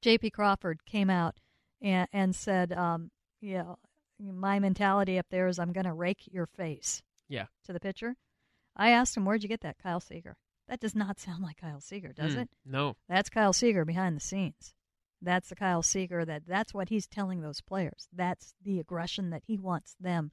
J.P. 0.00 0.30
Crawford 0.30 0.84
came 0.84 1.10
out 1.10 1.38
and, 1.80 2.08
and 2.12 2.34
said, 2.34 2.72
um, 2.72 3.10
"Yeah, 3.40 3.74
my 4.18 4.58
mentality 4.58 5.18
up 5.18 5.26
there 5.30 5.48
is 5.48 5.58
I'm 5.58 5.72
going 5.72 5.86
to 5.86 5.92
rake 5.92 6.28
your 6.30 6.46
face." 6.46 7.02
Yeah. 7.28 7.46
To 7.66 7.72
the 7.72 7.80
pitcher, 7.80 8.16
I 8.76 8.90
asked 8.90 9.16
him, 9.16 9.24
"Where'd 9.24 9.42
you 9.42 9.48
get 9.48 9.60
that, 9.60 9.78
Kyle 9.78 10.00
Seager?" 10.00 10.36
That 10.68 10.80
does 10.80 10.94
not 10.94 11.18
sound 11.20 11.42
like 11.42 11.58
Kyle 11.58 11.80
Seager, 11.80 12.12
does 12.12 12.34
mm, 12.34 12.42
it? 12.42 12.50
No. 12.64 12.96
That's 13.08 13.30
Kyle 13.30 13.52
Seager 13.52 13.84
behind 13.84 14.16
the 14.16 14.20
scenes. 14.20 14.74
That's 15.20 15.48
the 15.48 15.56
Kyle 15.56 15.82
Seager 15.82 16.24
that 16.24 16.46
that's 16.46 16.74
what 16.74 16.88
he's 16.88 17.06
telling 17.06 17.42
those 17.42 17.60
players. 17.60 18.08
That's 18.12 18.54
the 18.60 18.80
aggression 18.80 19.30
that 19.30 19.44
he 19.46 19.56
wants 19.56 19.94
them 20.00 20.32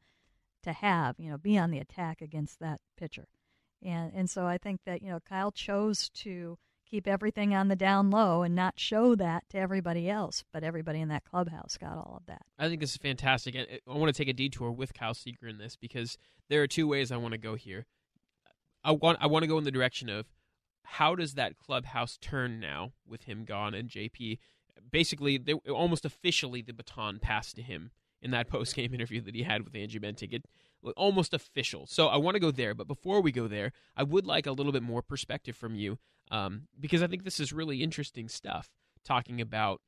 to 0.63 0.74
have, 0.74 1.15
you 1.19 1.30
know, 1.30 1.38
be 1.38 1.58
on 1.58 1.72
the 1.72 1.80
attack 1.80 2.22
against 2.22 2.60
that 2.60 2.82
pitcher. 2.98 3.28
And 3.84 4.12
and 4.13 4.30
so 4.30 4.46
I 4.46 4.58
think 4.58 4.82
that 4.86 5.02
you 5.02 5.10
know 5.10 5.20
Kyle 5.28 5.52
chose 5.52 6.10
to 6.10 6.58
keep 6.89 7.08
everything 7.08 7.54
on 7.54 7.68
the 7.68 7.76
down 7.76 8.10
low 8.10 8.42
and 8.42 8.56
not 8.56 8.80
show 8.80 9.15
that 9.15 9.44
to 9.50 9.58
everybody 9.58 10.10
else, 10.10 10.44
but 10.52 10.63
everybody 10.63 11.00
in 11.00 11.08
that 11.10 11.24
clubhouse 11.24 11.78
got 11.78 11.98
all 11.98 12.15
of 12.20 12.26
that. 12.26 12.42
I 12.58 12.68
think 12.68 12.82
this 12.82 12.92
is 12.92 12.98
fantastic. 12.98 13.56
And 13.56 13.68
uh, 13.72 13.92
I 13.92 13.98
want 13.98 14.13
to 14.13 14.18
take 14.18 14.30
a 14.30 14.34
detour 14.34 14.72
with 14.72 14.94
Kyle 14.94 15.13
Seager 15.13 15.48
in 15.48 15.60
this 15.60 15.76
because 15.76 16.18
there 16.50 16.62
are 16.63 16.68
two 16.68 16.88
ways 16.88 17.12
I 17.12 17.18
want 17.18 17.34
to 17.34 17.38
go 17.38 17.56
here. 17.56 17.86
I 18.84 18.92
want 18.92 19.20
I 19.22 19.28
want 19.28 19.44
to 19.44 19.48
go 19.48 19.58
in 19.58 19.63
the 19.63 19.72
direction 19.72 20.10
of 20.10 20.26
how 20.84 21.15
does 21.15 21.36
that 21.36 21.58
clubhouse 21.58 22.18
turn 22.18 22.60
now 22.60 22.94
with 23.08 23.24
him 23.24 23.46
gone 23.46 23.74
and 23.74 23.89
JP 23.89 24.39
basically 24.92 25.38
they, 25.38 25.54
almost 25.54 26.06
officially 26.06 26.62
the 26.62 26.74
baton 26.74 27.20
passed 27.20 27.56
to 27.56 27.62
him 27.62 27.92
in 28.22 28.32
that 28.32 28.48
post 28.50 28.76
game 28.76 28.94
interview 28.94 29.22
that 29.22 29.36
he 29.36 29.44
had 29.44 29.63
with 29.63 29.76
Angie 29.76 30.00
Mentink. 30.00 30.34
It 30.34 30.46
almost 30.96 31.34
official. 31.34 31.86
So 31.88 32.08
I 32.08 32.18
want 32.18 32.36
to 32.36 32.39
go 32.39 32.52
there, 32.52 32.74
but 32.74 32.88
before 32.88 33.22
we 33.22 33.32
go 33.32 33.48
there, 33.48 33.72
I 33.96 34.04
would 34.04 34.26
like 34.26 34.46
a 34.46 34.52
little 34.52 34.72
bit 34.72 34.84
more 34.84 35.02
perspective 35.02 35.56
from 35.56 35.76
you 35.76 35.98
um, 36.32 36.68
because 36.80 37.04
I 37.04 37.08
think 37.08 37.24
this 37.24 37.39
is 37.39 37.52
really 37.54 37.84
interesting 37.84 38.28
stuff. 38.28 38.70
Talking 39.04 39.42
about 39.42 39.82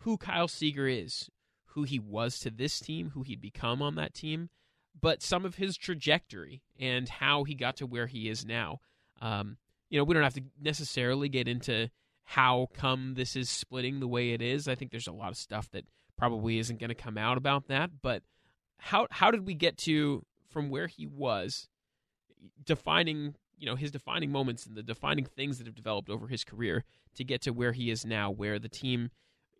who 0.00 0.16
Kyle 0.16 0.48
Seager 0.48 0.88
is, 0.88 1.28
who 1.70 1.82
he 1.82 1.98
was 1.98 2.38
to 2.40 2.50
this 2.50 2.80
team, 2.80 3.10
who 3.10 3.22
he'd 3.22 3.40
become 3.40 3.82
on 3.82 3.94
that 3.96 4.14
team, 4.14 4.50
but 4.98 5.22
some 5.22 5.44
of 5.44 5.56
his 5.56 5.76
trajectory 5.76 6.62
and 6.78 7.08
how 7.08 7.44
he 7.44 7.54
got 7.54 7.76
to 7.76 7.86
where 7.86 8.06
he 8.06 8.28
is 8.28 8.44
now. 8.44 8.78
Um, 9.20 9.58
you 9.90 9.98
know, 9.98 10.04
we 10.04 10.14
don't 10.14 10.22
have 10.22 10.34
to 10.34 10.44
necessarily 10.60 11.28
get 11.28 11.48
into 11.48 11.90
how 12.24 12.68
come 12.74 13.14
this 13.14 13.36
is 13.36 13.48
splitting 13.48 14.00
the 14.00 14.08
way 14.08 14.30
it 14.30 14.42
is. 14.42 14.66
I 14.66 14.74
think 14.74 14.90
there's 14.90 15.06
a 15.06 15.12
lot 15.12 15.30
of 15.30 15.36
stuff 15.36 15.70
that 15.70 15.84
probably 16.16 16.58
isn't 16.58 16.80
going 16.80 16.88
to 16.88 16.94
come 16.94 17.16
out 17.16 17.36
about 17.36 17.68
that, 17.68 17.90
but 18.02 18.22
how 18.78 19.06
how 19.10 19.30
did 19.30 19.46
we 19.46 19.54
get 19.54 19.76
to 19.76 20.24
from 20.50 20.70
where 20.70 20.86
he 20.86 21.06
was 21.06 21.68
defining 22.64 23.34
you 23.58 23.66
know 23.66 23.76
his 23.76 23.90
defining 23.90 24.30
moments 24.30 24.66
and 24.66 24.76
the 24.76 24.82
defining 24.82 25.24
things 25.24 25.58
that 25.58 25.66
have 25.66 25.74
developed 25.74 26.08
over 26.10 26.28
his 26.28 26.44
career 26.44 26.84
to 27.14 27.24
get 27.24 27.40
to 27.42 27.50
where 27.50 27.72
he 27.72 27.90
is 27.90 28.04
now 28.04 28.30
where 28.30 28.58
the 28.58 28.68
team 28.68 29.10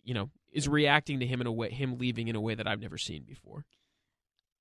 you 0.05 0.15
know 0.15 0.31
is 0.53 0.69
reacting 0.69 1.21
to 1.21 1.27
him 1.27 1.41
in 1.41 1.47
a 1.47 1.53
way 1.53 1.71
him 1.71 1.99
leaving 1.99 2.29
in 2.29 2.37
a 2.37 2.41
way 2.41 2.55
that 2.55 2.67
I've 2.67 2.81
never 2.81 2.99
seen 2.99 3.25
before? 3.25 3.65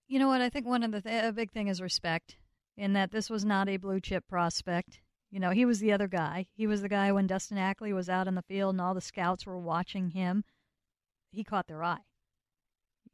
You 0.07 0.19
know 0.19 0.27
what? 0.27 0.41
I 0.41 0.49
think 0.49 0.67
one 0.67 0.83
of 0.83 0.91
the 0.91 1.01
th- 1.01 1.23
a 1.23 1.31
big 1.31 1.51
thing 1.51 1.67
is 1.67 1.81
respect 1.81 2.37
in 2.77 2.93
that 2.93 3.11
this 3.11 3.29
was 3.29 3.45
not 3.45 3.69
a 3.69 3.77
blue 3.77 3.99
chip 3.99 4.27
prospect. 4.27 4.99
You 5.31 5.39
know 5.39 5.51
he 5.51 5.65
was 5.65 5.79
the 5.79 5.91
other 5.91 6.07
guy. 6.07 6.47
He 6.53 6.67
was 6.67 6.81
the 6.81 6.89
guy 6.89 7.11
when 7.11 7.27
Dustin 7.27 7.57
Ackley 7.57 7.93
was 7.93 8.09
out 8.09 8.27
in 8.27 8.35
the 8.35 8.41
field 8.41 8.75
and 8.75 8.81
all 8.81 8.93
the 8.93 9.01
scouts 9.01 9.45
were 9.45 9.57
watching 9.57 10.11
him. 10.11 10.43
He 11.31 11.43
caught 11.43 11.67
their 11.67 11.83
eye 11.83 12.05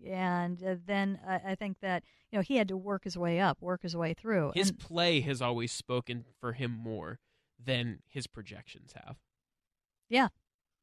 and 0.06 0.64
uh, 0.64 0.76
then 0.86 1.20
I, 1.28 1.52
I 1.52 1.56
think 1.56 1.80
that 1.82 2.04
you 2.32 2.38
know 2.38 2.44
he 2.44 2.58
had 2.58 2.68
to 2.70 2.78
work 2.78 3.04
his 3.04 3.18
way 3.18 3.40
up, 3.40 3.62
work 3.62 3.82
his 3.82 3.96
way 3.96 4.14
through. 4.14 4.52
His 4.56 4.70
and, 4.70 4.80
play 4.80 5.22
has 5.22 5.42
always 5.42 5.72
spoken 5.72 6.26
for 6.40 6.54
him 6.54 6.72
more 6.72 7.20
than 7.64 8.00
his 8.08 8.28
projections 8.28 8.94
have. 8.94 9.18
Yeah, 10.10 10.30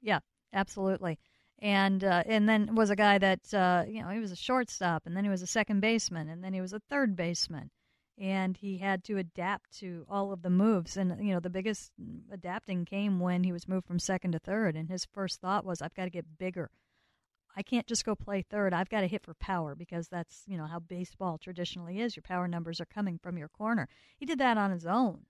yeah, 0.00 0.20
absolutely. 0.52 1.18
And 1.60 2.04
uh, 2.04 2.22
and 2.26 2.48
then 2.48 2.74
was 2.74 2.90
a 2.90 2.96
guy 2.96 3.18
that 3.18 3.52
uh, 3.52 3.84
you 3.88 4.02
know 4.02 4.08
he 4.08 4.20
was 4.20 4.32
a 4.32 4.36
shortstop, 4.36 5.04
and 5.06 5.16
then 5.16 5.24
he 5.24 5.30
was 5.30 5.42
a 5.42 5.46
second 5.46 5.80
baseman, 5.80 6.28
and 6.28 6.42
then 6.42 6.52
he 6.52 6.60
was 6.60 6.72
a 6.72 6.80
third 6.88 7.16
baseman, 7.16 7.70
and 8.16 8.56
he 8.56 8.78
had 8.78 9.02
to 9.04 9.18
adapt 9.18 9.76
to 9.80 10.06
all 10.08 10.32
of 10.32 10.42
the 10.42 10.50
moves. 10.50 10.96
And 10.96 11.26
you 11.26 11.34
know 11.34 11.40
the 11.40 11.50
biggest 11.50 11.90
adapting 12.30 12.84
came 12.84 13.18
when 13.18 13.42
he 13.42 13.52
was 13.52 13.66
moved 13.66 13.86
from 13.86 13.98
second 13.98 14.32
to 14.32 14.38
third, 14.38 14.76
and 14.76 14.88
his 14.88 15.04
first 15.04 15.40
thought 15.40 15.64
was, 15.64 15.82
"I've 15.82 15.94
got 15.94 16.04
to 16.04 16.10
get 16.10 16.38
bigger." 16.38 16.70
I 17.56 17.62
can't 17.62 17.86
just 17.86 18.04
go 18.04 18.14
play 18.14 18.42
third. 18.42 18.72
I've 18.72 18.90
got 18.90 19.00
to 19.00 19.08
hit 19.08 19.24
for 19.24 19.34
power 19.34 19.74
because 19.74 20.08
that's, 20.08 20.42
you 20.46 20.56
know, 20.56 20.66
how 20.66 20.78
baseball 20.78 21.38
traditionally 21.38 22.00
is. 22.00 22.16
Your 22.16 22.22
power 22.22 22.46
numbers 22.46 22.80
are 22.80 22.86
coming 22.86 23.18
from 23.18 23.36
your 23.36 23.48
corner. 23.48 23.88
He 24.16 24.26
did 24.26 24.38
that 24.38 24.58
on 24.58 24.70
his 24.70 24.86
own. 24.86 25.22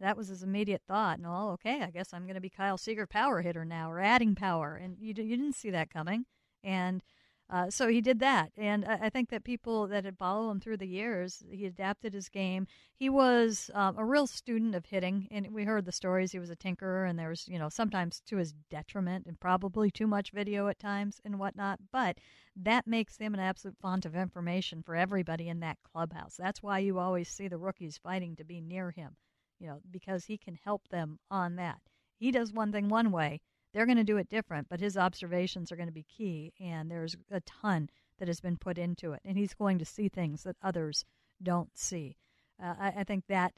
That 0.00 0.16
was 0.16 0.28
his 0.28 0.42
immediate 0.42 0.82
thought. 0.86 1.18
And, 1.18 1.26
oh, 1.26 1.50
okay, 1.54 1.82
I 1.82 1.90
guess 1.90 2.12
I'm 2.12 2.24
going 2.24 2.34
to 2.34 2.40
be 2.40 2.50
Kyle 2.50 2.78
Seager 2.78 3.06
power 3.06 3.42
hitter 3.42 3.64
now 3.64 3.90
or 3.90 4.00
adding 4.00 4.34
power. 4.34 4.74
And 4.74 4.96
you, 4.98 5.14
you 5.16 5.36
didn't 5.36 5.54
see 5.54 5.70
that 5.70 5.92
coming. 5.92 6.26
And 6.62 7.02
Uh, 7.50 7.68
so 7.68 7.88
he 7.88 8.00
did 8.00 8.20
that, 8.20 8.50
and 8.56 8.86
I, 8.86 8.98
I 9.02 9.10
think 9.10 9.28
that 9.28 9.44
people 9.44 9.86
that 9.88 10.06
had 10.06 10.16
followed 10.16 10.50
him 10.50 10.60
through 10.60 10.78
the 10.78 10.88
years, 10.88 11.42
he 11.50 11.66
adapted 11.66 12.14
his 12.14 12.30
game. 12.30 12.66
He 12.96 13.10
was 13.10 13.70
um, 13.74 13.98
a 13.98 14.04
real 14.04 14.26
student 14.26 14.74
of 14.74 14.86
hitting, 14.86 15.28
and 15.30 15.52
we 15.52 15.64
heard 15.64 15.84
the 15.84 15.92
stories. 15.92 16.32
He 16.32 16.38
was 16.38 16.48
a 16.48 16.56
tinkerer, 16.56 17.08
and 17.08 17.18
there 17.18 17.28
was, 17.28 17.46
you 17.46 17.58
know, 17.58 17.68
sometimes 17.68 18.22
to 18.28 18.38
his 18.38 18.54
detriment, 18.70 19.26
and 19.26 19.38
probably 19.38 19.90
too 19.90 20.06
much 20.06 20.32
video 20.32 20.68
at 20.68 20.78
times 20.78 21.20
and 21.22 21.38
whatnot. 21.38 21.80
But 21.92 22.16
that 22.56 22.86
makes 22.86 23.18
him 23.18 23.34
an 23.34 23.40
absolute 23.40 23.76
font 23.78 24.06
of 24.06 24.16
information 24.16 24.82
for 24.82 24.96
everybody 24.96 25.48
in 25.50 25.60
that 25.60 25.78
clubhouse. 25.82 26.36
That's 26.38 26.62
why 26.62 26.78
you 26.78 26.98
always 26.98 27.28
see 27.28 27.48
the 27.48 27.58
rookies 27.58 27.98
fighting 27.98 28.36
to 28.36 28.44
be 28.44 28.62
near 28.62 28.90
him, 28.90 29.16
you 29.60 29.66
know, 29.66 29.80
because 29.90 30.24
he 30.24 30.38
can 30.38 30.58
help 30.64 30.88
them 30.88 31.18
on 31.30 31.56
that. 31.56 31.82
He 32.16 32.30
does 32.30 32.54
one 32.54 32.72
thing 32.72 32.88
one 32.88 33.12
way 33.12 33.42
they're 33.74 33.86
going 33.86 33.98
to 33.98 34.04
do 34.04 34.16
it 34.16 34.30
different, 34.30 34.68
but 34.70 34.80
his 34.80 34.96
observations 34.96 35.70
are 35.70 35.76
going 35.76 35.88
to 35.88 35.92
be 35.92 36.04
key, 36.04 36.52
and 36.60 36.90
there's 36.90 37.16
a 37.30 37.40
ton 37.40 37.90
that 38.18 38.28
has 38.28 38.40
been 38.40 38.56
put 38.56 38.78
into 38.78 39.12
it, 39.12 39.20
and 39.24 39.36
he's 39.36 39.52
going 39.52 39.78
to 39.80 39.84
see 39.84 40.08
things 40.08 40.44
that 40.44 40.56
others 40.62 41.04
don't 41.42 41.76
see. 41.76 42.16
Uh, 42.62 42.74
I, 42.80 42.92
I, 42.98 43.04
think 43.04 43.24
that 43.26 43.52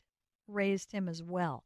raised 0.48 0.92
him 0.92 1.06
as 1.06 1.22
well. 1.22 1.64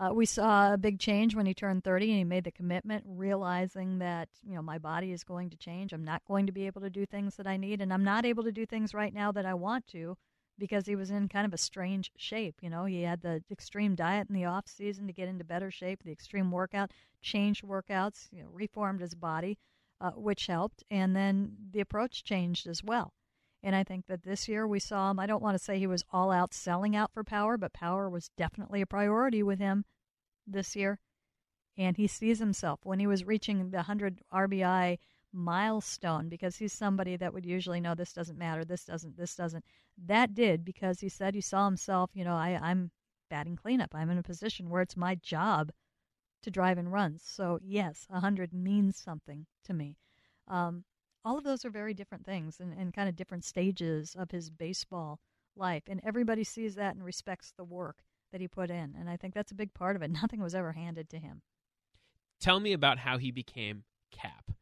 Uh, 0.00 0.10
we 0.12 0.26
saw 0.26 0.74
a 0.74 0.76
big 0.76 0.98
change 0.98 1.36
when 1.36 1.46
he 1.46 1.54
turned 1.54 1.84
30 1.84 2.10
and 2.10 2.18
he 2.18 2.24
made 2.24 2.42
the 2.42 2.50
commitment, 2.50 3.04
realizing 3.06 4.00
that, 4.00 4.28
you 4.42 4.56
know, 4.56 4.62
my 4.62 4.76
body 4.76 5.12
is 5.12 5.22
going 5.22 5.50
to 5.50 5.56
change. 5.56 5.92
I'm 5.92 6.04
not 6.04 6.24
going 6.26 6.46
to 6.46 6.52
be 6.52 6.66
able 6.66 6.80
to 6.80 6.90
do 6.90 7.06
things 7.06 7.36
that 7.36 7.46
I 7.46 7.56
need, 7.56 7.80
and 7.80 7.92
I'm 7.92 8.02
not 8.02 8.26
able 8.26 8.42
to 8.42 8.50
do 8.50 8.66
things 8.66 8.92
right 8.92 9.14
now 9.14 9.30
that 9.30 9.46
I 9.46 9.54
want 9.54 9.86
to 9.88 10.16
because 10.58 10.86
he 10.86 10.96
was 10.96 11.10
in 11.10 11.28
kind 11.28 11.46
of 11.46 11.52
a 11.52 11.58
strange 11.58 12.10
shape. 12.16 12.56
You 12.60 12.70
know, 12.70 12.84
he 12.84 13.02
had 13.02 13.22
the 13.22 13.42
extreme 13.50 13.94
diet 13.94 14.28
in 14.28 14.34
the 14.34 14.44
off 14.44 14.66
season 14.68 15.06
to 15.06 15.12
get 15.12 15.28
into 15.28 15.44
better 15.44 15.70
shape, 15.70 16.02
the 16.04 16.12
extreme 16.12 16.50
workout, 16.50 16.92
changed 17.22 17.64
workouts, 17.64 18.28
you 18.32 18.42
know, 18.42 18.48
reformed 18.52 19.00
his 19.00 19.14
body, 19.14 19.58
uh, 20.00 20.12
which 20.12 20.46
helped, 20.46 20.84
and 20.90 21.16
then 21.16 21.56
the 21.72 21.80
approach 21.80 22.24
changed 22.24 22.66
as 22.66 22.84
well. 22.84 23.12
And 23.62 23.74
I 23.74 23.82
think 23.82 24.06
that 24.06 24.24
this 24.24 24.46
year 24.46 24.66
we 24.66 24.78
saw 24.78 25.10
him. 25.10 25.18
I 25.18 25.26
don't 25.26 25.42
want 25.42 25.56
to 25.56 25.62
say 25.62 25.78
he 25.78 25.86
was 25.86 26.04
all 26.12 26.30
out 26.30 26.52
selling 26.52 26.94
out 26.94 27.12
for 27.12 27.24
power, 27.24 27.56
but 27.56 27.72
power 27.72 28.10
was 28.10 28.30
definitely 28.36 28.82
a 28.82 28.86
priority 28.86 29.42
with 29.42 29.58
him 29.58 29.86
this 30.46 30.76
year. 30.76 30.98
And 31.76 31.96
he 31.96 32.06
sees 32.06 32.38
himself 32.38 32.80
when 32.82 33.00
he 33.00 33.06
was 33.06 33.24
reaching 33.24 33.70
the 33.70 33.78
100 33.78 34.20
RBI 34.32 34.98
milestone 35.34 36.28
because 36.28 36.56
he's 36.56 36.72
somebody 36.72 37.16
that 37.16 37.34
would 37.34 37.44
usually 37.44 37.80
know 37.80 37.94
this 37.94 38.12
doesn't 38.12 38.38
matter, 38.38 38.64
this 38.64 38.84
doesn't, 38.84 39.16
this 39.16 39.34
doesn't. 39.34 39.64
That 40.06 40.34
did 40.34 40.64
because 40.64 41.00
he 41.00 41.08
said 41.08 41.34
he 41.34 41.40
saw 41.40 41.64
himself, 41.66 42.10
you 42.14 42.24
know, 42.24 42.34
I, 42.34 42.58
I'm 42.62 42.90
batting 43.28 43.56
cleanup. 43.56 43.94
I'm 43.94 44.10
in 44.10 44.18
a 44.18 44.22
position 44.22 44.70
where 44.70 44.82
it's 44.82 44.96
my 44.96 45.16
job 45.16 45.72
to 46.42 46.50
drive 46.50 46.78
and 46.78 46.92
runs. 46.92 47.22
So, 47.24 47.58
yes, 47.62 48.06
a 48.10 48.14
100 48.14 48.52
means 48.52 48.96
something 48.96 49.46
to 49.64 49.74
me. 49.74 49.96
Um, 50.46 50.84
all 51.24 51.38
of 51.38 51.44
those 51.44 51.64
are 51.64 51.70
very 51.70 51.94
different 51.94 52.24
things 52.24 52.60
and, 52.60 52.72
and 52.78 52.92
kind 52.92 53.08
of 53.08 53.16
different 53.16 53.44
stages 53.44 54.14
of 54.16 54.30
his 54.30 54.50
baseball 54.50 55.20
life. 55.56 55.84
And 55.88 56.00
everybody 56.04 56.44
sees 56.44 56.74
that 56.74 56.94
and 56.94 57.04
respects 57.04 57.52
the 57.56 57.64
work 57.64 58.04
that 58.30 58.40
he 58.40 58.48
put 58.48 58.70
in. 58.70 58.94
And 58.98 59.08
I 59.08 59.16
think 59.16 59.34
that's 59.34 59.52
a 59.52 59.56
big 59.56 59.74
part 59.74 59.96
of 59.96 60.02
it. 60.02 60.10
Nothing 60.22 60.40
was 60.40 60.54
ever 60.54 60.72
handed 60.72 61.08
to 61.10 61.18
him. 61.18 61.42
Tell 62.40 62.60
me 62.60 62.72
about 62.72 62.98
how 62.98 63.18
he 63.18 63.30
became 63.30 63.84
Cap 64.12 64.53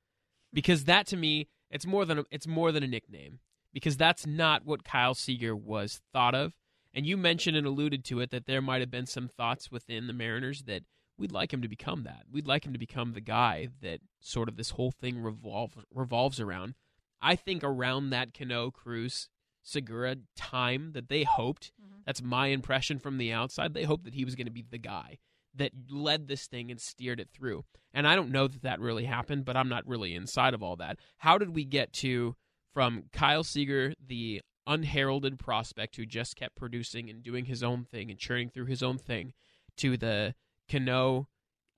because 0.53 0.85
that 0.85 1.07
to 1.09 1.17
me 1.17 1.49
it's 1.71 1.87
more 1.87 2.05
than 2.05 2.21
a, 2.21 2.25
it's 2.31 2.47
more 2.47 2.71
than 2.71 2.83
a 2.83 2.87
nickname 2.87 3.41
because 3.73 3.97
that's 3.97 4.27
not 4.27 4.65
what 4.65 4.85
Kyle 4.85 5.15
Seager 5.15 5.57
was 5.57 6.01
thought 6.13 6.35
of. 6.35 6.55
And 6.95 7.07
you 7.07 7.17
mentioned 7.17 7.57
and 7.57 7.67
alluded 7.67 8.05
to 8.05 8.21
it 8.21 8.31
that 8.31 8.47
there 8.47 8.61
might 8.61 8.83
have 8.83 8.91
been 8.91 9.07
some 9.07 9.27
thoughts 9.27 9.71
within 9.71 10.07
the 10.07 10.13
Mariners 10.13 10.65
that 10.65 10.83
we'd 11.17 11.33
like 11.33 11.53
him 11.53 11.63
to 11.63 11.69
become 11.69 12.05
that. 12.05 12.25
We'd 12.31 12.47
like 12.47 12.67
him 12.67 12.75
to 12.75 12.79
become 12.79 13.15
the 13.15 13.23
guy 13.23 13.69
that 13.81 14.01
sort 14.21 14.51
of 14.51 14.57
this 14.57 14.71
whole 14.71 14.91
thing 14.91 15.23
revolve, 15.23 15.73
revolves 15.93 16.39
around. 16.39 16.75
I 17.23 17.35
think 17.35 17.65
around 17.65 18.11
that 18.11 18.35
Cano 18.35 18.71
Cruz 18.71 19.31
Segura 19.63 20.17
time 20.37 20.91
that 20.93 21.09
they 21.09 21.23
hoped, 21.23 21.73
mm-hmm. 21.81 22.01
that's 22.05 22.21
my 22.21 22.49
impression 22.49 22.99
from 22.99 23.17
the 23.17 23.33
outside, 23.33 23.73
they 23.73 23.85
hoped 23.85 24.05
that 24.05 24.15
he 24.15 24.25
was 24.25 24.35
going 24.35 24.49
to 24.49 24.53
be 24.53 24.65
the 24.69 24.79
guy 24.79 25.19
that 25.55 25.73
led 25.91 26.29
this 26.29 26.47
thing 26.47 26.71
and 26.71 26.81
steered 26.81 27.21
it 27.21 27.29
through. 27.31 27.65
And 27.95 28.07
I 28.09 28.17
don't 28.17 28.31
know 28.31 28.49
that 28.49 28.63
that 28.63 28.81
really 28.81 29.05
happened, 29.05 29.45
but 29.45 29.57
I'm 29.57 29.69
not 29.69 29.87
really 29.87 30.15
inside 30.15 30.55
of 30.55 30.63
all 30.63 30.77
that. 30.77 30.99
How 31.19 31.39
did 31.39 31.55
we 31.55 31.65
get 31.65 31.93
to 31.95 32.37
from 32.73 33.05
Kyle 33.13 33.45
Seager, 33.45 33.93
the 34.05 34.41
unheralded 34.67 35.39
prospect 35.39 35.97
who 35.97 36.07
just 36.07 36.37
kept 36.37 36.57
producing 36.57 37.11
and 37.11 37.23
doing 37.23 37.45
his 37.45 37.63
own 37.63 37.85
thing 37.85 38.11
and 38.11 38.19
churning 38.19 38.49
through 38.49 38.67
his 38.67 38.83
own 38.83 38.97
thing, 38.97 39.35
to 39.77 39.97
the 39.97 40.35
Cano 40.71 41.29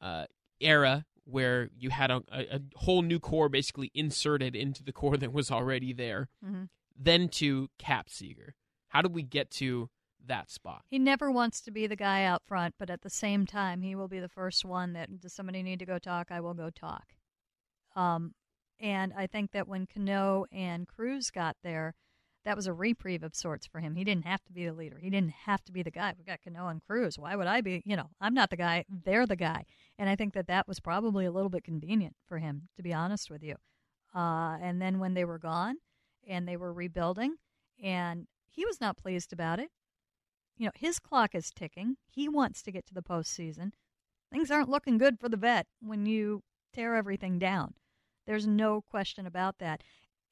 uh, 0.00 0.26
era 0.60 1.04
where 1.24 1.70
you 1.76 1.90
had 1.90 2.10
a, 2.10 2.22
a, 2.30 2.60
whole 2.76 3.02
new 3.02 3.18
core 3.18 3.48
basically 3.48 3.90
inserted 3.94 4.54
into 4.54 4.82
the 4.84 4.92
core 4.92 5.16
that 5.16 5.32
was 5.32 5.50
already 5.50 5.92
there, 5.92 6.28
mm-hmm. 6.44 6.64
then 6.96 7.28
to 7.28 7.68
Cap 7.78 8.10
Seager? 8.10 8.54
How 8.88 9.00
did 9.02 9.14
we 9.14 9.22
get 9.22 9.50
to 9.52 9.88
that 10.26 10.50
spot. 10.50 10.82
He 10.88 10.98
never 10.98 11.30
wants 11.30 11.60
to 11.62 11.70
be 11.70 11.86
the 11.86 11.96
guy 11.96 12.24
out 12.24 12.42
front, 12.44 12.74
but 12.78 12.90
at 12.90 13.02
the 13.02 13.10
same 13.10 13.46
time, 13.46 13.82
he 13.82 13.94
will 13.94 14.08
be 14.08 14.20
the 14.20 14.28
first 14.28 14.64
one 14.64 14.92
that 14.94 15.20
does 15.20 15.32
somebody 15.32 15.62
need 15.62 15.78
to 15.78 15.86
go 15.86 15.98
talk? 15.98 16.28
I 16.30 16.40
will 16.40 16.54
go 16.54 16.70
talk. 16.70 17.14
Um, 17.96 18.34
and 18.80 19.12
I 19.16 19.26
think 19.26 19.52
that 19.52 19.68
when 19.68 19.86
Cano 19.86 20.46
and 20.52 20.88
Cruz 20.88 21.30
got 21.30 21.56
there, 21.62 21.94
that 22.44 22.56
was 22.56 22.66
a 22.66 22.72
reprieve 22.72 23.22
of 23.22 23.34
sorts 23.34 23.66
for 23.66 23.80
him. 23.80 23.94
He 23.94 24.04
didn't 24.04 24.26
have 24.26 24.44
to 24.44 24.52
be 24.52 24.66
the 24.66 24.72
leader. 24.72 24.98
He 25.00 25.08
didn't 25.08 25.32
have 25.46 25.64
to 25.64 25.72
be 25.72 25.82
the 25.82 25.90
guy. 25.90 26.12
We 26.18 26.24
got 26.24 26.40
Cano 26.42 26.68
and 26.68 26.82
Cruz. 26.84 27.18
Why 27.18 27.36
would 27.36 27.46
I 27.46 27.62
be? 27.62 27.82
You 27.86 27.96
know, 27.96 28.10
I'm 28.20 28.34
not 28.34 28.50
the 28.50 28.56
guy. 28.56 28.84
They're 28.88 29.26
the 29.26 29.36
guy. 29.36 29.64
And 29.98 30.10
I 30.10 30.16
think 30.16 30.34
that 30.34 30.48
that 30.48 30.68
was 30.68 30.80
probably 30.80 31.24
a 31.24 31.32
little 31.32 31.48
bit 31.48 31.64
convenient 31.64 32.16
for 32.26 32.38
him, 32.38 32.68
to 32.76 32.82
be 32.82 32.92
honest 32.92 33.30
with 33.30 33.42
you. 33.42 33.54
Uh, 34.14 34.58
and 34.60 34.80
then 34.80 34.98
when 34.98 35.14
they 35.14 35.24
were 35.24 35.38
gone 35.38 35.76
and 36.28 36.46
they 36.46 36.56
were 36.56 36.72
rebuilding, 36.72 37.36
and 37.82 38.26
he 38.50 38.64
was 38.66 38.80
not 38.80 38.96
pleased 38.96 39.32
about 39.32 39.58
it 39.58 39.70
you 40.56 40.66
know, 40.66 40.72
his 40.74 40.98
clock 40.98 41.34
is 41.34 41.50
ticking. 41.50 41.96
He 42.10 42.28
wants 42.28 42.62
to 42.62 42.72
get 42.72 42.86
to 42.86 42.94
the 42.94 43.02
postseason. 43.02 43.72
Things 44.32 44.50
aren't 44.50 44.68
looking 44.68 44.98
good 44.98 45.18
for 45.18 45.28
the 45.28 45.36
vet 45.36 45.66
when 45.80 46.06
you 46.06 46.42
tear 46.72 46.94
everything 46.94 47.38
down. 47.38 47.74
There's 48.26 48.46
no 48.46 48.82
question 48.82 49.26
about 49.26 49.58
that. 49.58 49.82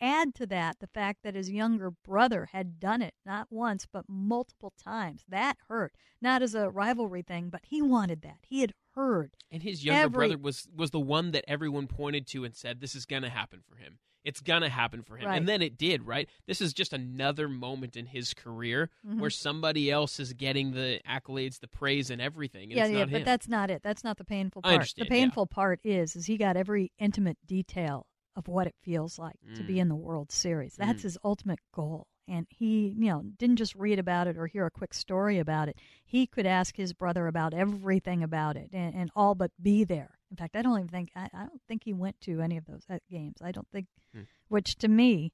Add 0.01 0.35
to 0.37 0.47
that 0.47 0.81
the 0.81 0.89
fact 0.89 1.21
that 1.23 1.37
his 1.37 1.51
younger 1.51 1.91
brother 1.91 2.49
had 2.51 2.81
done 2.81 3.03
it 3.03 3.15
not 3.25 3.47
once 3.51 3.87
but 3.91 4.09
multiple 4.09 4.73
times. 4.83 5.25
That 5.29 5.57
hurt. 5.69 5.95
Not 6.21 6.43
as 6.43 6.55
a 6.55 6.71
rivalry 6.71 7.23
thing, 7.23 7.51
but 7.51 7.61
he 7.65 7.81
wanted 7.81 8.23
that. 8.23 8.39
He 8.49 8.63
had 8.63 8.73
heard. 8.97 9.37
And 9.51 9.63
his 9.63 9.85
younger 9.85 10.03
every... 10.03 10.29
brother 10.29 10.43
was 10.43 10.67
was 10.75 10.91
the 10.91 10.99
one 10.99 11.31
that 11.33 11.45
everyone 11.47 11.87
pointed 11.87 12.27
to 12.29 12.45
and 12.45 12.55
said 12.55 12.81
this 12.81 12.97
is 12.97 13.07
going 13.07 13.23
to 13.23 13.31
happen 13.31 13.61
for 13.69 13.77
him. 13.77 13.99
It's 14.25 14.41
gonna 14.41 14.69
happen 14.69 15.03
for 15.03 15.17
him, 15.17 15.29
right. 15.29 15.37
and 15.37 15.49
then 15.49 15.63
it 15.63 15.77
did. 15.77 16.07
Right. 16.07 16.29
This 16.47 16.61
is 16.61 16.73
just 16.73 16.93
another 16.93 17.49
moment 17.49 17.97
in 17.97 18.07
his 18.07 18.35
career 18.35 18.91
mm-hmm. 19.07 19.21
where 19.21 19.31
somebody 19.31 19.91
else 19.91 20.21
is 20.21 20.33
getting 20.33 20.73
the 20.73 21.01
accolades, 21.09 21.61
the 21.61 21.69
praise, 21.69 22.11
and 22.11 22.21
everything. 22.21 22.73
And 22.73 22.73
yeah, 22.73 22.87
yeah, 22.87 23.05
but 23.05 23.21
him. 23.21 23.25
that's 23.25 23.49
not 23.49 23.71
it. 23.71 23.83
That's 23.83 24.05
not 24.05 24.19
the 24.19 24.25
painful 24.25 24.63
part. 24.63 24.95
the 24.97 25.05
painful 25.07 25.49
yeah. 25.51 25.55
part 25.55 25.81
is, 25.85 26.17
is 26.17 26.27
he 26.27 26.37
got 26.37 26.57
every 26.57 26.93
intimate 26.99 27.39
detail 27.47 28.07
of 28.37 28.49
what 28.49 28.67
it 28.67 28.75
feels 28.83 29.19
like 29.19 29.37
mm. 29.49 29.57
to 29.57 29.63
be 29.63 29.75
mm. 29.75 29.81
in 29.81 29.89
the 29.89 29.97
World 29.97 30.33
Series. 30.33 30.75
That's 30.77 31.01
mm. 31.01 31.05
his 31.05 31.19
ultimate 31.25 31.61
goal. 31.75 32.07
And 32.29 32.47
he, 32.49 32.95
you 32.97 33.11
know, 33.11 33.23
didn't 33.39 33.57
just 33.57 33.75
read 33.75 33.99
about 33.99 34.29
it 34.29 34.39
or 34.39 34.47
hear 34.47 34.65
a 34.65 34.71
quick 34.71 34.95
story 34.95 35.39
about 35.39 35.69
it. 35.69 35.77
He 36.05 36.27
could 36.27 36.47
ask 36.47 36.77
his 36.77 36.93
brother 36.93 37.27
about 37.27 37.53
everything 37.53 38.23
about 38.23 38.57
it 38.57 38.71
and, 38.73 38.95
and 38.95 39.11
all 39.17 39.35
but 39.35 39.51
be 39.61 39.85
there. 39.85 40.19
In 40.33 40.37
fact, 40.37 40.57
I 40.57 40.63
don't 40.63 40.79
even 40.79 40.89
think 40.89 41.11
I, 41.15 41.29
I 41.35 41.41
don't 41.41 41.61
think 41.69 41.85
he 41.85 41.93
went 41.93 42.19
to 42.23 42.41
any 42.41 42.57
of 42.57 42.65
those 42.65 42.85
uh, 42.89 42.99
games. 43.11 43.37
I 43.43 43.53
don't 43.53 43.69
think, 43.71 43.87
hmm. 44.15 44.23
which 44.49 44.77
to 44.77 44.89
me, 44.89 45.31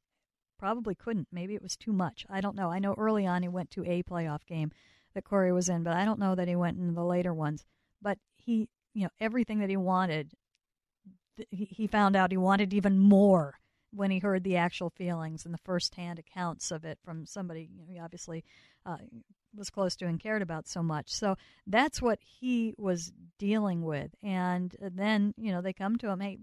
probably 0.59 0.97
couldn't. 0.97 1.29
Maybe 1.31 1.55
it 1.55 1.63
was 1.63 1.77
too 1.77 1.93
much. 1.93 2.27
I 2.29 2.41
don't 2.41 2.57
know. 2.57 2.71
I 2.71 2.81
know 2.81 2.95
early 2.99 3.25
on 3.25 3.43
he 3.43 3.49
went 3.49 3.71
to 3.71 3.85
a 3.85 4.03
playoff 4.03 4.45
game 4.45 4.73
that 5.15 5.23
Corey 5.23 5.53
was 5.53 5.69
in, 5.69 5.85
but 5.85 5.95
I 5.95 6.05
don't 6.05 6.19
know 6.19 6.35
that 6.35 6.49
he 6.49 6.57
went 6.57 6.79
in 6.79 6.95
the 6.95 7.05
later 7.05 7.33
ones. 7.33 7.65
But 8.03 8.19
he, 8.37 8.69
you 8.93 9.05
know, 9.05 9.11
everything 9.21 9.61
that 9.61 9.71
he 9.71 9.77
wanted, 9.77 10.33
he, 11.51 11.65
he 11.65 11.87
found 11.87 12.17
out 12.17 12.33
he 12.33 12.37
wanted 12.37 12.75
even 12.75 12.99
more 12.99 13.55
when 13.93 14.11
he 14.11 14.19
heard 14.19 14.43
the 14.43 14.57
actual 14.57 14.91
feelings 14.91 15.45
and 15.45 15.55
the 15.55 15.59
firsthand 15.59 16.19
accounts 16.19 16.73
of 16.73 16.85
it 16.85 16.99
from 17.03 17.25
somebody 17.25 17.71
you 17.73 17.79
know, 17.79 17.87
he 17.89 17.99
obviously 17.99 18.45
uh, 18.89 18.97
was 19.55 19.71
close 19.71 19.97
to 19.97 20.07
and 20.07 20.21
cared 20.21 20.43
about 20.43 20.69
so 20.69 20.83
much. 20.83 21.13
So 21.13 21.37
that's 21.67 22.01
what 22.01 22.19
he 22.23 22.75
was 22.79 23.13
dealing 23.39 23.83
with. 23.83 24.11
And 24.23 24.75
then, 24.81 25.35
you 25.37 25.53
know, 25.53 25.61
they 25.61 25.73
come 25.73 25.97
to 25.99 26.09
him, 26.09 26.21
hey, 26.21 26.39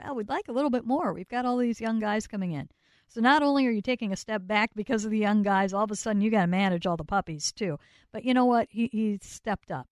God, 0.00 0.16
we'd 0.16 0.28
like 0.28 0.48
a 0.48 0.52
little 0.52 0.70
bit 0.70 0.84
more. 0.84 1.12
We've 1.12 1.28
got 1.28 1.46
all 1.46 1.56
these 1.56 1.80
young 1.80 2.00
guys 2.00 2.26
coming 2.26 2.52
in. 2.52 2.68
So 3.06 3.20
not 3.20 3.42
only 3.42 3.66
are 3.66 3.70
you 3.70 3.82
taking 3.82 4.12
a 4.12 4.16
step 4.16 4.46
back 4.46 4.70
because 4.74 5.04
of 5.04 5.10
the 5.10 5.18
young 5.18 5.42
guys, 5.42 5.72
all 5.72 5.84
of 5.84 5.90
a 5.90 5.96
sudden 5.96 6.22
you 6.22 6.30
got 6.30 6.42
to 6.42 6.46
manage 6.46 6.86
all 6.86 6.96
the 6.96 7.04
puppies 7.04 7.52
too. 7.52 7.78
But 8.12 8.24
you 8.24 8.34
know 8.34 8.46
what? 8.46 8.68
He 8.70 8.88
he 8.90 9.18
stepped 9.22 9.70
up, 9.70 9.86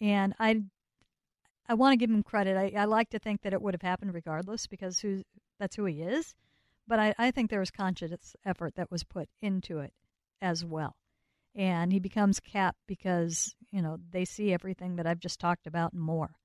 and 0.00 0.34
I 0.40 0.62
I 1.68 1.74
want 1.74 1.92
to 1.92 1.96
give 1.98 2.10
him 2.10 2.22
credit. 2.22 2.56
I, 2.56 2.72
I 2.76 2.86
like 2.86 3.10
to 3.10 3.18
think 3.18 3.42
that 3.42 3.52
it 3.52 3.62
would 3.62 3.74
have 3.74 3.82
happened 3.82 4.14
regardless 4.14 4.66
because 4.66 4.98
who 5.00 5.22
that's 5.60 5.76
who 5.76 5.84
he 5.84 6.02
is. 6.02 6.34
But 6.88 6.98
I, 6.98 7.14
I 7.18 7.30
think 7.30 7.50
there 7.50 7.60
was 7.60 7.70
conscious 7.70 8.34
effort 8.44 8.74
that 8.74 8.90
was 8.90 9.04
put 9.04 9.28
into 9.40 9.78
it 9.78 9.92
as 10.40 10.64
well 10.64 10.96
and 11.54 11.92
he 11.92 12.00
becomes 12.00 12.40
cap 12.40 12.76
because 12.86 13.54
you 13.70 13.82
know 13.82 13.98
they 14.10 14.24
see 14.24 14.52
everything 14.52 14.96
that 14.96 15.06
I've 15.06 15.20
just 15.20 15.40
talked 15.40 15.66
about 15.66 15.92
and 15.92 16.02
more. 16.02 16.36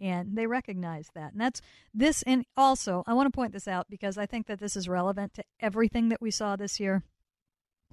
and 0.00 0.36
they 0.36 0.46
recognize 0.46 1.08
that. 1.14 1.32
And 1.32 1.40
that's 1.40 1.60
this. 1.92 2.22
And 2.22 2.44
also, 2.56 3.02
I 3.06 3.14
want 3.14 3.26
to 3.26 3.36
point 3.36 3.52
this 3.52 3.68
out 3.68 3.86
because 3.90 4.16
I 4.16 4.26
think 4.26 4.46
that 4.46 4.58
this 4.58 4.76
is 4.76 4.88
relevant 4.88 5.34
to 5.34 5.44
everything 5.60 6.08
that 6.08 6.22
we 6.22 6.30
saw 6.30 6.56
this 6.56 6.80
year. 6.80 7.02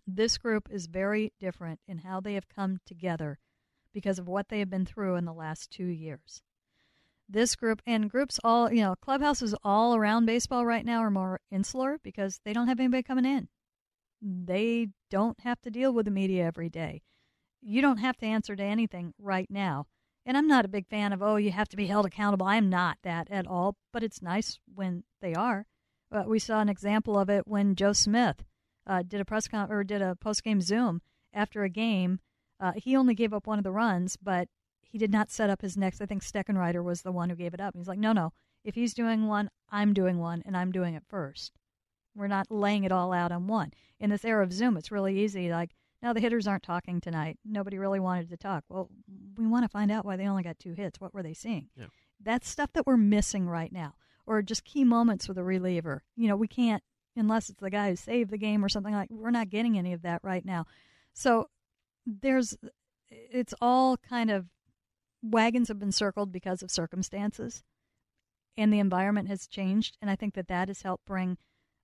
This 0.05 0.37
group 0.37 0.69
is 0.71 0.87
very 0.87 1.33
different 1.39 1.79
in 1.87 1.99
how 1.99 2.21
they 2.21 2.35
have 2.35 2.47
come 2.47 2.79
together 2.85 3.39
because 3.93 4.19
of 4.19 4.27
what 4.27 4.47
they 4.49 4.59
have 4.59 4.69
been 4.69 4.85
through 4.85 5.15
in 5.15 5.25
the 5.25 5.33
last 5.33 5.69
two 5.71 5.87
years. 5.87 6.41
This 7.27 7.55
group 7.55 7.81
and 7.85 8.09
groups 8.09 8.39
all, 8.41 8.71
you 8.71 8.81
know, 8.81 8.95
clubhouses 9.01 9.53
all 9.63 9.95
around 9.95 10.25
baseball 10.25 10.65
right 10.65 10.85
now 10.85 10.99
are 10.99 11.11
more 11.11 11.41
insular 11.51 11.97
because 12.01 12.39
they 12.45 12.53
don't 12.53 12.67
have 12.69 12.79
anybody 12.79 13.03
coming 13.03 13.25
in. 13.25 13.49
They 14.21 14.89
don't 15.09 15.39
have 15.41 15.61
to 15.61 15.71
deal 15.71 15.93
with 15.93 16.05
the 16.05 16.11
media 16.11 16.45
every 16.45 16.69
day. 16.69 17.01
You 17.61 17.81
don't 17.81 17.97
have 17.97 18.17
to 18.17 18.25
answer 18.25 18.55
to 18.55 18.63
anything 18.63 19.13
right 19.19 19.49
now. 19.49 19.85
And 20.25 20.35
I'm 20.35 20.47
not 20.47 20.65
a 20.65 20.69
big 20.69 20.87
fan 20.87 21.13
of, 21.13 21.21
oh, 21.21 21.37
you 21.37 21.51
have 21.51 21.69
to 21.69 21.77
be 21.77 21.87
held 21.87 22.05
accountable. 22.05 22.45
I 22.45 22.57
am 22.57 22.69
not 22.69 22.97
that 23.03 23.29
at 23.31 23.47
all, 23.47 23.77
but 23.93 24.03
it's 24.03 24.21
nice 24.21 24.59
when 24.73 25.03
they 25.21 25.33
are. 25.33 25.65
Uh, 26.11 26.23
we 26.27 26.39
saw 26.39 26.59
an 26.59 26.69
example 26.69 27.17
of 27.17 27.29
it 27.29 27.47
when 27.47 27.75
Joe 27.75 27.93
Smith 27.93 28.43
uh, 28.85 29.03
did 29.07 29.21
a 29.21 29.25
press 29.25 29.47
con- 29.47 29.71
or 29.71 29.83
did 29.83 30.01
a 30.01 30.15
post 30.15 30.43
game 30.43 30.61
Zoom 30.61 31.01
after 31.33 31.63
a 31.63 31.69
game. 31.69 32.19
Uh, 32.59 32.73
he 32.75 32.95
only 32.95 33.15
gave 33.15 33.33
up 33.33 33.47
one 33.47 33.57
of 33.57 33.63
the 33.63 33.71
runs, 33.71 34.17
but 34.17 34.49
he 34.81 34.97
did 34.97 35.11
not 35.11 35.29
set 35.29 35.49
up 35.49 35.61
his 35.61 35.77
next. 35.77 36.01
I 36.01 36.05
think 36.05 36.23
Steckenrider 36.23 36.83
was 36.83 37.01
the 37.01 37.11
one 37.11 37.29
who 37.29 37.35
gave 37.35 37.53
it 37.53 37.61
up. 37.61 37.75
He's 37.75 37.87
like, 37.87 37.99
no, 37.99 38.13
no. 38.13 38.33
If 38.63 38.75
he's 38.75 38.93
doing 38.93 39.27
one, 39.27 39.49
I'm 39.69 39.93
doing 39.93 40.17
one, 40.17 40.43
and 40.45 40.57
I'm 40.57 40.71
doing 40.71 40.95
it 40.95 41.03
first. 41.07 41.53
We're 42.17 42.27
not 42.27 42.49
laying 42.49 42.83
it 42.83 42.91
all 42.91 43.13
out 43.13 43.31
on 43.31 43.47
one. 43.47 43.71
In 43.99 44.09
this 44.09 44.25
era 44.25 44.43
of 44.43 44.51
Zoom, 44.51 44.75
it's 44.75 44.91
really 44.91 45.19
easy. 45.19 45.49
Like, 45.51 45.71
now 46.01 46.13
the 46.13 46.19
hitters 46.19 46.47
aren't 46.47 46.63
talking 46.63 46.99
tonight. 46.99 47.37
Nobody 47.45 47.77
really 47.77 47.99
wanted 47.99 48.29
to 48.29 48.37
talk. 48.37 48.63
Well, 48.69 48.89
we 49.37 49.47
want 49.47 49.63
to 49.63 49.69
find 49.69 49.91
out 49.91 50.05
why 50.05 50.15
they 50.15 50.27
only 50.27 50.43
got 50.43 50.59
two 50.59 50.73
hits. 50.73 50.99
What 50.99 51.13
were 51.13 51.23
they 51.23 51.33
seeing? 51.33 51.69
Yeah. 51.75 51.87
That's 52.21 52.49
stuff 52.49 52.73
that 52.73 52.87
we're 52.87 52.97
missing 52.97 53.47
right 53.47 53.71
now. 53.71 53.95
Or 54.25 54.41
just 54.41 54.65
key 54.65 54.83
moments 54.83 55.27
with 55.27 55.37
a 55.37 55.43
reliever. 55.43 56.03
You 56.15 56.27
know, 56.27 56.35
we 56.35 56.47
can't 56.47 56.83
unless 57.15 57.49
it's 57.49 57.59
the 57.59 57.69
guy 57.69 57.89
who 57.89 57.95
saved 57.95 58.29
the 58.31 58.37
game 58.37 58.63
or 58.63 58.69
something 58.69 58.93
like 58.93 59.09
we're 59.09 59.31
not 59.31 59.49
getting 59.49 59.77
any 59.77 59.93
of 59.93 60.03
that 60.03 60.21
right 60.23 60.45
now. 60.45 60.65
So 61.13 61.49
there's 62.05 62.55
it's 63.09 63.53
all 63.61 63.97
kind 63.97 64.29
of 64.29 64.47
wagons 65.21 65.67
have 65.67 65.79
been 65.79 65.91
circled 65.91 66.31
because 66.31 66.61
of 66.61 66.69
circumstances 66.69 67.63
and 68.55 68.71
the 68.71 68.79
environment 68.79 69.27
has 69.27 69.47
changed 69.47 69.97
and 70.01 70.11
I 70.11 70.15
think 70.15 70.35
that 70.35 70.47
that 70.47 70.67
has 70.67 70.83
helped 70.83 71.05
bring 71.05 71.37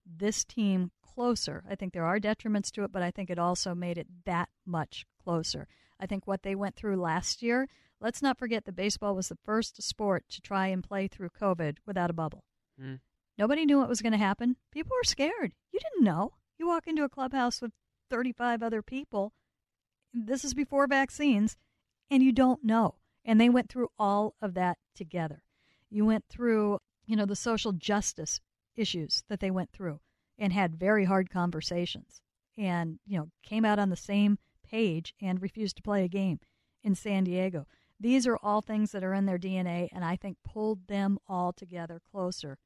this 0.06 0.44
team 0.44 0.92
closer. 1.02 1.64
I 1.70 1.76
think 1.76 1.94
there 1.94 2.06
are 2.06 2.20
detriments 2.20 2.72
to 2.72 2.84
it, 2.84 2.92
but 2.92 3.02
I 3.02 3.12
think 3.12 3.30
it 3.30 3.40
also 3.40 3.76
made 3.76 3.98
it 3.98 4.08
that 4.26 4.50
much 4.66 5.06
closer. 5.24 5.68
I 6.00 6.06
think 6.06 6.28
what 6.28 6.44
they 6.44 6.56
went 6.56 6.76
through 6.76 6.98
last 6.98 7.42
year, 7.42 7.68
let's 8.02 8.22
not 8.22 8.38
forget 8.38 8.66
that 8.66 8.76
baseball 8.76 9.16
was 9.16 9.30
the 9.30 9.38
first 9.44 9.82
sport 9.82 10.26
to 10.30 10.42
try 10.42 10.68
and 10.68 10.84
play 10.84 11.08
through 11.08 11.30
COVID 11.30 11.78
without 11.86 12.10
a 12.10 12.14
bubble. 12.14 12.44
Mm. 12.82 13.00
Nobody 13.38 13.66
knew 13.66 13.80
what 13.80 13.90
was 13.90 14.02
going 14.02 14.12
to 14.12 14.18
happen. 14.18 14.58
People 14.72 14.96
were 14.96 15.04
scared. 15.04 15.54
You 15.72 15.80
didn't 15.80 16.06
know. 16.06 16.34
You 16.58 16.68
walk 16.68 16.88
into 16.88 17.04
a 17.04 17.10
clubhouse 17.10 17.62
with 17.62 17.72
35 18.10 18.62
other 18.62 18.82
people. 18.82 19.34
This 20.14 20.46
is 20.46 20.54
before 20.54 20.86
vaccines, 20.88 21.58
and 22.12 22.22
you 22.22 22.32
don't 22.32 22.64
know. 22.64 22.96
And 23.26 23.40
they 23.40 23.50
went 23.50 23.70
through 23.70 23.90
all 23.98 24.36
of 24.42 24.54
that 24.54 24.78
together. 24.94 25.44
You 25.90 26.06
went 26.06 26.26
through, 26.30 26.80
you 27.06 27.16
know, 27.16 27.26
the 27.26 27.36
social 27.36 27.72
justice 27.72 28.40
issues 28.76 29.24
that 29.30 29.40
they 29.40 29.52
went 29.52 29.72
through 29.72 30.00
and 30.38 30.54
had 30.54 30.76
very 30.76 31.06
hard 31.06 31.30
conversations 31.30 32.22
and, 32.58 33.00
you 33.06 33.18
know, 33.18 33.30
came 33.44 33.66
out 33.66 33.80
on 33.80 33.90
the 33.90 33.96
same 33.96 34.38
page 34.64 35.14
and 35.22 35.42
refused 35.42 35.78
to 35.78 35.84
play 35.84 36.04
a 36.04 36.10
game 36.10 36.40
in 36.84 36.96
San 36.96 37.24
Diego. 37.24 37.66
These 38.00 38.28
are 38.28 38.38
all 38.38 38.62
things 38.62 38.92
that 38.92 39.04
are 39.04 39.14
in 39.14 39.26
their 39.26 39.38
DNA 39.38 39.90
and 39.92 40.04
I 40.04 40.16
think 40.16 40.38
pulled 40.44 40.88
them 40.88 41.18
all 41.28 41.54
together 41.54 42.02
closer 42.12 42.58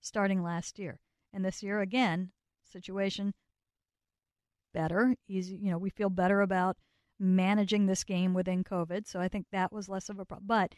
starting 0.00 0.42
last 0.42 0.78
year. 0.78 1.00
And 1.32 1.44
this 1.44 1.62
year, 1.62 1.80
again, 1.80 2.30
situation 2.64 3.34
better. 4.72 5.14
Easy, 5.28 5.56
you 5.56 5.70
know, 5.70 5.78
we 5.78 5.90
feel 5.90 6.10
better 6.10 6.40
about 6.40 6.76
managing 7.18 7.86
this 7.86 8.04
game 8.04 8.34
within 8.34 8.62
COVID. 8.62 9.06
So 9.06 9.20
I 9.20 9.28
think 9.28 9.46
that 9.50 9.72
was 9.72 9.88
less 9.88 10.08
of 10.08 10.18
a 10.18 10.24
problem. 10.24 10.46
But 10.46 10.74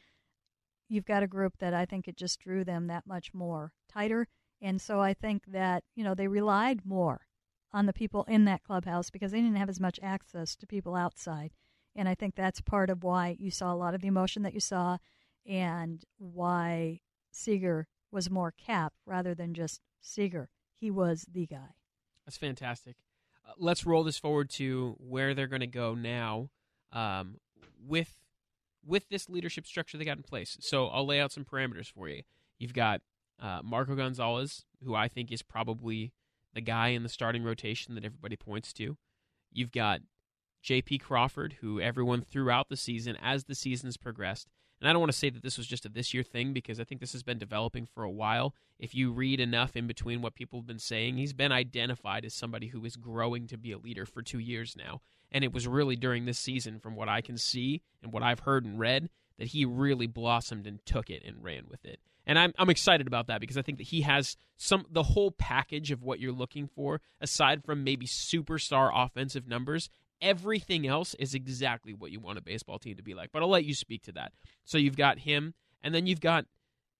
you've 0.89 1.05
got 1.05 1.22
a 1.22 1.28
group 1.28 1.55
that 1.59 1.74
I 1.74 1.84
think 1.84 2.09
it 2.09 2.16
just 2.16 2.41
drew 2.41 2.64
them 2.64 2.86
that 2.86 3.07
much 3.07 3.34
more 3.34 3.72
tighter. 3.89 4.26
And 4.61 4.80
so 4.80 5.00
I 5.00 5.14
think 5.14 5.44
that, 5.48 5.84
you 5.94 6.04
know, 6.04 6.14
they 6.14 6.28
relied 6.28 6.84
more 6.84 7.26
on 7.72 7.86
the 7.86 7.92
people 7.92 8.24
in 8.24 8.44
that 8.46 8.64
clubhouse 8.64 9.11
because 9.11 9.32
they 9.32 9.40
didn't 9.40 9.56
have 9.56 9.68
as 9.68 9.80
much 9.80 10.00
access 10.02 10.56
to 10.56 10.66
people 10.66 10.94
outside. 10.94 11.52
And 11.94 12.09
I 12.09 12.14
think 12.14 12.34
that's 12.34 12.61
part 12.61 12.90
of 12.90 13.02
why 13.02 13.36
you 13.38 13.50
saw 13.50 13.72
a 13.72 13.76
lot 13.76 13.94
of 13.94 14.00
the 14.00 14.09
emotion 14.09 14.42
that 14.42 14.54
you 14.54 14.61
saw 14.61 14.98
and 15.46 16.04
why 16.18 17.00
Seager 17.30 17.88
was 18.11 18.30
more 18.30 18.52
Cap 18.52 18.92
rather 19.04 19.34
than 19.34 19.54
just 19.54 19.80
Seager. 20.00 20.48
He 20.74 20.90
was 20.90 21.26
the 21.30 21.46
guy. 21.46 21.74
That's 22.24 22.36
fantastic. 22.36 22.96
Uh, 23.46 23.52
let's 23.59 23.84
roll 23.84 24.04
this 24.04 24.18
forward 24.18 24.50
to 24.50 24.96
where 24.98 25.34
they're 25.34 25.46
going 25.46 25.61
to 25.61 25.66
go 25.66 25.94
now 25.94 26.50
um, 26.92 27.36
with 27.86 28.14
with 28.86 29.09
this 29.09 29.28
leadership 29.28 29.66
structure 29.66 29.98
they 29.98 30.04
got 30.04 30.16
in 30.16 30.22
place. 30.22 30.56
So 30.61 30.86
I'll 30.86 31.06
lay 31.06 31.20
out 31.20 31.32
some 31.32 31.44
parameters 31.44 31.90
for 31.90 32.09
you. 32.09 32.22
You've 32.59 32.72
got 32.72 33.02
uh, 33.41 33.61
Marco 33.62 33.95
Gonzalez, 33.95 34.64
who 34.84 34.95
I 34.95 35.09
think 35.09 35.30
is 35.32 35.43
probably 35.43 36.12
the 36.55 36.61
guy 36.61 36.89
in 36.89 37.03
the 37.03 37.09
starting 37.09 37.45
rotation 37.45 37.95
that 37.95 38.05
everybody 38.05 38.36
points 38.36 38.72
to. 38.74 38.97
You've 39.53 39.72
got 39.72 40.01
J.P. 40.62 40.99
Crawford, 40.99 41.57
who 41.61 41.80
everyone 41.80 42.22
throughout 42.22 42.68
the 42.68 42.76
season, 42.76 43.16
as 43.22 43.45
the 43.45 43.55
seasons 43.55 43.97
progressed, 43.97 44.49
and 44.80 44.89
I 44.89 44.93
don't 44.93 45.01
want 45.01 45.12
to 45.12 45.18
say 45.18 45.30
that 45.30 45.43
this 45.43 45.59
was 45.59 45.66
just 45.66 45.86
a 45.86 45.89
this 45.89 46.14
year 46.14 46.22
thing 46.22 46.53
because 46.53 46.78
I 46.78 46.84
think 46.84 47.01
this 47.01 47.12
has 47.12 47.22
been 47.22 47.39
developing 47.39 47.86
for 47.86 48.05
a 48.05 48.11
while. 48.11 48.55
If 48.78 48.95
you 48.95 49.11
read 49.11 49.41
enough 49.41 49.76
in 49.76 49.86
between 49.89 50.22
what 50.22 50.34
people 50.34 50.61
have 50.61 50.66
been 50.66 50.78
saying, 50.78 51.16
he's 51.16 51.32
been 51.32 51.51
identified 51.51 52.24
as 52.24 52.32
somebody 52.32 52.68
who 52.68 52.84
is 52.84 52.97
growing 52.97 53.49
to 53.49 53.57
be 53.57 53.72
a 53.72 53.78
leader 53.78 54.07
for 54.07 54.22
two 54.22 54.39
years 54.39 54.76
now. 54.76 55.01
And 55.32 55.43
it 55.43 55.53
was 55.53 55.66
really 55.66 55.97
during 55.97 56.24
this 56.24 56.39
season, 56.39 56.78
from 56.78 56.95
what 56.95 57.09
I 57.09 57.20
can 57.20 57.36
see 57.36 57.82
and 58.03 58.12
what 58.12 58.22
I've 58.22 58.41
heard 58.41 58.64
and 58.64 58.78
read, 58.78 59.11
that 59.39 59.49
he 59.49 59.64
really 59.64 60.07
blossomed 60.07 60.66
and 60.66 60.84
took 60.86 61.11
it 61.11 61.22
and 61.24 61.43
ran 61.43 61.64
with 61.68 61.84
it. 61.84 61.99
And 62.29 62.39
I'm 62.39 62.53
I'm 62.59 62.70
excited 62.70 63.09
about 63.09 63.26
that 63.26 63.41
because 63.41 63.57
I 63.57 63.62
think 63.62 63.79
that 63.79 63.89
he 63.89 64.03
has 64.03 64.37
some 64.57 64.87
the 64.89 65.03
whole 65.03 65.33
package 65.33 65.91
of 65.91 66.05
what 66.05 66.20
you're 66.20 66.31
looking 66.31 66.68
for, 66.68 67.01
aside 67.20 67.64
from 67.64 67.83
maybe 67.83 68.07
superstar 68.07 68.93
offensive 68.95 69.49
numbers 69.49 69.91
Everything 70.20 70.87
else 70.87 71.14
is 71.14 71.35
exactly 71.35 71.95
what 71.95 72.11
you 72.11 72.18
want 72.18 72.39
a 72.39 72.43
baseball 72.43 72.79
team 72.79 72.97
to 72.97 73.03
be 73.03 73.14
like. 73.14 73.31
But 73.33 73.43
I'll 73.43 73.49
let 73.49 73.64
you 73.64 73.74
speak 73.74 74.03
to 74.05 74.12
that. 74.12 74.33
So 74.64 74.76
you've 74.76 74.97
got 74.97 75.20
him, 75.20 75.55
and 75.83 75.95
then 75.95 76.07
you've 76.07 76.20
got 76.20 76.47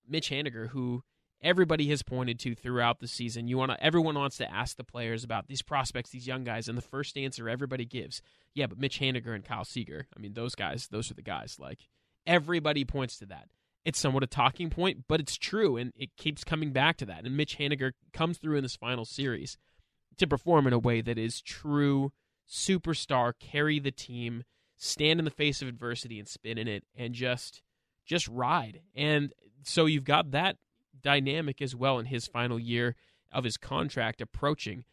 Mitch 0.09 0.31
Haniger, 0.31 0.69
who 0.69 1.03
everybody 1.43 1.89
has 1.89 2.03
pointed 2.03 2.39
to 2.41 2.55
throughout 2.55 3.01
the 3.01 3.09
season. 3.09 3.49
You 3.49 3.59
want 3.59 3.73
to, 3.73 3.83
everyone 3.83 4.15
wants 4.15 4.37
to 4.37 4.53
ask 4.53 4.77
the 4.77 4.85
players 4.85 5.25
about 5.25 5.49
these 5.49 5.63
prospects, 5.63 6.11
these 6.11 6.29
young 6.29 6.45
guys, 6.45 6.69
and 6.69 6.79
the 6.79 6.83
first 6.83 7.19
answer 7.19 7.49
everybody 7.49 7.85
gives, 7.85 8.23
yeah, 8.55 8.67
but 8.67 8.79
Mitch 8.79 9.01
Haniger 9.01 9.35
and 9.35 9.45
Kyle 9.45 9.65
Seager. 9.65 10.07
I 10.17 10.21
mean, 10.21 10.35
those 10.35 10.55
guys, 10.55 10.87
those 10.89 11.11
are 11.11 11.15
the 11.15 11.23
guys. 11.23 11.57
Like 11.59 11.89
everybody 12.25 12.85
points 12.85 13.19
to 13.19 13.27
that. 13.27 13.49
It's 13.89 13.99
somewhat 13.99 14.23
a 14.23 14.27
talking 14.27 14.69
point, 14.69 15.05
but 15.09 15.19
it's 15.19 15.39
true, 15.39 15.79
and 15.79 15.95
it 15.97 16.15
keeps 16.19 16.45
coming 16.45 16.73
back 16.73 16.99
to 16.99 17.07
that. 17.07 17.25
And 17.25 17.35
Mitch 17.39 17.57
Haniger 17.57 17.93
comes 18.13 18.37
through 18.37 18.59
in 18.59 18.63
this 18.63 18.77
final 18.77 19.07
series 19.07 19.57
to 20.19 20.27
perform 20.27 20.67
in 20.67 20.75
a 20.75 20.79
way 20.79 21.01
that 21.01 21.17
is 21.17 21.41
true 21.41 22.13
superstar, 22.47 23.33
carry 23.41 23.79
the 23.79 23.91
team, 23.91 24.45
stand 24.77 25.19
in 25.19 25.25
the 25.25 25.31
face 25.31 25.63
of 25.63 25.69
adversity 25.69 26.19
and 26.19 26.29
spin 26.29 26.59
in 26.59 26.69
it, 26.69 26.85
and 26.95 27.15
just 27.15 27.63
just 28.05 28.29
ride. 28.29 28.83
And 28.95 29.33
so 29.65 29.87
you've 29.87 30.05
got 30.05 30.33
that 30.33 30.59
dynamic 31.01 31.63
as 31.63 31.75
well 31.75 31.99
in 31.99 32.05
his 32.05 32.27
final 32.27 32.59
year 32.59 32.95
of 33.33 33.45
his 33.45 33.57
contract 33.57 34.21
approaching. 34.21 34.85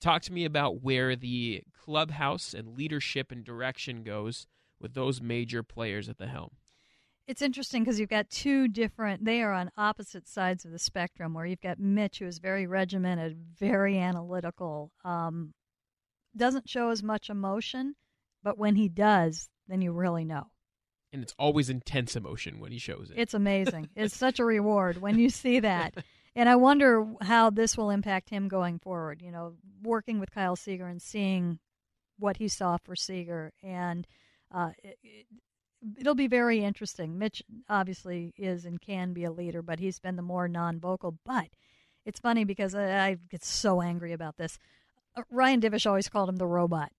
Talk 0.00 0.22
to 0.22 0.32
me 0.32 0.46
about 0.46 0.82
where 0.82 1.14
the 1.16 1.64
clubhouse 1.78 2.54
and 2.54 2.78
leadership 2.78 3.30
and 3.30 3.44
direction 3.44 4.04
goes 4.04 4.46
with 4.80 4.94
those 4.94 5.20
major 5.20 5.62
players 5.62 6.08
at 6.08 6.16
the 6.16 6.28
helm. 6.28 6.52
It's 7.28 7.42
interesting 7.42 7.84
because 7.84 8.00
you've 8.00 8.08
got 8.08 8.30
two 8.30 8.68
different, 8.68 9.22
they 9.22 9.42
are 9.42 9.52
on 9.52 9.70
opposite 9.76 10.26
sides 10.26 10.64
of 10.64 10.70
the 10.70 10.78
spectrum, 10.78 11.34
where 11.34 11.44
you've 11.44 11.60
got 11.60 11.78
Mitch, 11.78 12.20
who 12.20 12.26
is 12.26 12.38
very 12.38 12.66
regimented, 12.66 13.36
very 13.58 13.98
analytical, 13.98 14.90
um, 15.04 15.52
doesn't 16.34 16.70
show 16.70 16.88
as 16.88 17.02
much 17.02 17.28
emotion, 17.28 17.94
but 18.42 18.56
when 18.56 18.76
he 18.76 18.88
does, 18.88 19.50
then 19.68 19.82
you 19.82 19.92
really 19.92 20.24
know. 20.24 20.46
And 21.12 21.22
it's 21.22 21.34
always 21.38 21.68
intense 21.68 22.16
emotion 22.16 22.60
when 22.60 22.72
he 22.72 22.78
shows 22.78 23.10
it. 23.10 23.18
It's 23.18 23.34
amazing. 23.34 23.90
it's 23.96 24.16
such 24.16 24.38
a 24.38 24.44
reward 24.44 24.98
when 25.00 25.18
you 25.18 25.28
see 25.28 25.60
that. 25.60 25.94
And 26.36 26.48
I 26.48 26.54
wonder 26.54 27.04
how 27.20 27.50
this 27.50 27.76
will 27.76 27.90
impact 27.90 28.30
him 28.30 28.46
going 28.46 28.78
forward. 28.78 29.22
You 29.22 29.32
know, 29.32 29.54
working 29.82 30.20
with 30.20 30.30
Kyle 30.30 30.54
Seager 30.54 30.86
and 30.86 31.02
seeing 31.02 31.58
what 32.16 32.36
he 32.36 32.46
saw 32.46 32.76
for 32.76 32.94
Seager. 32.94 33.52
And 33.60 34.06
uh, 34.54 34.70
it, 34.84 35.26
will 36.04 36.14
be 36.14 36.28
very 36.28 36.64
interesting. 36.64 37.18
Mitch 37.18 37.42
obviously 37.68 38.32
is 38.36 38.64
and 38.64 38.80
can 38.80 39.12
be 39.12 39.24
a 39.24 39.32
leader, 39.32 39.62
but 39.62 39.78
he's 39.78 40.00
been 40.00 40.16
the 40.16 40.22
more 40.22 40.48
non 40.48 40.80
vocal. 40.80 41.18
But 41.24 41.48
it's 42.04 42.20
funny 42.20 42.44
because 42.44 42.74
I, 42.74 43.08
I 43.08 43.16
get 43.30 43.44
so 43.44 43.80
angry 43.80 44.12
about 44.12 44.36
this. 44.36 44.58
Uh, 45.16 45.22
Ryan 45.30 45.60
Divish 45.60 45.86
always 45.86 46.08
called 46.08 46.28
him 46.28 46.36
the 46.36 46.46
robot. 46.46 46.92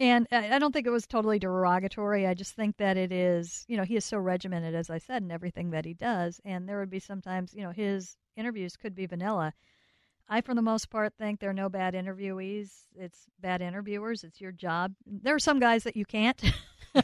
And 0.00 0.28
I 0.30 0.60
don't 0.60 0.70
think 0.70 0.86
it 0.86 0.90
was 0.90 1.08
totally 1.08 1.40
derogatory. 1.40 2.24
I 2.24 2.32
just 2.32 2.54
think 2.54 2.76
that 2.76 2.96
it 2.96 3.10
is, 3.10 3.64
you 3.66 3.76
know, 3.76 3.82
he 3.82 3.96
is 3.96 4.04
so 4.04 4.16
regimented, 4.18 4.72
as 4.72 4.90
I 4.90 4.98
said, 4.98 5.24
in 5.24 5.32
everything 5.32 5.70
that 5.70 5.84
he 5.84 5.92
does. 5.92 6.40
And 6.44 6.68
there 6.68 6.78
would 6.78 6.90
be 6.90 7.00
sometimes, 7.00 7.52
you 7.52 7.64
know, 7.64 7.72
his 7.72 8.16
interviews 8.36 8.76
could 8.76 8.94
be 8.94 9.06
vanilla. 9.06 9.54
I, 10.28 10.40
for 10.40 10.54
the 10.54 10.62
most 10.62 10.88
part, 10.88 11.14
think 11.18 11.40
there 11.40 11.50
are 11.50 11.54
no 11.54 11.68
bad 11.68 11.94
interviewees. 11.94 12.70
It's 12.94 13.26
bad 13.40 13.60
interviewers. 13.60 14.22
It's 14.22 14.40
your 14.40 14.52
job. 14.52 14.94
There 15.04 15.34
are 15.34 15.40
some 15.40 15.58
guys 15.58 15.82
that 15.82 15.96
you 15.96 16.04
can't. 16.04 16.40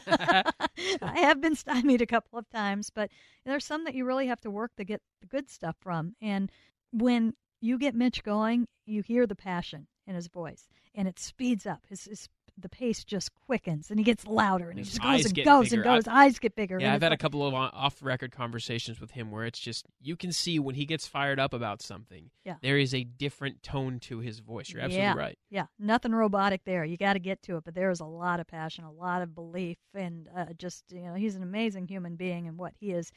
I 1.01 1.19
have 1.19 1.41
been 1.41 1.55
stymied 1.55 2.01
a 2.01 2.07
couple 2.07 2.39
of 2.39 2.49
times, 2.49 2.89
but 2.89 3.09
there's 3.45 3.65
some 3.65 3.83
that 3.85 3.95
you 3.95 4.05
really 4.05 4.27
have 4.27 4.41
to 4.41 4.51
work 4.51 4.71
to 4.77 4.83
get 4.83 5.01
the 5.21 5.27
good 5.27 5.49
stuff 5.49 5.75
from. 5.79 6.15
And 6.21 6.51
when 6.91 7.33
you 7.61 7.77
get 7.77 7.95
Mitch 7.95 8.23
going, 8.23 8.67
you 8.85 9.01
hear 9.01 9.25
the 9.25 9.35
passion 9.35 9.87
in 10.07 10.15
his 10.15 10.27
voice, 10.27 10.67
and 10.93 11.07
it 11.07 11.19
speeds 11.19 11.65
up. 11.65 11.81
His, 11.89 12.05
his 12.05 12.29
the 12.57 12.69
pace 12.69 13.03
just 13.03 13.31
quickens 13.45 13.89
and 13.89 13.99
he 13.99 14.03
gets 14.03 14.25
louder 14.25 14.69
and 14.69 14.79
he 14.79 14.85
just 14.85 15.01
goes 15.01 15.25
and 15.25 15.35
goes 15.43 15.69
bigger. 15.69 15.81
and 15.81 15.83
goes. 15.83 16.07
eyes 16.07 16.39
get 16.39 16.55
bigger. 16.55 16.79
Yeah, 16.79 16.93
I've 16.93 17.01
had 17.01 17.11
a 17.11 17.17
couple 17.17 17.45
of 17.45 17.53
off 17.53 17.97
record 18.01 18.31
conversations 18.31 19.01
with 19.01 19.11
him 19.11 19.29
where 19.29 19.43
it's 19.43 19.59
just 19.59 19.85
you 20.01 20.15
can 20.15 20.31
see 20.31 20.57
when 20.57 20.75
he 20.75 20.85
gets 20.85 21.05
fired 21.05 21.39
up 21.39 21.53
about 21.53 21.81
something. 21.81 22.29
Yeah. 22.45 22.55
There 22.61 22.77
is 22.77 22.93
a 22.93 23.03
different 23.03 23.61
tone 23.61 23.99
to 24.01 24.19
his 24.19 24.39
voice. 24.39 24.69
You're 24.69 24.81
absolutely 24.83 25.03
Yeah. 25.03 25.15
right. 25.15 25.37
Yeah, 25.49 25.65
nothing 25.77 26.13
robotic 26.13 26.63
there. 26.63 26.85
You 26.85 26.95
got 26.97 27.13
to 27.13 27.19
get 27.19 27.41
to 27.43 27.57
it, 27.57 27.65
but 27.65 27.75
there 27.75 27.89
is 27.91 27.99
a 27.99 28.05
lot 28.05 28.39
of 28.39 28.47
passion, 28.47 28.85
a 28.85 28.91
lot 28.91 29.21
of 29.21 29.35
belief, 29.35 29.77
and 29.93 30.29
uh, 30.35 30.45
just 30.57 30.85
you 30.91 31.01
know, 31.01 31.13
he's 31.15 31.35
an 31.35 31.43
amazing 31.43 31.87
human 31.87 32.15
being, 32.15 32.47
and 32.47 32.57
what 32.57 32.73
he 32.79 32.91
has 32.91 33.11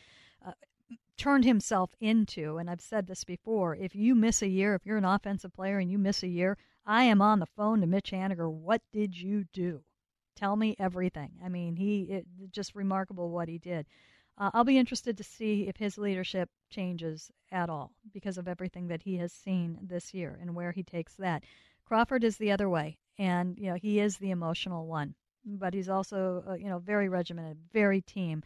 uh, 0.45 0.53
turned 1.17 1.45
himself 1.45 1.91
into. 2.01 2.59
And 2.59 2.69
I've 2.71 2.81
said 2.81 3.07
this 3.07 3.25
before: 3.25 3.77
if 3.77 3.95
you 3.95 4.15
miss 4.15 4.43
a 4.43 4.49
year, 4.49 4.75
if 4.75 4.85
you're 4.85 4.97
an 4.99 5.05
offensive 5.05 5.53
player 5.53 5.79
and 5.79 5.91
you 5.91 5.99
miss 5.99 6.23
a 6.23 6.29
year, 6.29 6.57
I 6.89 7.05
am 7.05 7.21
on 7.21 7.39
the 7.39 7.47
phone 7.47 7.83
to 7.83 7.87
Mitch 7.87 8.13
Haniger. 8.13 8.51
What 8.51 8.81
did 8.95 9.15
you 9.15 9.45
do? 9.53 9.83
Tell 10.35 10.57
me 10.57 10.75
everything. 10.79 11.33
I 11.45 11.51
mean, 11.51 11.77
he 11.77 12.05
it, 12.05 12.27
just 12.51 12.75
remarkable 12.75 13.29
what 13.29 13.47
he 13.47 13.59
did. 13.59 13.87
Uh, 14.39 14.51
I'll 14.55 14.65
be 14.65 14.79
interested 14.79 15.19
to 15.19 15.23
see 15.23 15.69
if 15.69 15.77
his 15.77 15.99
leadership 15.99 16.49
changes 16.71 17.31
at 17.53 17.69
all 17.69 17.93
because 18.15 18.39
of 18.39 18.49
everything 18.49 18.89
that 18.89 19.03
he 19.03 19.17
has 19.17 19.35
seen 19.35 19.79
this 19.83 20.15
year 20.15 20.39
and 20.41 20.55
where 20.55 20.73
he 20.73 20.83
takes 20.83 21.13
that. 21.17 21.45
Crawford 21.85 22.25
is 22.25 22.39
the 22.39 22.51
other 22.51 22.71
way, 22.71 22.97
and 23.19 23.59
you 23.59 23.67
know 23.67 23.75
he 23.75 24.01
is 24.01 24.17
the 24.17 24.31
emotional 24.31 24.87
one, 24.87 25.15
but 25.45 25.75
he's 25.75 25.91
also 25.91 26.43
uh, 26.49 26.55
you 26.55 26.71
know 26.71 26.79
very 26.79 27.11
regimented, 27.11 27.59
very 27.71 28.01
team. 28.01 28.43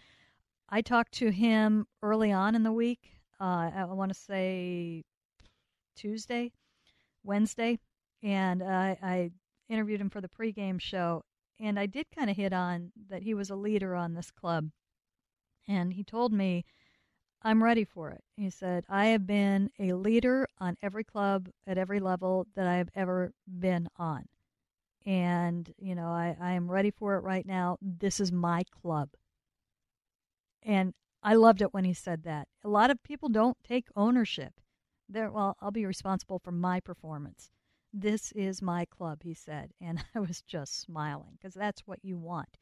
I 0.69 0.81
talked 0.81 1.13
to 1.13 1.31
him 1.31 1.87
early 2.03 2.33
on 2.33 2.57
in 2.57 2.65
the 2.65 2.73
week. 2.73 3.13
Uh, 3.41 3.71
I 3.73 3.85
want 3.85 4.13
to 4.13 4.19
say 4.19 5.05
Tuesday, 5.95 6.51
Wednesday, 7.23 7.79
and 8.23 8.63
I, 8.63 8.99
I 9.03 9.31
interviewed 9.69 10.01
him 10.01 10.11
for 10.11 10.21
the 10.21 10.29
pregame 10.29 10.81
show, 10.81 11.25
and 11.59 11.79
I 11.79 11.87
did 11.87 12.07
kind 12.15 12.31
of 12.31 12.37
hit 12.37 12.53
on 12.53 12.93
that 13.09 13.23
he 13.23 13.35
was 13.35 13.51
a 13.51 13.57
leader 13.57 13.95
on 13.95 14.15
this 14.15 14.31
club, 14.31 14.71
and 15.69 15.93
he 15.93 16.05
told 16.05 16.33
me. 16.33 16.65
I'm 17.45 17.65
ready 17.65 17.85
for 17.85 18.11
it. 18.11 18.23
He 18.37 18.51
said, 18.51 18.85
I 18.89 19.07
have 19.07 19.27
been 19.27 19.71
a 19.77 19.95
leader 19.95 20.47
on 20.61 20.77
every 20.81 21.03
club 21.03 21.49
at 21.67 21.77
every 21.77 21.99
level 21.99 22.47
that 22.55 22.69
I 22.69 22.77
have 22.77 22.89
ever 22.95 23.33
been 23.49 23.89
on. 23.97 24.27
And, 25.05 25.75
you 25.77 25.97
know, 25.97 26.07
I, 26.07 26.37
I 26.41 26.53
am 26.53 26.71
ready 26.71 26.93
for 26.93 27.17
it 27.17 27.25
right 27.25 27.45
now. 27.45 27.79
This 27.83 28.21
is 28.21 28.31
my 28.31 28.63
club. 28.81 29.09
And 30.63 30.95
I 31.21 31.35
loved 31.35 31.63
it 31.63 31.75
when 31.75 31.83
he 31.83 31.95
said 31.95 32.23
that. 32.23 32.47
A 32.65 32.69
lot 32.69 32.93
of 32.93 33.03
people 33.03 33.29
don't 33.29 33.57
take 33.67 33.89
ownership. 33.97 34.61
They're, 35.09 35.31
well, 35.31 35.57
I'll 35.61 35.73
be 35.73 35.85
responsible 35.85 36.39
for 36.39 36.53
my 36.53 36.79
performance. 36.79 37.51
This 37.93 38.33
is 38.33 38.63
my 38.63 38.85
club, 38.87 39.23
he 39.23 39.35
said. 39.35 39.73
And 39.81 40.03
I 40.15 40.21
was 40.21 40.43
just 40.43 40.81
smiling 40.81 41.33
because 41.39 41.55
that's 41.55 41.87
what 41.87 42.05
you 42.05 42.17
want. 42.19 42.59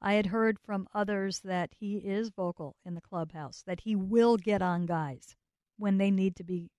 I 0.00 0.14
had 0.14 0.26
heard 0.26 0.58
from 0.58 0.88
others 0.94 1.40
that 1.40 1.70
he 1.78 1.98
is 1.98 2.30
vocal 2.30 2.76
in 2.84 2.94
the 2.94 3.00
clubhouse, 3.00 3.62
that 3.66 3.80
he 3.80 3.94
will 3.94 4.36
get 4.36 4.60
on 4.62 4.86
guys 4.86 5.36
when 5.78 5.98
they 5.98 6.10
need 6.10 6.36
to 6.36 6.44
be 6.44 6.70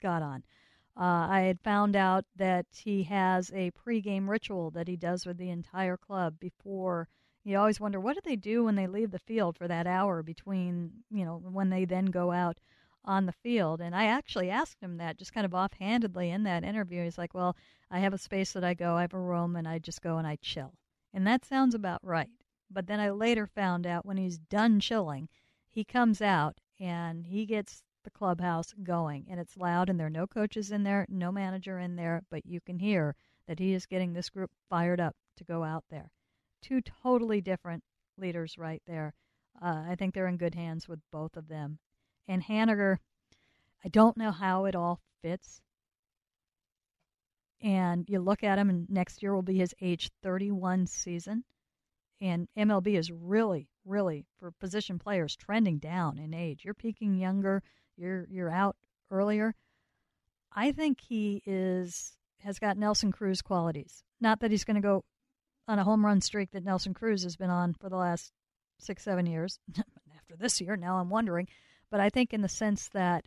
got 0.00 0.22
on. 0.22 0.44
Uh, 0.96 1.26
I 1.30 1.40
had 1.42 1.60
found 1.60 1.96
out 1.96 2.26
that 2.36 2.66
he 2.72 3.04
has 3.04 3.50
a 3.52 3.70
pregame 3.72 4.28
ritual 4.28 4.70
that 4.72 4.88
he 4.88 4.96
does 4.96 5.24
with 5.26 5.38
the 5.38 5.50
entire 5.50 5.96
club 5.96 6.38
before. 6.38 7.08
You 7.44 7.58
always 7.58 7.80
wonder 7.80 7.98
what 7.98 8.14
do 8.14 8.20
they 8.24 8.36
do 8.36 8.64
when 8.64 8.76
they 8.76 8.86
leave 8.86 9.10
the 9.10 9.18
field 9.18 9.56
for 9.56 9.66
that 9.68 9.86
hour 9.86 10.22
between, 10.22 11.04
you 11.10 11.24
know, 11.24 11.38
when 11.38 11.70
they 11.70 11.84
then 11.86 12.06
go 12.06 12.30
out 12.30 12.58
on 13.04 13.26
the 13.26 13.32
field. 13.32 13.80
And 13.80 13.94
I 13.94 14.06
actually 14.06 14.50
asked 14.50 14.80
him 14.80 14.96
that 14.98 15.18
just 15.18 15.32
kind 15.32 15.44
of 15.44 15.54
offhandedly 15.54 16.30
in 16.30 16.42
that 16.44 16.64
interview. 16.64 17.04
He's 17.04 17.18
like, 17.18 17.34
Well, 17.34 17.56
I 17.90 17.98
have 18.00 18.14
a 18.14 18.18
space 18.18 18.52
that 18.52 18.64
I 18.64 18.74
go, 18.74 18.96
I 18.96 19.02
have 19.02 19.14
a 19.14 19.20
room, 19.20 19.56
and 19.56 19.66
I 19.68 19.78
just 19.78 20.02
go 20.02 20.18
and 20.18 20.26
I 20.26 20.36
chill. 20.36 20.74
And 21.12 21.26
that 21.26 21.44
sounds 21.44 21.74
about 21.74 22.00
right. 22.02 22.30
But 22.70 22.86
then 22.86 23.00
I 23.00 23.10
later 23.10 23.46
found 23.46 23.86
out 23.86 24.06
when 24.06 24.16
he's 24.16 24.38
done 24.38 24.80
chilling, 24.80 25.28
he 25.68 25.84
comes 25.84 26.22
out 26.22 26.58
and 26.80 27.26
he 27.26 27.44
gets 27.44 27.82
the 28.04 28.10
clubhouse 28.10 28.74
going. 28.82 29.26
And 29.28 29.38
it's 29.38 29.56
loud, 29.56 29.88
and 29.90 29.98
there 29.98 30.06
are 30.06 30.10
no 30.10 30.26
coaches 30.26 30.72
in 30.72 30.82
there, 30.82 31.06
no 31.08 31.30
manager 31.30 31.78
in 31.78 31.96
there, 31.96 32.22
but 32.30 32.46
you 32.46 32.60
can 32.60 32.78
hear 32.78 33.14
that 33.46 33.58
he 33.58 33.74
is 33.74 33.86
getting 33.86 34.12
this 34.12 34.30
group 34.30 34.50
fired 34.70 35.00
up 35.00 35.16
to 35.36 35.44
go 35.44 35.64
out 35.64 35.84
there. 35.90 36.10
Two 36.60 36.80
totally 36.80 37.40
different 37.40 37.82
leaders 38.16 38.56
right 38.56 38.82
there. 38.86 39.12
Uh, 39.60 39.84
I 39.88 39.96
think 39.96 40.14
they're 40.14 40.28
in 40.28 40.36
good 40.36 40.54
hands 40.54 40.88
with 40.88 41.00
both 41.10 41.36
of 41.36 41.48
them. 41.48 41.78
And 42.32 42.42
Haniger, 42.42 42.96
I 43.84 43.88
don't 43.88 44.16
know 44.16 44.30
how 44.30 44.64
it 44.64 44.74
all 44.74 45.00
fits. 45.20 45.60
And 47.60 48.08
you 48.08 48.20
look 48.20 48.42
at 48.42 48.58
him, 48.58 48.70
and 48.70 48.88
next 48.88 49.22
year 49.22 49.34
will 49.34 49.42
be 49.42 49.58
his 49.58 49.74
age 49.82 50.10
31 50.22 50.86
season. 50.86 51.44
And 52.22 52.48
MLB 52.56 52.96
is 52.96 53.12
really, 53.12 53.68
really 53.84 54.24
for 54.38 54.50
position 54.50 54.98
players 54.98 55.36
trending 55.36 55.76
down 55.76 56.18
in 56.18 56.32
age. 56.32 56.64
You're 56.64 56.72
peaking 56.72 57.16
younger. 57.16 57.62
You're 57.98 58.26
you're 58.30 58.50
out 58.50 58.76
earlier. 59.10 59.54
I 60.54 60.72
think 60.72 61.02
he 61.02 61.42
is 61.44 62.16
has 62.38 62.58
got 62.58 62.78
Nelson 62.78 63.12
Cruz 63.12 63.42
qualities. 63.42 64.04
Not 64.22 64.40
that 64.40 64.50
he's 64.50 64.64
going 64.64 64.76
to 64.76 64.80
go 64.80 65.04
on 65.68 65.78
a 65.78 65.84
home 65.84 66.02
run 66.02 66.22
streak 66.22 66.52
that 66.52 66.64
Nelson 66.64 66.94
Cruz 66.94 67.24
has 67.24 67.36
been 67.36 67.50
on 67.50 67.74
for 67.74 67.90
the 67.90 67.96
last 67.96 68.32
six, 68.78 69.02
seven 69.02 69.26
years. 69.26 69.58
After 70.16 70.34
this 70.38 70.62
year, 70.62 70.76
now 70.76 70.96
I'm 70.96 71.10
wondering. 71.10 71.46
But 71.92 72.00
I 72.00 72.08
think 72.08 72.32
in 72.32 72.40
the 72.40 72.48
sense 72.48 72.88
that 72.94 73.26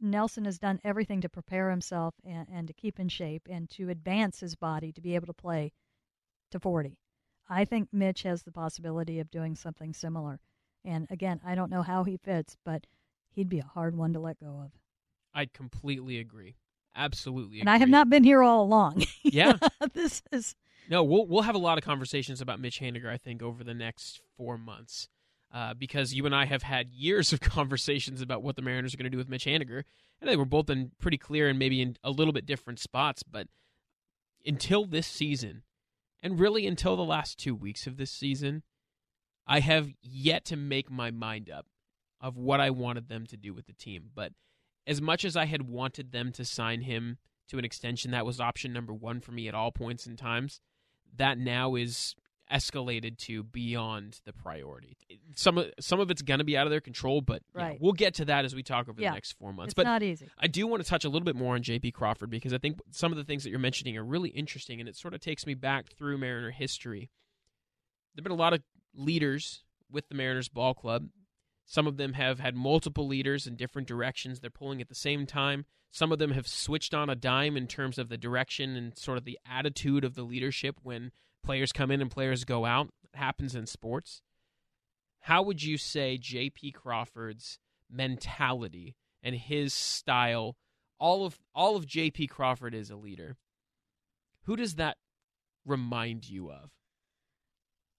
Nelson 0.00 0.44
has 0.44 0.60
done 0.60 0.80
everything 0.84 1.20
to 1.22 1.28
prepare 1.28 1.70
himself 1.70 2.14
and, 2.24 2.46
and 2.50 2.68
to 2.68 2.72
keep 2.72 3.00
in 3.00 3.08
shape 3.08 3.48
and 3.50 3.68
to 3.70 3.90
advance 3.90 4.38
his 4.38 4.54
body 4.54 4.92
to 4.92 5.00
be 5.00 5.16
able 5.16 5.26
to 5.26 5.34
play 5.34 5.72
to 6.52 6.60
40. 6.60 6.96
I 7.48 7.64
think 7.64 7.88
Mitch 7.92 8.22
has 8.22 8.44
the 8.44 8.52
possibility 8.52 9.18
of 9.18 9.28
doing 9.32 9.56
something 9.56 9.92
similar. 9.92 10.38
And 10.84 11.08
again, 11.10 11.40
I 11.44 11.56
don't 11.56 11.70
know 11.70 11.82
how 11.82 12.04
he 12.04 12.16
fits, 12.16 12.56
but 12.64 12.86
he'd 13.32 13.48
be 13.48 13.58
a 13.58 13.64
hard 13.64 13.96
one 13.96 14.12
to 14.12 14.20
let 14.20 14.38
go 14.38 14.62
of. 14.64 14.70
I 15.34 15.46
completely 15.46 16.18
agree. 16.18 16.54
Absolutely. 16.94 17.58
And 17.58 17.68
I 17.68 17.78
have 17.78 17.88
not 17.88 18.08
been 18.08 18.22
here 18.22 18.42
all 18.42 18.62
along. 18.62 19.04
Yeah. 19.22 19.58
this 19.94 20.22
is 20.32 20.56
No, 20.88 21.04
we'll 21.04 21.26
we'll 21.26 21.42
have 21.42 21.54
a 21.54 21.58
lot 21.58 21.76
of 21.76 21.84
conversations 21.84 22.40
about 22.40 22.58
Mitch 22.58 22.80
Haniger, 22.80 23.08
I 23.08 23.16
think, 23.16 23.42
over 23.42 23.62
the 23.62 23.74
next 23.74 24.20
four 24.36 24.58
months, 24.58 25.08
uh, 25.52 25.74
because 25.74 26.14
you 26.14 26.26
and 26.26 26.34
I 26.34 26.44
have 26.44 26.62
had 26.62 26.92
years 26.92 27.32
of 27.32 27.40
conversations 27.40 28.20
about 28.20 28.42
what 28.42 28.56
the 28.56 28.62
Mariners 28.62 28.94
are 28.94 28.96
going 28.96 29.04
to 29.04 29.10
do 29.10 29.18
with 29.18 29.28
Mitch 29.28 29.44
Haniger, 29.46 29.84
and 30.20 30.28
think 30.28 30.38
we're 30.38 30.44
both 30.44 30.70
in 30.70 30.92
pretty 30.98 31.18
clear 31.18 31.48
and 31.48 31.58
maybe 31.58 31.80
in 31.80 31.96
a 32.04 32.10
little 32.10 32.32
bit 32.32 32.46
different 32.46 32.78
spots. 32.78 33.22
But 33.22 33.48
until 34.44 34.84
this 34.84 35.06
season, 35.06 35.62
and 36.22 36.38
really 36.38 36.66
until 36.66 36.96
the 36.96 37.02
last 37.02 37.38
two 37.38 37.54
weeks 37.54 37.86
of 37.86 37.96
this 37.96 38.10
season, 38.10 38.62
I 39.46 39.60
have 39.60 39.90
yet 40.02 40.44
to 40.46 40.56
make 40.56 40.90
my 40.90 41.10
mind 41.10 41.50
up 41.50 41.66
of 42.20 42.36
what 42.36 42.60
I 42.60 42.70
wanted 42.70 43.08
them 43.08 43.26
to 43.26 43.36
do 43.36 43.54
with 43.54 43.66
the 43.66 43.72
team. 43.72 44.10
But 44.14 44.32
as 44.86 45.00
much 45.00 45.24
as 45.24 45.36
I 45.36 45.46
had 45.46 45.62
wanted 45.62 46.12
them 46.12 46.32
to 46.32 46.44
sign 46.44 46.82
him 46.82 47.16
to 47.48 47.58
an 47.58 47.64
extension, 47.64 48.10
that 48.10 48.26
was 48.26 48.40
option 48.40 48.72
number 48.72 48.92
one 48.92 49.20
for 49.20 49.32
me 49.32 49.48
at 49.48 49.54
all 49.54 49.72
points 49.72 50.06
and 50.06 50.18
times 50.18 50.60
that 51.16 51.38
now 51.38 51.74
is 51.74 52.14
escalated 52.50 53.16
to 53.18 53.42
beyond 53.42 54.20
the 54.24 54.32
priority. 54.32 54.96
Some 55.36 55.56
of 55.58 55.70
some 55.80 56.00
of 56.00 56.10
it's 56.10 56.22
going 56.22 56.38
to 56.38 56.44
be 56.44 56.56
out 56.56 56.66
of 56.66 56.70
their 56.70 56.80
control, 56.80 57.20
but 57.20 57.42
yeah, 57.54 57.62
Right. 57.62 57.78
we'll 57.80 57.92
get 57.92 58.14
to 58.14 58.24
that 58.26 58.44
as 58.44 58.54
we 58.54 58.62
talk 58.62 58.88
over 58.88 59.00
Yeah. 59.00 59.10
the 59.10 59.14
next 59.14 59.32
four 59.32 59.52
months. 59.52 59.68
it's 59.72 59.74
but 59.74 59.84
not 59.84 60.02
easy. 60.02 60.28
I 60.38 60.46
do 60.48 60.66
want 60.66 60.82
to 60.82 60.88
touch 60.88 61.04
a 61.04 61.08
little 61.08 61.24
bit 61.24 61.36
more 61.36 61.54
on 61.54 61.62
JP 61.62 61.92
Crawford 61.94 62.30
because 62.30 62.52
I 62.52 62.58
think 62.58 62.78
some 62.90 63.12
of 63.12 63.18
the 63.18 63.24
things 63.24 63.44
that 63.44 63.50
you're 63.50 63.58
mentioning 63.58 63.96
are 63.96 64.04
really 64.04 64.30
interesting, 64.30 64.80
and 64.80 64.88
it 64.88 64.96
sort 64.96 65.14
of 65.14 65.20
takes 65.20 65.46
me 65.46 65.54
back 65.54 65.88
through 65.92 66.18
Mariner 66.18 66.50
history. 66.50 67.10
There've 68.14 68.24
been 68.24 68.32
a 68.32 68.36
lot 68.36 68.52
of 68.52 68.62
leaders 68.94 69.62
with 69.90 70.08
the 70.08 70.14
Mariners 70.14 70.48
ball 70.48 70.74
club. 70.74 71.08
Some 71.66 71.86
of 71.86 71.96
them 71.96 72.14
have 72.14 72.40
had 72.40 72.56
multiple 72.56 73.06
leaders 73.06 73.46
in 73.46 73.54
different 73.56 73.86
directions. 73.86 74.40
They're 74.40 74.50
pulling 74.50 74.80
at 74.80 74.88
the 74.88 74.94
same 74.94 75.26
time. 75.26 75.66
Some 75.92 76.10
of 76.12 76.18
them 76.18 76.32
have 76.32 76.46
switched 76.48 76.94
on 76.94 77.08
a 77.10 77.14
dime 77.16 77.56
in 77.56 77.66
terms 77.66 77.98
of 77.98 78.08
the 78.08 78.16
direction 78.18 78.76
and 78.76 78.96
sort 78.98 79.18
of 79.18 79.24
the 79.24 79.38
attitude 79.44 80.04
of 80.04 80.14
the 80.14 80.22
leadership 80.22 80.76
when 80.82 81.12
players 81.42 81.72
come 81.72 81.90
in 81.90 82.00
and 82.00 82.10
players 82.10 82.44
go 82.44 82.64
out. 82.64 82.88
It 83.12 83.18
happens 83.18 83.54
in 83.54 83.66
sports. 83.66 84.22
How 85.24 85.42
would 85.42 85.62
you 85.62 85.76
say 85.76 86.18
JP 86.20 86.74
Crawford's 86.74 87.58
mentality 87.90 88.96
and 89.22 89.34
his 89.34 89.74
style, 89.74 90.56
all 90.98 91.24
of 91.24 91.38
all 91.54 91.76
of 91.76 91.86
JP 91.86 92.30
Crawford 92.30 92.74
is 92.74 92.90
a 92.90 92.96
leader. 92.96 93.36
Who 94.44 94.56
does 94.56 94.76
that 94.76 94.96
remind 95.66 96.28
you 96.28 96.50
of? 96.50 96.70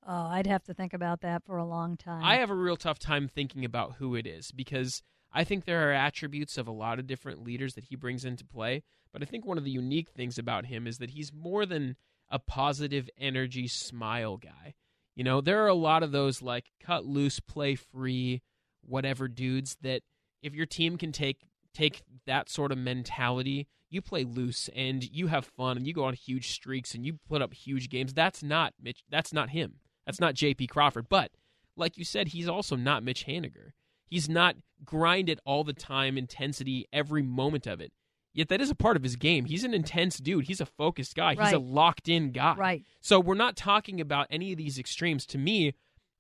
Oh, 0.05 0.27
I'd 0.27 0.47
have 0.47 0.63
to 0.63 0.73
think 0.73 0.93
about 0.93 1.21
that 1.21 1.43
for 1.43 1.57
a 1.57 1.65
long 1.65 1.95
time. 1.95 2.23
I 2.23 2.37
have 2.37 2.49
a 2.49 2.55
real 2.55 2.75
tough 2.75 2.97
time 2.97 3.27
thinking 3.27 3.63
about 3.63 3.97
who 3.97 4.15
it 4.15 4.25
is 4.25 4.51
because 4.51 5.03
I 5.31 5.43
think 5.43 5.65
there 5.65 5.87
are 5.89 5.93
attributes 5.93 6.57
of 6.57 6.67
a 6.67 6.71
lot 6.71 6.97
of 6.97 7.05
different 7.05 7.43
leaders 7.43 7.75
that 7.75 7.85
he 7.85 7.95
brings 7.95 8.25
into 8.25 8.43
play. 8.43 8.83
But 9.13 9.21
I 9.21 9.25
think 9.25 9.45
one 9.45 9.59
of 9.59 9.63
the 9.63 9.71
unique 9.71 10.09
things 10.09 10.39
about 10.39 10.65
him 10.65 10.87
is 10.87 10.97
that 10.97 11.11
he's 11.11 11.31
more 11.31 11.65
than 11.65 11.97
a 12.31 12.39
positive 12.39 13.09
energy 13.19 13.67
smile 13.67 14.37
guy. 14.37 14.73
You 15.15 15.23
know, 15.23 15.41
there 15.41 15.63
are 15.63 15.67
a 15.67 15.73
lot 15.73 16.03
of 16.03 16.11
those 16.11 16.41
like 16.41 16.71
cut 16.79 17.05
loose, 17.05 17.39
play 17.39 17.75
free, 17.75 18.41
whatever 18.81 19.27
dudes 19.27 19.77
that 19.81 20.01
if 20.41 20.55
your 20.55 20.65
team 20.65 20.97
can 20.97 21.11
take 21.11 21.41
take 21.73 22.01
that 22.25 22.49
sort 22.49 22.71
of 22.71 22.77
mentality, 22.77 23.67
you 23.89 24.01
play 24.01 24.23
loose 24.23 24.69
and 24.75 25.03
you 25.03 25.27
have 25.27 25.45
fun 25.45 25.77
and 25.77 25.85
you 25.85 25.93
go 25.93 26.05
on 26.05 26.13
huge 26.13 26.51
streaks 26.51 26.95
and 26.95 27.05
you 27.05 27.19
put 27.27 27.41
up 27.41 27.53
huge 27.53 27.89
games. 27.89 28.13
That's 28.13 28.41
not 28.41 28.73
Mitch. 28.81 29.03
That's 29.09 29.33
not 29.33 29.49
him. 29.49 29.75
That's 30.05 30.19
not 30.19 30.33
J.P. 30.33 30.67
Crawford. 30.67 31.07
But 31.09 31.31
like 31.75 31.97
you 31.97 32.05
said, 32.05 32.29
he's 32.29 32.47
also 32.47 32.75
not 32.75 33.03
Mitch 33.03 33.25
Haniger. 33.25 33.71
He's 34.07 34.27
not 34.27 34.55
grind 34.83 35.29
it 35.29 35.39
all 35.45 35.63
the 35.63 35.73
time, 35.73 36.17
intensity 36.17 36.85
every 36.91 37.21
moment 37.21 37.67
of 37.67 37.79
it. 37.79 37.93
Yet 38.33 38.47
that 38.49 38.61
is 38.61 38.69
a 38.69 38.75
part 38.75 38.95
of 38.95 39.03
his 39.03 39.17
game. 39.17 39.45
He's 39.45 39.63
an 39.63 39.73
intense 39.73 40.17
dude. 40.17 40.45
He's 40.45 40.61
a 40.61 40.65
focused 40.65 41.15
guy. 41.15 41.35
Right. 41.35 41.47
He's 41.47 41.53
a 41.53 41.59
locked 41.59 42.07
in 42.07 42.31
guy. 42.31 42.55
Right. 42.55 42.83
So 43.01 43.19
we're 43.19 43.35
not 43.35 43.57
talking 43.57 43.99
about 43.99 44.27
any 44.29 44.51
of 44.51 44.57
these 44.57 44.79
extremes. 44.79 45.25
To 45.27 45.37
me, 45.37 45.73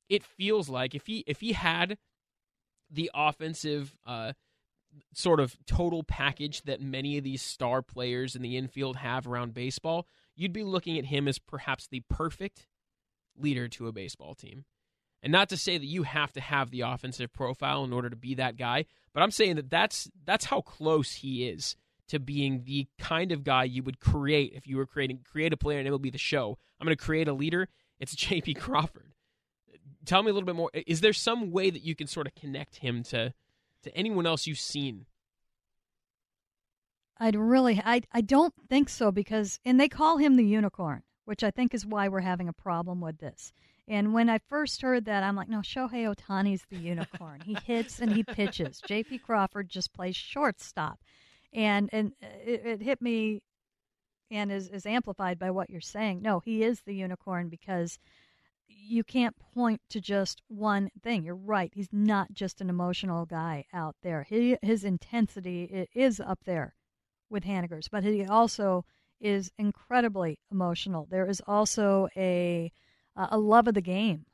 it 0.09 0.23
feels 0.23 0.67
like 0.67 0.93
if 0.93 1.07
he 1.07 1.23
if 1.25 1.39
he 1.39 1.53
had 1.53 1.97
the 2.89 3.09
offensive 3.13 3.95
uh, 4.05 4.33
sort 5.13 5.39
of 5.39 5.55
total 5.65 6.03
package 6.03 6.63
that 6.63 6.81
many 6.81 7.17
of 7.17 7.23
these 7.23 7.41
star 7.41 7.81
players 7.81 8.35
in 8.35 8.41
the 8.41 8.57
infield 8.57 8.97
have 8.97 9.25
around 9.25 9.53
baseball, 9.53 10.05
you'd 10.35 10.51
be 10.51 10.63
looking 10.63 10.97
at 10.97 11.05
him 11.05 11.29
as 11.29 11.39
perhaps 11.39 11.87
the 11.87 12.01
perfect 12.09 12.67
leader 13.37 13.69
to 13.69 13.87
a 13.87 13.93
baseball 13.93 14.35
team. 14.35 14.65
And 15.23 15.31
not 15.31 15.49
to 15.49 15.57
say 15.57 15.77
that 15.77 15.85
you 15.85 16.03
have 16.03 16.33
to 16.33 16.41
have 16.41 16.71
the 16.71 16.81
offensive 16.81 17.31
profile 17.31 17.83
in 17.83 17.93
order 17.93 18.09
to 18.09 18.15
be 18.15 18.35
that 18.35 18.57
guy, 18.57 18.85
but 19.13 19.21
I'm 19.21 19.31
saying 19.31 19.55
that 19.55 19.69
that's 19.69 20.09
that's 20.25 20.45
how 20.45 20.61
close 20.61 21.13
he 21.13 21.47
is 21.47 21.77
to 22.11 22.19
being 22.19 22.63
the 22.65 22.87
kind 22.99 23.31
of 23.31 23.43
guy 23.43 23.63
you 23.63 23.83
would 23.83 23.99
create 23.99 24.53
if 24.55 24.67
you 24.67 24.77
were 24.77 24.85
creating 24.85 25.19
create 25.23 25.53
a 25.53 25.57
player 25.57 25.79
and 25.79 25.87
it 25.87 25.91
will 25.91 25.99
be 25.99 26.09
the 26.09 26.17
show. 26.17 26.57
I'm 26.79 26.85
going 26.85 26.95
to 26.95 27.03
create 27.03 27.27
a 27.27 27.33
leader. 27.33 27.69
It's 27.99 28.15
JP 28.27 28.59
Crawford. 28.59 29.13
Tell 30.05 30.23
me 30.23 30.29
a 30.29 30.33
little 30.33 30.45
bit 30.45 30.55
more. 30.55 30.71
Is 30.73 31.01
there 31.01 31.13
some 31.13 31.51
way 31.51 31.69
that 31.69 31.83
you 31.83 31.95
can 31.95 32.07
sort 32.07 32.27
of 32.27 32.35
connect 32.35 32.77
him 32.77 33.03
to 33.03 33.33
to 33.83 33.97
anyone 33.97 34.25
else 34.27 34.45
you've 34.45 34.59
seen? 34.59 35.05
I'd 37.17 37.35
really, 37.35 37.79
I, 37.83 38.01
I 38.11 38.21
don't 38.21 38.53
think 38.67 38.89
so 38.89 39.11
because, 39.11 39.59
and 39.63 39.79
they 39.79 39.87
call 39.87 40.17
him 40.17 40.37
the 40.37 40.45
unicorn, 40.45 41.03
which 41.25 41.43
I 41.43 41.51
think 41.51 41.73
is 41.73 41.85
why 41.85 42.07
we're 42.07 42.21
having 42.21 42.49
a 42.49 42.53
problem 42.53 42.99
with 42.99 43.19
this. 43.19 43.53
And 43.87 44.13
when 44.13 44.29
I 44.29 44.39
first 44.39 44.81
heard 44.81 45.05
that, 45.05 45.21
I'm 45.21 45.35
like, 45.35 45.49
no, 45.49 45.59
Shohei 45.59 46.11
Ohtani's 46.11 46.65
the 46.69 46.77
unicorn. 46.77 47.41
he 47.45 47.55
hits 47.65 47.99
and 47.99 48.13
he 48.13 48.23
pitches. 48.23 48.81
J.P. 48.87 49.19
Crawford 49.19 49.69
just 49.69 49.93
plays 49.93 50.15
shortstop, 50.15 50.99
and 51.53 51.89
and 51.91 52.13
uh, 52.23 52.27
it, 52.45 52.65
it 52.65 52.81
hit 52.81 53.01
me, 53.01 53.41
and 54.29 54.51
is 54.51 54.69
is 54.69 54.85
amplified 54.85 55.39
by 55.39 55.51
what 55.51 55.69
you're 55.69 55.81
saying. 55.81 56.21
No, 56.21 56.39
he 56.39 56.63
is 56.63 56.81
the 56.81 56.95
unicorn 56.95 57.49
because 57.49 57.99
you 58.67 59.03
can't 59.03 59.35
point 59.53 59.81
to 59.89 59.99
just 59.99 60.41
one 60.47 60.89
thing. 61.03 61.23
You're 61.23 61.35
right. 61.35 61.71
He's 61.73 61.89
not 61.91 62.33
just 62.33 62.61
an 62.61 62.69
emotional 62.69 63.25
guy 63.25 63.65
out 63.73 63.95
there. 64.01 64.23
He, 64.23 64.57
his 64.61 64.83
intensity 64.83 65.87
is 65.93 66.19
up 66.19 66.39
there 66.45 66.75
with 67.29 67.43
Haniger's, 67.43 67.87
but 67.89 68.03
he 68.03 68.25
also 68.25 68.85
is 69.19 69.51
incredibly 69.57 70.39
emotional. 70.51 71.07
There 71.09 71.27
is 71.27 71.41
also 71.47 72.07
a 72.15 72.71
a 73.15 73.37
love 73.37 73.67
of 73.67 73.73
the 73.73 73.81
game 73.81 74.25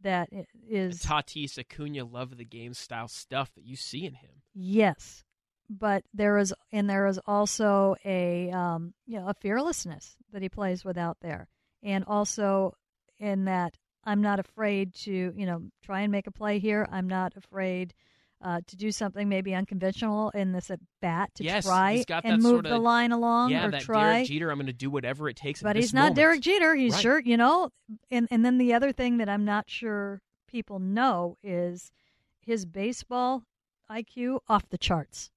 that 0.00 0.28
is 0.68 1.02
Tatis 1.02 1.58
Acuna 1.58 2.04
love 2.04 2.32
of 2.32 2.38
the 2.38 2.44
game 2.44 2.74
style 2.74 3.08
stuff 3.08 3.54
that 3.54 3.64
you 3.64 3.76
see 3.76 4.04
in 4.04 4.14
him. 4.14 4.42
Yes, 4.54 5.24
but 5.70 6.02
there 6.14 6.38
is 6.38 6.54
and 6.72 6.88
there 6.88 7.06
is 7.06 7.20
also 7.26 7.96
a 8.04 8.50
um, 8.50 8.94
you 9.06 9.18
know 9.18 9.28
a 9.28 9.34
fearlessness 9.34 10.16
that 10.32 10.42
he 10.42 10.48
plays 10.48 10.84
with 10.84 10.98
out 10.98 11.18
there, 11.20 11.48
and 11.82 12.04
also 12.06 12.74
in 13.18 13.44
that 13.46 13.76
I'm 14.08 14.22
not 14.22 14.40
afraid 14.40 14.94
to, 15.02 15.34
you 15.36 15.44
know, 15.44 15.64
try 15.84 16.00
and 16.00 16.10
make 16.10 16.26
a 16.26 16.30
play 16.30 16.58
here. 16.58 16.88
I'm 16.90 17.08
not 17.08 17.34
afraid 17.36 17.92
uh, 18.40 18.62
to 18.66 18.76
do 18.76 18.90
something 18.90 19.28
maybe 19.28 19.54
unconventional 19.54 20.30
in 20.30 20.52
this 20.52 20.70
at 20.70 20.80
bat 21.02 21.30
to 21.34 21.44
yes, 21.44 21.66
try 21.66 22.04
and 22.24 22.42
move 22.42 22.58
sorta, 22.58 22.70
the 22.70 22.78
line 22.78 23.12
along 23.12 23.50
yeah, 23.50 23.66
or 23.66 23.70
that 23.70 23.82
try. 23.82 24.14
Derek 24.14 24.28
Jeter, 24.28 24.50
I'm 24.50 24.56
going 24.56 24.66
to 24.66 24.72
do 24.72 24.88
whatever 24.88 25.28
it 25.28 25.36
takes. 25.36 25.60
But 25.60 25.76
he's 25.76 25.92
not 25.92 26.00
moment. 26.00 26.16
Derek 26.16 26.40
Jeter. 26.40 26.74
He's 26.74 26.94
right. 26.94 27.02
sure, 27.02 27.20
you 27.20 27.36
know. 27.36 27.70
And 28.10 28.28
and 28.30 28.44
then 28.44 28.56
the 28.56 28.72
other 28.72 28.92
thing 28.92 29.18
that 29.18 29.28
I'm 29.28 29.44
not 29.44 29.68
sure 29.68 30.22
people 30.46 30.78
know 30.78 31.36
is 31.42 31.92
his 32.40 32.64
baseball 32.64 33.42
IQ 33.90 34.38
off 34.48 34.70
the 34.70 34.78
charts. 34.78 35.30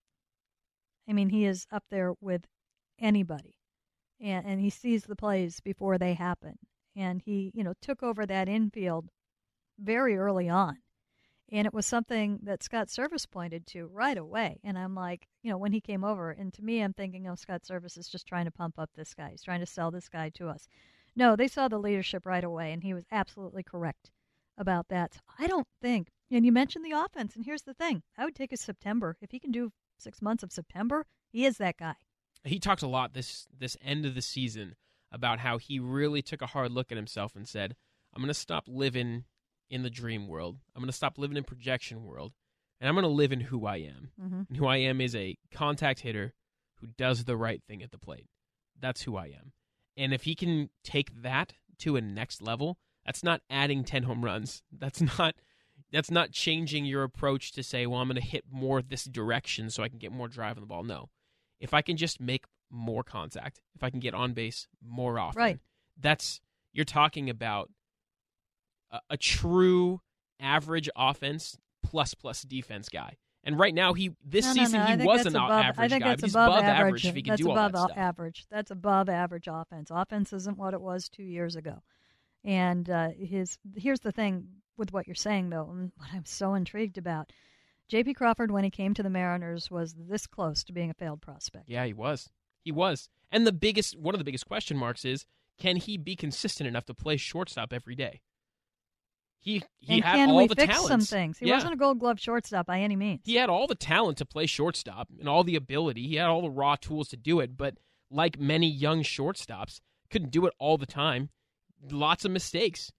I 1.07 1.13
mean, 1.13 1.29
he 1.29 1.45
is 1.45 1.67
up 1.71 1.83
there 1.89 2.13
with 2.21 2.47
anybody, 2.99 3.55
and 4.19 4.45
and 4.45 4.61
he 4.61 4.69
sees 4.69 5.03
the 5.03 5.15
plays 5.15 5.59
before 5.59 5.97
they 5.97 6.13
happen 6.13 6.57
and 6.95 7.21
he, 7.21 7.51
you 7.53 7.63
know, 7.63 7.73
took 7.81 8.03
over 8.03 8.25
that 8.25 8.49
infield 8.49 9.09
very 9.79 10.17
early 10.17 10.49
on. 10.49 10.77
And 11.51 11.67
it 11.67 11.73
was 11.73 11.85
something 11.85 12.39
that 12.43 12.63
Scott 12.63 12.87
Servais 12.87 13.29
pointed 13.29 13.67
to 13.67 13.87
right 13.87 14.17
away. 14.17 14.59
And 14.63 14.77
I'm 14.77 14.95
like, 14.95 15.27
you 15.43 15.51
know, 15.51 15.57
when 15.57 15.73
he 15.73 15.81
came 15.81 16.03
over, 16.03 16.31
and 16.31 16.53
to 16.53 16.63
me, 16.63 16.81
I'm 16.81 16.93
thinking, 16.93 17.27
oh, 17.27 17.35
Scott 17.35 17.63
Servais 17.63 17.97
is 17.97 18.07
just 18.07 18.25
trying 18.25 18.45
to 18.45 18.51
pump 18.51 18.79
up 18.79 18.89
this 18.95 19.13
guy. 19.13 19.31
He's 19.31 19.43
trying 19.43 19.59
to 19.59 19.65
sell 19.65 19.91
this 19.91 20.07
guy 20.07 20.29
to 20.35 20.47
us. 20.47 20.67
No, 21.13 21.35
they 21.35 21.49
saw 21.49 21.67
the 21.67 21.77
leadership 21.77 22.25
right 22.25 22.43
away, 22.43 22.71
and 22.71 22.83
he 22.83 22.93
was 22.93 23.03
absolutely 23.11 23.63
correct 23.63 24.11
about 24.57 24.87
that. 24.89 25.13
So 25.15 25.19
I 25.39 25.47
don't 25.47 25.67
think, 25.81 26.07
and 26.29 26.45
you 26.45 26.53
mentioned 26.53 26.85
the 26.85 26.91
offense, 26.91 27.35
and 27.35 27.43
here's 27.43 27.63
the 27.63 27.73
thing 27.73 28.01
I 28.17 28.23
would 28.23 28.35
take 28.35 28.53
a 28.53 28.57
September. 28.57 29.17
If 29.19 29.31
he 29.31 29.39
can 29.39 29.51
do 29.51 29.73
six 30.01 30.21
months 30.21 30.43
of 30.43 30.51
September, 30.51 31.05
he 31.31 31.45
is 31.45 31.57
that 31.57 31.77
guy. 31.77 31.95
He 32.43 32.59
talked 32.59 32.81
a 32.81 32.87
lot 32.87 33.13
this 33.13 33.47
this 33.57 33.77
end 33.83 34.05
of 34.05 34.15
the 34.15 34.21
season 34.21 34.75
about 35.11 35.39
how 35.39 35.57
he 35.57 35.79
really 35.79 36.21
took 36.21 36.41
a 36.41 36.47
hard 36.47 36.71
look 36.71 36.91
at 36.91 36.97
himself 36.97 37.35
and 37.35 37.47
said, 37.47 37.75
I'm 38.13 38.21
going 38.21 38.29
to 38.29 38.33
stop 38.33 38.65
living 38.67 39.25
in 39.69 39.83
the 39.83 39.89
dream 39.89 40.27
world. 40.27 40.57
I'm 40.75 40.81
going 40.81 40.89
to 40.89 40.95
stop 40.95 41.17
living 41.17 41.37
in 41.37 41.43
projection 41.43 42.03
world. 42.03 42.33
And 42.79 42.87
I'm 42.87 42.95
going 42.95 43.03
to 43.03 43.09
live 43.09 43.31
in 43.31 43.41
who 43.41 43.65
I 43.65 43.77
am. 43.77 44.09
Mm-hmm. 44.21 44.41
And 44.49 44.57
who 44.57 44.65
I 44.65 44.77
am 44.77 45.01
is 45.01 45.15
a 45.15 45.37
contact 45.51 45.99
hitter 45.99 46.33
who 46.79 46.87
does 46.87 47.25
the 47.25 47.37
right 47.37 47.61
thing 47.67 47.83
at 47.83 47.91
the 47.91 47.99
plate. 47.99 48.27
That's 48.79 49.03
who 49.03 49.15
I 49.15 49.25
am. 49.25 49.53
And 49.95 50.13
if 50.13 50.23
he 50.23 50.33
can 50.33 50.69
take 50.83 51.21
that 51.21 51.53
to 51.79 51.95
a 51.95 52.01
next 52.01 52.41
level, 52.41 52.79
that's 53.05 53.23
not 53.23 53.41
adding 53.49 53.83
10 53.83 54.03
home 54.03 54.25
runs. 54.25 54.63
That's 54.71 55.01
not 55.19 55.35
that's 55.91 56.11
not 56.11 56.31
changing 56.31 56.85
your 56.85 57.03
approach 57.03 57.51
to 57.53 57.63
say, 57.63 57.85
well, 57.85 57.99
I'm 57.99 58.07
going 58.07 58.15
to 58.15 58.27
hit 58.27 58.45
more 58.49 58.81
this 58.81 59.05
direction 59.05 59.69
so 59.69 59.83
I 59.83 59.89
can 59.89 59.99
get 59.99 60.11
more 60.11 60.27
drive 60.27 60.57
on 60.57 60.61
the 60.61 60.67
ball. 60.67 60.83
No. 60.83 61.09
If 61.59 61.73
I 61.73 61.81
can 61.81 61.97
just 61.97 62.19
make 62.19 62.45
more 62.69 63.03
contact, 63.03 63.61
if 63.75 63.83
I 63.83 63.89
can 63.89 63.99
get 63.99 64.13
on 64.13 64.33
base 64.33 64.67
more 64.85 65.19
often, 65.19 65.39
right. 65.39 65.59
that's 65.99 66.41
you're 66.73 66.85
talking 66.85 67.29
about 67.29 67.69
a, 68.91 68.99
a 69.11 69.17
true 69.17 70.01
average 70.39 70.89
offense 70.95 71.57
plus 71.83 72.13
plus 72.13 72.41
defense 72.43 72.89
guy. 72.89 73.17
And 73.43 73.57
right 73.57 73.73
now, 73.73 73.93
he 73.93 74.11
this 74.23 74.45
no, 74.45 74.53
season 74.53 74.79
no, 74.79 74.87
no. 74.87 74.97
he 74.97 75.05
was 75.05 75.25
an 75.25 75.35
above, 75.35 75.51
average 75.51 75.79
I 75.79 75.87
think 75.87 76.03
guy, 76.03 76.09
that's 76.09 76.21
but 76.21 76.27
he's 76.27 76.35
above, 76.35 76.47
above 76.49 76.63
average, 76.63 76.79
average 76.79 77.05
if 77.07 77.15
he 77.15 77.21
can 77.23 77.31
that's 77.31 77.41
do 77.41 77.49
all 77.49 77.57
above 77.57 77.71
that 77.71 77.79
stuff. 77.79 77.97
average. 77.97 78.45
That's 78.51 78.71
above 78.71 79.09
average 79.09 79.47
offense. 79.51 79.89
Offense 79.91 80.33
isn't 80.33 80.57
what 80.57 80.73
it 80.73 80.81
was 80.81 81.09
two 81.09 81.23
years 81.23 81.55
ago. 81.55 81.81
And 82.43 82.89
uh, 82.89 83.09
his 83.17 83.57
here's 83.75 83.99
the 83.99 84.11
thing 84.11 84.47
with 84.81 84.91
what 84.91 85.07
you're 85.07 85.15
saying 85.15 85.51
though, 85.51 85.69
and 85.69 85.91
what 85.95 86.09
I'm 86.11 86.25
so 86.25 86.55
intrigued 86.55 86.97
about. 86.97 87.31
J.P. 87.87 88.15
Crawford, 88.15 88.51
when 88.51 88.63
he 88.63 88.69
came 88.69 88.93
to 88.95 89.03
the 89.03 89.09
Mariners, 89.09 89.69
was 89.69 89.93
this 89.93 90.25
close 90.25 90.63
to 90.63 90.73
being 90.73 90.89
a 90.89 90.93
failed 90.93 91.21
prospect. 91.21 91.65
Yeah, 91.67 91.85
he 91.85 91.93
was. 91.93 92.29
He 92.63 92.71
was. 92.71 93.07
And 93.31 93.45
the 93.45 93.51
biggest 93.51 93.97
one 93.97 94.15
of 94.15 94.19
the 94.19 94.25
biggest 94.25 94.47
question 94.47 94.75
marks 94.75 95.05
is 95.05 95.25
can 95.59 95.77
he 95.77 95.97
be 95.97 96.15
consistent 96.15 96.67
enough 96.67 96.85
to 96.85 96.93
play 96.93 97.17
shortstop 97.17 97.71
every 97.71 97.95
day? 97.95 98.21
He 99.39 99.63
he 99.79 99.95
and 99.95 100.03
had 100.03 100.29
all 100.29 100.37
we 100.37 100.47
the 100.47 100.55
fix 100.55 100.73
talents. 100.73 100.87
some 100.87 101.01
things? 101.01 101.37
He 101.37 101.47
yeah. 101.47 101.55
wasn't 101.55 101.73
a 101.73 101.77
Gold 101.77 101.99
Glove 101.99 102.19
shortstop 102.19 102.65
by 102.65 102.79
any 102.79 102.95
means. 102.95 103.21
He 103.23 103.35
had 103.35 103.49
all 103.49 103.67
the 103.67 103.75
talent 103.75 104.17
to 104.17 104.25
play 104.25 104.47
shortstop 104.47 105.07
and 105.19 105.29
all 105.29 105.43
the 105.43 105.55
ability. 105.55 106.07
He 106.07 106.15
had 106.15 106.27
all 106.27 106.41
the 106.41 106.49
raw 106.49 106.75
tools 106.75 107.09
to 107.09 107.17
do 107.17 107.39
it, 107.39 107.57
but 107.57 107.77
like 108.09 108.39
many 108.39 108.67
young 108.67 109.03
shortstops, 109.03 109.79
couldn't 110.09 110.31
do 110.31 110.45
it 110.45 110.53
all 110.59 110.77
the 110.77 110.85
time. 110.85 111.29
Lots 111.89 112.25
of 112.25 112.31
mistakes. 112.31 112.91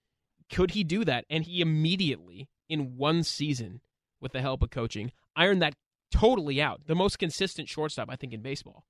Could 0.52 0.72
he 0.72 0.84
do 0.84 1.04
that? 1.04 1.24
And 1.28 1.44
he 1.44 1.60
immediately, 1.60 2.48
in 2.68 2.96
one 2.96 3.24
season, 3.24 3.80
with 4.20 4.32
the 4.32 4.42
help 4.42 4.62
of 4.62 4.70
coaching, 4.70 5.10
ironed 5.34 5.62
that 5.62 5.74
totally 6.10 6.60
out. 6.60 6.82
The 6.86 6.94
most 6.94 7.18
consistent 7.18 7.68
shortstop, 7.68 8.08
I 8.10 8.16
think, 8.16 8.32
in 8.32 8.42
baseball. 8.42 8.84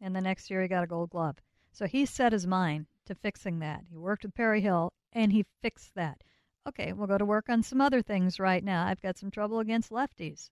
And 0.00 0.14
the 0.14 0.20
next 0.20 0.50
year 0.50 0.60
he 0.60 0.68
got 0.68 0.84
a 0.84 0.88
gold 0.88 1.10
glove. 1.10 1.36
So 1.72 1.86
he 1.86 2.04
set 2.04 2.32
his 2.32 2.46
mind 2.46 2.86
to 3.06 3.14
fixing 3.14 3.60
that. 3.60 3.84
He 3.88 3.96
worked 3.96 4.24
with 4.24 4.34
Perry 4.34 4.60
Hill 4.60 4.92
and 5.12 5.32
he 5.32 5.46
fixed 5.62 5.94
that. 5.94 6.22
Okay, 6.68 6.92
we'll 6.92 7.06
go 7.06 7.18
to 7.18 7.24
work 7.24 7.48
on 7.48 7.62
some 7.62 7.80
other 7.80 8.02
things 8.02 8.40
right 8.40 8.64
now. 8.64 8.86
I've 8.86 9.00
got 9.00 9.18
some 9.18 9.30
trouble 9.30 9.60
against 9.60 9.90
lefties. 9.90 10.50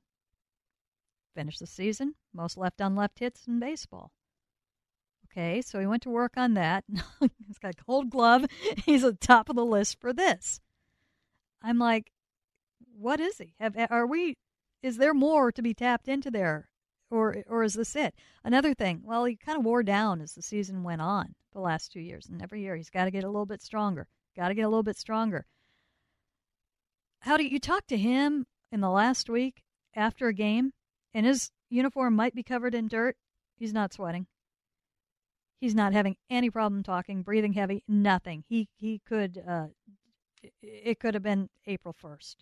Finish 1.35 1.59
the 1.59 1.67
season, 1.67 2.15
most 2.33 2.57
left 2.57 2.81
on 2.81 2.95
left 2.95 3.19
hits 3.19 3.47
in 3.47 3.59
baseball. 3.59 4.13
Okay, 5.33 5.63
so 5.63 5.81
he 5.81 5.87
went 5.87 6.03
to 6.03 6.11
work 6.11 6.33
on 6.37 6.55
that. 6.55 6.85
He's 7.47 7.59
got 7.59 7.75
a 7.75 7.85
gold 7.87 8.11
glove. 8.11 8.45
He's 8.85 9.03
at 9.03 9.19
the 9.21 9.27
top 9.27 9.49
of 9.49 9.57
the 9.57 9.65
list 9.65 9.99
for 9.99 10.13
this. 10.13 10.61
I'm 11.63 11.79
like, 11.79 12.13
what 12.99 13.19
is 13.19 13.39
he? 13.39 13.55
Have 13.59 13.75
are 13.91 14.07
we? 14.07 14.37
Is 14.83 14.99
there 14.99 15.15
more 15.15 15.51
to 15.53 15.63
be 15.63 15.75
tapped 15.75 16.09
into 16.09 16.31
there, 16.31 16.69
or 17.11 17.45
or 17.49 17.63
is 17.63 17.75
this 17.75 17.97
it? 17.97 18.15
Another 18.45 18.75
thing. 18.75 19.01
Well, 19.05 19.25
he 19.25 19.37
kind 19.37 19.59
of 19.59 19.65
wore 19.65 19.83
down 19.83 20.21
as 20.21 20.35
the 20.35 20.43
season 20.43 20.83
went 20.83 21.01
on 21.01 21.35
the 21.53 21.61
last 21.61 21.93
two 21.93 22.01
years, 22.01 22.27
and 22.29 22.43
every 22.43 22.61
year 22.61 22.77
he's 22.77 22.91
got 22.91 23.05
to 23.05 23.11
get 23.11 23.25
a 23.25 23.29
little 23.29 23.47
bit 23.47 23.63
stronger. 23.63 24.09
Got 24.37 24.49
to 24.49 24.55
get 24.55 24.63
a 24.63 24.69
little 24.69 24.83
bit 24.83 24.99
stronger. 24.99 25.47
How 27.21 27.37
do 27.37 27.45
you 27.45 27.59
talk 27.59 27.87
to 27.87 27.97
him 27.97 28.47
in 28.71 28.81
the 28.81 28.91
last 28.91 29.31
week 29.31 29.63
after 29.95 30.29
a 30.29 30.35
game, 30.35 30.73
and 31.15 31.25
his 31.25 31.51
uniform 31.71 32.17
might 32.17 32.35
be 32.35 32.43
covered 32.43 32.75
in 32.75 32.89
dirt? 32.89 33.17
He's 33.57 33.73
not 33.73 33.93
sweating. 33.93 34.27
He's 35.63 35.77
not 35.77 35.93
having 35.93 36.17
any 36.29 36.51
problem 36.51 36.83
talking, 36.83 37.23
breathing 37.23 37.53
heavy, 37.53 37.85
nothing. 37.87 38.43
He 38.49 38.69
he 38.75 39.01
could 39.07 39.41
uh, 39.49 39.67
it 40.61 40.99
could 40.99 41.15
have 41.15 41.23
been 41.23 41.51
April 41.69 41.95
1st. 42.03 42.35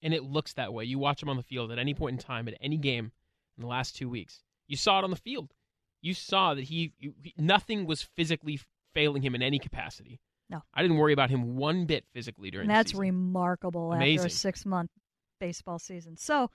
And 0.00 0.14
it 0.14 0.22
looks 0.24 0.54
that 0.54 0.72
way. 0.72 0.84
You 0.84 0.98
watch 0.98 1.22
him 1.22 1.28
on 1.28 1.36
the 1.36 1.42
field 1.42 1.70
at 1.70 1.78
any 1.78 1.92
point 1.92 2.14
in 2.14 2.18
time, 2.18 2.48
at 2.48 2.54
any 2.58 2.78
game 2.78 3.12
in 3.58 3.60
the 3.60 3.66
last 3.66 3.96
two 3.96 4.08
weeks. 4.08 4.44
You 4.66 4.78
saw 4.78 4.98
it 4.98 5.04
on 5.04 5.10
the 5.10 5.16
field. 5.16 5.52
You 6.00 6.14
saw 6.14 6.54
that 6.54 6.64
he, 6.64 6.94
he 6.98 7.34
nothing 7.36 7.84
was 7.84 8.00
physically 8.00 8.58
failing 8.94 9.20
him 9.20 9.34
in 9.34 9.42
any 9.42 9.58
capacity. 9.58 10.18
No, 10.48 10.62
I 10.72 10.80
didn't 10.80 10.96
worry 10.96 11.12
about 11.12 11.28
him 11.28 11.56
one 11.56 11.84
bit 11.84 12.06
physically 12.14 12.50
during. 12.50 12.70
And 12.70 12.74
that's 12.74 12.94
remarkable 12.94 13.92
Amazing. 13.92 14.20
after 14.20 14.26
a 14.28 14.30
six-month 14.30 14.90
baseball 15.38 15.78
season. 15.78 16.16
So, 16.16 16.50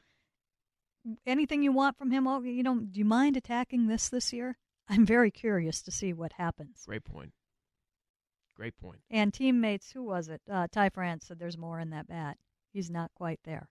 anything 1.27 1.61
you 1.61 1.71
want 1.71 1.99
from 1.99 2.09
him? 2.09 2.27
Oh, 2.27 2.41
you 2.41 2.63
know, 2.63 2.79
do 2.79 2.97
you 2.97 3.05
mind 3.05 3.37
attacking 3.37 3.85
this 3.85 4.09
this 4.09 4.33
year? 4.33 4.57
I'm 4.89 5.05
very 5.05 5.31
curious 5.31 5.81
to 5.83 5.91
see 5.91 6.13
what 6.13 6.33
happens. 6.33 6.83
Great 6.85 7.05
point. 7.05 7.31
Great 8.55 8.77
point. 8.77 8.99
And 9.09 9.33
teammates, 9.33 9.91
who 9.91 10.03
was 10.03 10.29
it? 10.29 10.41
Uh, 10.51 10.67
Ty 10.71 10.89
France 10.89 11.25
said 11.27 11.39
there's 11.39 11.57
more 11.57 11.79
in 11.79 11.89
that 11.89 12.07
bat. 12.07 12.37
He's 12.71 12.89
not 12.89 13.11
quite 13.15 13.39
there. 13.43 13.69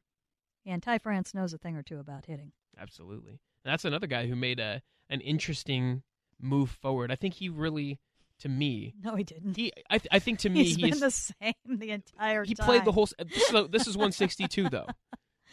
And 0.67 0.83
Ty 0.83 0.99
France 0.99 1.35
knows 1.35 1.53
a 1.53 1.59
thing 1.59 1.77
or 1.77 1.83
two 1.83 1.99
about 1.99 2.27
hitting. 2.27 2.53
Absolutely. 2.81 3.41
And 3.65 3.73
that's 3.73 3.85
another 3.85 4.07
guy 4.07 4.27
who 4.27 4.35
made 4.37 4.59
a 4.59 4.83
an 5.11 5.21
interesting 5.21 6.03
move 6.41 6.71
forward. 6.71 7.13
I 7.13 7.17
think 7.17 7.35
he 7.35 7.49
really, 7.49 8.01
to 8.41 8.49
me, 8.49 8.95
no, 9.03 9.15
he 9.15 9.25
didn't. 9.25 9.57
He, 9.57 9.73
I, 9.91 9.99
th- 9.99 10.09
I 10.11 10.19
think 10.19 10.41
to 10.41 10.49
me, 10.51 10.65
he's, 10.65 10.77
he's 10.77 10.91
been 10.91 11.01
the 11.01 11.11
same 11.11 11.55
the 11.79 11.91
entire 11.91 12.45
time. 12.45 12.49
he 12.49 12.55
time. 12.55 12.67
played 12.67 12.85
the 12.85 12.93
whole. 12.93 13.09
This 13.19 13.51
is, 13.51 13.69
this 13.71 13.87
is 13.87 13.97
162 13.97 14.69
though. 14.69 14.87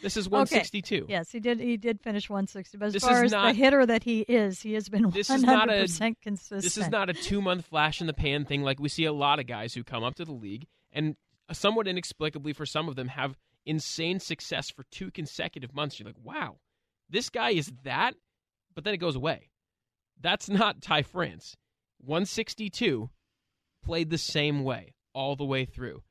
This 0.02 0.16
is 0.16 0.28
162. 0.28 1.04
Okay. 1.04 1.12
Yes, 1.12 1.30
he 1.30 1.40
did. 1.40 1.60
He 1.60 1.76
did 1.76 2.00
finish 2.00 2.28
160. 2.30 2.78
But 2.78 2.86
as 2.86 2.92
This 2.94 3.04
far 3.04 3.22
as 3.22 3.32
not- 3.32 3.48
the 3.48 3.52
hitter 3.54 3.84
that 3.84 4.02
he 4.04 4.20
is, 4.20 4.62
he 4.62 4.72
has 4.74 4.88
been 4.88 5.04
100% 5.04 5.34
is 5.36 5.42
not 5.44 5.68
a- 5.68 5.86
consistent. 6.22 6.62
This 6.62 6.76
is 6.78 6.88
not 6.88 7.10
a 7.10 7.12
two 7.14 7.40
month 7.42 7.66
flash 7.66 8.00
in 8.00 8.06
the 8.06 8.12
pan 8.14 8.44
thing 8.44 8.62
like 8.62 8.80
we 8.80 8.88
see 8.88 9.04
a 9.04 9.12
lot 9.12 9.38
of 9.38 9.46
guys 9.46 9.74
who 9.74 9.84
come 9.84 10.02
up 10.02 10.14
to 10.16 10.24
the 10.24 10.32
league 10.32 10.66
and 10.92 11.16
somewhat 11.52 11.86
inexplicably 11.88 12.52
for 12.52 12.64
some 12.66 12.88
of 12.88 12.96
them 12.96 13.08
have 13.08 13.36
insane 13.66 14.20
success 14.20 14.70
for 14.70 14.84
two 14.90 15.10
consecutive 15.10 15.74
months. 15.74 15.98
You're 16.00 16.06
like, 16.08 16.16
wow, 16.22 16.56
this 17.10 17.28
guy 17.28 17.50
is 17.50 17.70
that, 17.84 18.14
but 18.74 18.84
then 18.84 18.94
it 18.94 18.98
goes 18.98 19.16
away. 19.16 19.50
That's 20.20 20.48
not 20.48 20.80
Ty 20.80 21.02
France. 21.02 21.56
162 21.98 23.10
played 23.84 24.10
the 24.10 24.18
same 24.18 24.62
way 24.64 24.94
all 25.14 25.36
the 25.36 25.44
way 25.44 25.64
through. 25.64 26.02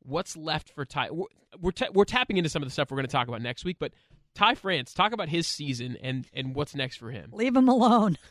What's 0.00 0.36
left 0.36 0.70
for 0.70 0.84
Ty? 0.84 1.10
We're 1.10 1.26
we're, 1.60 1.70
ta- 1.70 1.88
we're 1.92 2.04
tapping 2.04 2.36
into 2.36 2.50
some 2.50 2.62
of 2.62 2.68
the 2.68 2.72
stuff 2.72 2.90
we're 2.90 2.96
going 2.96 3.06
to 3.06 3.12
talk 3.12 3.28
about 3.28 3.42
next 3.42 3.64
week, 3.64 3.78
but 3.78 3.92
Ty 4.34 4.54
France, 4.54 4.92
talk 4.94 5.12
about 5.12 5.28
his 5.28 5.46
season 5.46 5.96
and 6.02 6.26
and 6.32 6.54
what's 6.54 6.74
next 6.74 6.96
for 6.96 7.10
him. 7.10 7.30
Leave 7.32 7.56
him 7.56 7.68
alone. 7.68 8.18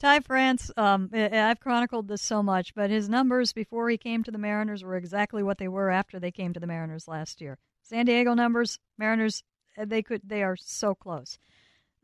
Ty 0.00 0.20
France, 0.20 0.70
um, 0.76 1.10
I've 1.12 1.58
chronicled 1.58 2.06
this 2.06 2.22
so 2.22 2.40
much, 2.40 2.72
but 2.72 2.88
his 2.88 3.08
numbers 3.08 3.52
before 3.52 3.90
he 3.90 3.98
came 3.98 4.22
to 4.22 4.30
the 4.30 4.38
Mariners 4.38 4.84
were 4.84 4.94
exactly 4.94 5.42
what 5.42 5.58
they 5.58 5.66
were 5.66 5.90
after 5.90 6.20
they 6.20 6.30
came 6.30 6.52
to 6.52 6.60
the 6.60 6.68
Mariners 6.68 7.08
last 7.08 7.40
year. 7.40 7.58
San 7.82 8.06
Diego 8.06 8.34
numbers, 8.34 8.78
Mariners, 8.96 9.42
they 9.76 10.02
could, 10.02 10.20
they 10.24 10.44
are 10.44 10.56
so 10.56 10.94
close. 10.94 11.36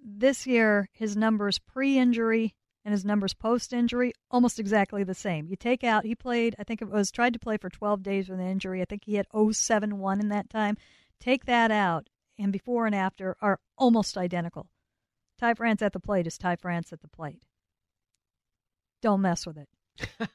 This 0.05 0.45
year, 0.45 0.89
his 0.93 1.17
numbers 1.17 1.61
pre-injury 1.61 2.57
and 2.85 2.93
his 2.93 3.05
numbers 3.05 3.35
post-injury 3.35 4.13
almost 4.31 4.59
exactly 4.59 5.05
the 5.05 5.15
same. 5.15 5.47
You 5.49 5.57
take 5.57 5.83
out, 5.83 6.05
he 6.05 6.15
played, 6.15 6.55
I 6.59 6.65
think 6.65 6.83
it 6.83 6.91
was 6.91 7.11
tried 7.11 7.33
to 7.33 7.39
play 7.39 7.57
for 7.57 7.71
12 7.71 8.03
days 8.03 8.29
with 8.29 8.41
an 8.41 8.47
injury. 8.47 8.83
I 8.83 8.85
think 8.85 9.05
he 9.05 9.15
had 9.15 9.27
071 9.33 10.21
in 10.21 10.29
that 10.29 10.51
time. 10.51 10.77
Take 11.19 11.47
that 11.47 11.71
out, 11.71 12.09
and 12.39 12.53
before 12.53 12.87
and 12.87 12.95
after 12.95 13.37
are 13.41 13.61
almost 13.79 14.19
identical. 14.19 14.69
Ty 15.39 15.55
France 15.55 15.83
at 15.83 15.93
the 15.93 16.01
plate 16.01 16.27
is 16.27 16.39
Ty 16.39 16.57
France 16.57 16.93
at 16.93 17.01
the 17.01 17.09
plate. 17.09 17.43
Don't 19.01 19.23
mess 19.23 19.47
with 19.47 19.59
it. 19.59 19.69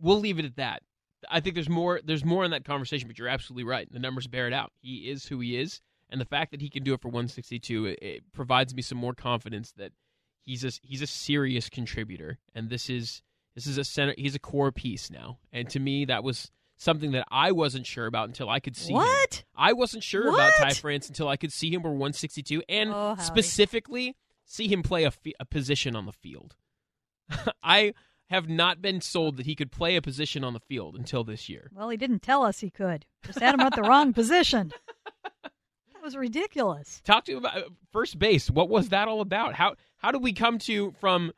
we'll 0.00 0.20
leave 0.20 0.38
it 0.38 0.44
at 0.44 0.56
that. 0.56 0.82
I 1.30 1.40
think 1.40 1.54
there's 1.54 1.68
more 1.68 2.00
there's 2.04 2.24
more 2.24 2.44
in 2.44 2.50
that 2.50 2.64
conversation, 2.64 3.08
but 3.08 3.18
you're 3.18 3.28
absolutely 3.28 3.64
right. 3.64 3.90
The 3.90 4.00
numbers 4.00 4.26
bear 4.26 4.48
it 4.48 4.52
out. 4.52 4.72
He 4.80 5.08
is 5.08 5.26
who 5.26 5.38
he 5.40 5.56
is, 5.56 5.80
and 6.10 6.20
the 6.20 6.24
fact 6.24 6.50
that 6.50 6.60
he 6.60 6.68
can 6.68 6.82
do 6.82 6.94
it 6.94 7.00
for 7.00 7.08
162 7.08 7.86
it, 7.86 7.98
it 8.02 8.32
provides 8.32 8.74
me 8.74 8.82
some 8.82 8.98
more 8.98 9.14
confidence 9.14 9.72
that 9.76 9.92
he's 10.44 10.64
a 10.64 10.70
he's 10.82 11.02
a 11.02 11.06
serious 11.06 11.68
contributor, 11.68 12.38
and 12.54 12.68
this 12.70 12.88
is 12.90 13.22
this 13.54 13.66
is 13.66 13.78
a 13.78 13.84
center. 13.84 14.14
He's 14.16 14.34
a 14.34 14.38
core 14.40 14.72
piece 14.72 15.10
now, 15.10 15.38
and 15.52 15.68
to 15.70 15.80
me 15.80 16.04
that 16.06 16.24
was 16.24 16.50
something 16.76 17.12
that 17.12 17.26
I 17.30 17.52
wasn't 17.52 17.86
sure 17.86 18.06
about 18.06 18.28
until 18.28 18.48
I 18.48 18.58
could 18.60 18.76
see 18.76 18.92
him. 18.92 18.96
What? 18.98 19.44
I 19.54 19.72
wasn't 19.72 20.02
sure 20.02 20.28
about 20.28 20.52
Ty 20.58 20.64
What? 20.68 20.76
France 20.76 21.08
until 21.08 21.28
I 21.28 21.36
could 21.36 21.52
see 21.52 21.72
him 21.72 21.82
for 21.82 21.90
162, 21.90 22.62
and 22.68 22.90
Oh, 22.92 23.16
specifically 23.18 24.16
see 24.44 24.68
him 24.68 24.82
play 24.82 25.04
a, 25.04 25.12
position 25.44 25.94
on 25.94 26.06
the 26.06 26.12
field. 26.12 26.56
I 27.62 27.94
have 28.30 28.48
not 28.48 28.82
been 28.82 29.00
sold 29.00 29.36
that 29.36 29.46
he 29.46 29.54
could 29.54 29.70
play 29.70 29.94
a 29.96 30.02
position 30.02 30.42
on 30.42 30.54
the 30.54 30.60
field 30.60 30.96
until 30.96 31.22
this 31.22 31.48
year. 31.48 31.70
Well, 31.74 31.88
he 31.90 31.96
didn't 31.96 32.22
tell 32.22 32.42
us 32.44 32.60
he 32.60 32.70
could. 32.70 33.06
Just 33.24 33.38
had 33.38 33.54
him 33.54 33.60
at 33.60 33.74
the 33.76 33.82
wrong 33.82 34.12
position. 34.12 34.72
That 35.94 36.06
was 36.06 36.16
ridiculous. 36.16 37.00
Talk 37.04 37.26
to 37.26 37.32
him 37.32 37.38
about 37.38 37.56
uh, 37.56 37.62
first 37.92 38.18
base. 38.18 38.50
What 38.50 38.68
was 38.68 38.88
that 38.88 39.06
all 39.06 39.20
about? 39.20 39.54
How 39.54 39.76
how 40.02 40.10
did 40.10 40.22
we 40.22 40.32
come 40.32 40.58
to 40.58 40.92
from 41.00 41.32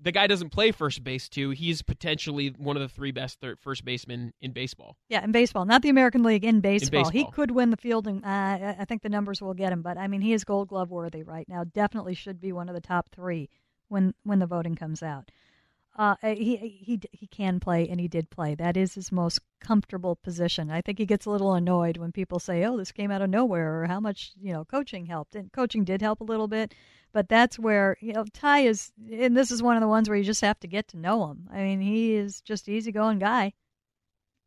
the 0.00 0.12
guy 0.12 0.26
doesn't 0.26 0.50
play 0.50 0.72
first 0.72 1.04
base 1.04 1.28
to 1.28 1.50
he's 1.50 1.80
potentially 1.80 2.48
one 2.58 2.76
of 2.76 2.82
the 2.82 2.88
three 2.88 3.12
best 3.12 3.40
third, 3.40 3.58
first 3.60 3.84
basemen 3.84 4.32
in 4.40 4.52
baseball? 4.52 4.96
Yeah, 5.08 5.22
in 5.24 5.32
baseball, 5.32 5.64
not 5.64 5.82
the 5.82 5.88
American 5.88 6.22
League. 6.22 6.44
In 6.44 6.60
baseball, 6.60 7.08
he 7.10 7.20
baseball. 7.20 7.32
could 7.32 7.50
win 7.52 7.70
the 7.70 7.76
fielding. 7.76 8.24
Uh, 8.24 8.74
I 8.78 8.82
I 8.82 8.84
think 8.84 9.02
the 9.02 9.08
numbers 9.08 9.40
will 9.40 9.54
get 9.54 9.72
him, 9.72 9.82
but 9.82 9.96
I 9.96 10.08
mean, 10.08 10.20
he 10.20 10.32
is 10.32 10.44
Gold 10.44 10.68
Glove 10.68 10.90
worthy 10.90 11.22
right 11.22 11.48
now. 11.48 11.64
Definitely 11.64 12.14
should 12.14 12.40
be 12.40 12.52
one 12.52 12.68
of 12.68 12.74
the 12.74 12.80
top 12.80 13.08
three 13.10 13.48
when 13.88 14.14
when 14.24 14.40
the 14.40 14.46
voting 14.46 14.74
comes 14.74 15.02
out. 15.02 15.30
Uh, 15.94 16.16
he 16.22 16.56
he 16.56 16.98
he 17.12 17.26
can 17.26 17.60
play, 17.60 17.86
and 17.86 18.00
he 18.00 18.08
did 18.08 18.30
play. 18.30 18.54
That 18.54 18.78
is 18.78 18.94
his 18.94 19.12
most 19.12 19.40
comfortable 19.60 20.16
position. 20.16 20.70
I 20.70 20.80
think 20.80 20.98
he 20.98 21.04
gets 21.04 21.26
a 21.26 21.30
little 21.30 21.52
annoyed 21.52 21.98
when 21.98 22.12
people 22.12 22.38
say, 22.38 22.64
"Oh, 22.64 22.78
this 22.78 22.92
came 22.92 23.10
out 23.10 23.20
of 23.20 23.28
nowhere," 23.28 23.82
or 23.82 23.86
how 23.86 24.00
much 24.00 24.32
you 24.40 24.52
know 24.54 24.64
coaching 24.64 25.04
helped. 25.04 25.34
And 25.34 25.52
coaching 25.52 25.84
did 25.84 26.00
help 26.00 26.22
a 26.22 26.24
little 26.24 26.48
bit, 26.48 26.74
but 27.12 27.28
that's 27.28 27.58
where 27.58 27.98
you 28.00 28.14
know 28.14 28.24
Ty 28.32 28.60
is, 28.60 28.90
and 29.12 29.36
this 29.36 29.50
is 29.50 29.62
one 29.62 29.76
of 29.76 29.82
the 29.82 29.88
ones 29.88 30.08
where 30.08 30.16
you 30.16 30.24
just 30.24 30.40
have 30.40 30.58
to 30.60 30.66
get 30.66 30.88
to 30.88 30.96
know 30.96 31.30
him. 31.30 31.46
I 31.52 31.58
mean, 31.62 31.80
he 31.82 32.14
is 32.14 32.40
just 32.40 32.70
easygoing 32.70 33.18
guy. 33.18 33.52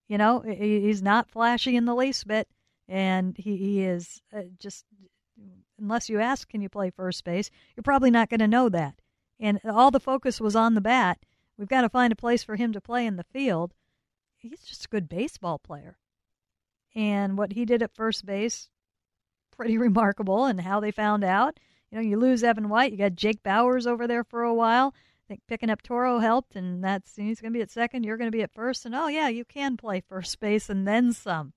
You 0.07 0.17
know, 0.17 0.39
he- 0.41 0.81
he's 0.81 1.03
not 1.03 1.29
flashy 1.29 1.75
in 1.75 1.85
the 1.85 1.95
least 1.95 2.27
bit, 2.27 2.47
and 2.87 3.37
he, 3.37 3.55
he 3.57 3.83
is 3.83 4.19
uh, 4.35 4.43
just. 4.59 4.85
Unless 5.77 6.07
you 6.07 6.21
ask, 6.21 6.47
can 6.47 6.61
you 6.61 6.69
play 6.69 6.89
first 6.89 7.25
base? 7.25 7.51
You're 7.75 7.83
probably 7.83 8.09
not 8.09 8.29
going 8.29 8.39
to 8.39 8.47
know 8.47 8.69
that. 8.69 8.95
And 9.41 9.59
all 9.65 9.91
the 9.91 9.99
focus 9.99 10.39
was 10.39 10.55
on 10.55 10.73
the 10.73 10.79
bat. 10.79 11.19
We've 11.57 11.67
got 11.67 11.81
to 11.81 11.89
find 11.89 12.11
a 12.11 12.17
place 12.17 12.43
for 12.43 12.55
him 12.55 12.73
to 12.73 12.81
play 12.81 13.05
in 13.05 13.15
the 13.15 13.23
field. 13.23 13.73
He's 14.35 14.61
just 14.61 14.85
a 14.85 14.89
good 14.89 15.07
baseball 15.07 15.59
player. 15.59 15.97
And 16.93 17.37
what 17.37 17.53
he 17.53 17.65
did 17.65 17.81
at 17.81 17.95
first 17.95 18.25
base, 18.25 18.69
pretty 19.51 19.77
remarkable. 19.77 20.45
And 20.45 20.61
how 20.61 20.79
they 20.79 20.91
found 20.91 21.23
out, 21.23 21.59
you 21.91 21.97
know, 21.97 22.03
you 22.03 22.17
lose 22.17 22.43
Evan 22.43 22.69
White, 22.69 22.91
you 22.91 22.97
got 22.97 23.15
Jake 23.15 23.43
Bauers 23.43 23.87
over 23.87 24.07
there 24.07 24.23
for 24.23 24.43
a 24.43 24.53
while. 24.53 24.93
I 24.95 25.27
think 25.27 25.41
picking 25.47 25.71
up 25.71 25.81
Toro 25.81 26.19
helped, 26.19 26.55
and 26.55 26.83
that's 26.83 27.15
he's 27.15 27.41
going 27.41 27.51
to 27.51 27.57
be 27.57 27.61
at 27.61 27.71
second. 27.71 28.03
You're 28.03 28.17
going 28.17 28.29
to 28.29 28.35
be 28.37 28.43
at 28.43 28.53
first, 28.53 28.85
and 28.85 28.93
oh 28.93 29.07
yeah, 29.07 29.27
you 29.27 29.43
can 29.43 29.75
play 29.75 30.03
first 30.07 30.39
base 30.39 30.69
and 30.69 30.87
then 30.87 31.13
some. 31.13 31.53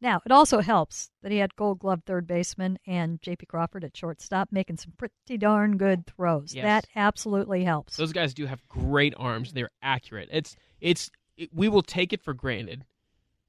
Now 0.00 0.20
it 0.26 0.32
also 0.32 0.60
helps 0.60 1.10
that 1.22 1.32
he 1.32 1.38
had 1.38 1.56
Gold 1.56 1.78
Glove 1.78 2.02
third 2.04 2.26
baseman 2.26 2.78
and 2.86 3.20
J.P. 3.22 3.46
Crawford 3.46 3.84
at 3.84 3.96
shortstop, 3.96 4.48
making 4.52 4.76
some 4.76 4.92
pretty 4.96 5.38
darn 5.38 5.76
good 5.76 6.06
throws. 6.06 6.54
Yes. 6.54 6.64
That 6.64 6.86
absolutely 6.94 7.64
helps. 7.64 7.96
Those 7.96 8.12
guys 8.12 8.34
do 8.34 8.46
have 8.46 8.66
great 8.68 9.14
arms. 9.16 9.52
They're 9.52 9.70
accurate. 9.82 10.28
It's 10.30 10.56
it's 10.80 11.10
it, 11.36 11.50
we 11.52 11.68
will 11.68 11.82
take 11.82 12.12
it 12.12 12.22
for 12.22 12.34
granted 12.34 12.84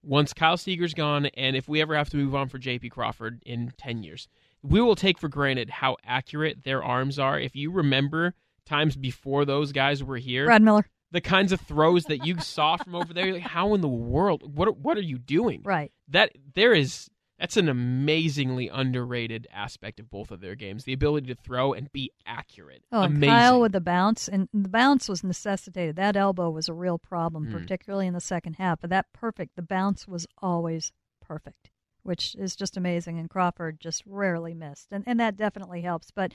once 0.04 0.34
Kyle 0.34 0.58
Seager's 0.58 0.94
gone, 0.94 1.26
and 1.28 1.56
if 1.56 1.68
we 1.68 1.82
ever 1.82 1.96
have 1.96 2.10
to 2.12 2.18
move 2.18 2.34
on 2.34 2.48
for 2.48 2.58
J.P. 2.58 2.90
Crawford 2.90 3.44
in 3.46 3.74
ten 3.78 4.04
years, 4.04 4.28
we 4.64 4.82
will 4.82 4.96
take 4.96 5.20
for 5.20 5.28
granted 5.28 5.70
how 5.70 5.98
accurate 6.06 6.64
their 6.64 6.84
arms 6.84 7.20
are. 7.20 7.40
If 7.40 7.56
you 7.56 7.72
remember 7.72 8.34
times 8.66 8.96
before 8.96 9.46
those 9.46 9.72
guys 9.72 10.04
were 10.04 10.18
here, 10.18 10.46
Brad 10.46 10.62
Miller, 10.62 10.88
the 11.12 11.22
kinds 11.22 11.52
of 11.52 11.62
throws 11.62 12.06
that 12.06 12.26
you 12.26 12.40
saw 12.40 12.78
from 12.78 12.96
over 12.96 13.14
there, 13.14 13.34
like 13.34 13.42
how 13.44 13.74
in 13.74 13.82
the 13.82 13.88
world? 13.88 14.56
What 14.58 14.78
what 14.78 14.98
are 14.98 15.02
you 15.02 15.18
doing? 15.18 15.62
right? 15.64 15.92
That 16.08 16.32
there 16.54 16.74
is 16.74 17.10
That's 17.40 17.56
an 17.58 17.70
amazingly 17.70 18.68
underrated 18.68 19.46
aspect 19.54 20.00
of 20.00 20.10
both 20.10 20.32
of 20.32 20.42
their 20.42 20.56
games. 20.56 20.86
The 20.86 20.94
ability 20.94 21.28
to 21.28 21.36
throw 21.36 21.72
and 21.74 21.92
be 21.92 22.12
accurate. 22.26 22.84
Oh, 22.92 23.04
and 23.04 23.18
Amazing. 23.18 23.36
Kyle 23.36 23.62
with 23.62 23.74
the 23.74 23.80
bounce, 23.82 24.28
and 24.28 24.50
the 24.54 24.70
bounce 24.70 25.08
was 25.08 25.24
necessitated. 25.24 25.96
That 25.98 26.16
elbow 26.16 26.50
was 26.50 26.68
a 26.68 26.74
real 26.74 26.98
problem, 26.98 27.46
Mm. 27.48 27.52
particularly 27.52 28.08
in 28.08 28.14
the 28.16 28.20
second 28.22 28.54
half. 28.56 28.82
But 28.82 28.90
that 28.90 29.14
perfect, 29.14 29.56
the 29.56 29.62
bounce 29.62 30.08
was 30.08 30.26
always 30.40 30.92
perfect, 31.22 31.70
which 32.02 32.34
is 32.36 32.56
just 32.56 32.76
amazing. 32.76 33.20
And 33.20 33.30
Crawford 33.30 33.80
just 33.80 34.04
rarely 34.08 34.56
missed, 34.56 34.88
and 34.92 35.04
and 35.06 35.20
that 35.20 35.38
definitely 35.38 35.82
helps. 35.82 36.10
But 36.10 36.34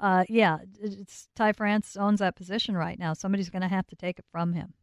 uh, 0.00 0.24
yeah, 0.28 0.58
it's 0.80 1.28
Ty 1.36 1.52
France 1.52 1.96
owns 1.96 2.20
that 2.20 2.36
position 2.36 2.76
right 2.76 2.98
now. 2.98 3.12
Somebody's 3.12 3.50
going 3.50 3.62
to 3.62 3.68
have 3.68 3.86
to 3.88 3.96
take 3.96 4.18
it 4.18 4.24
from 4.32 4.54
him, 4.54 4.74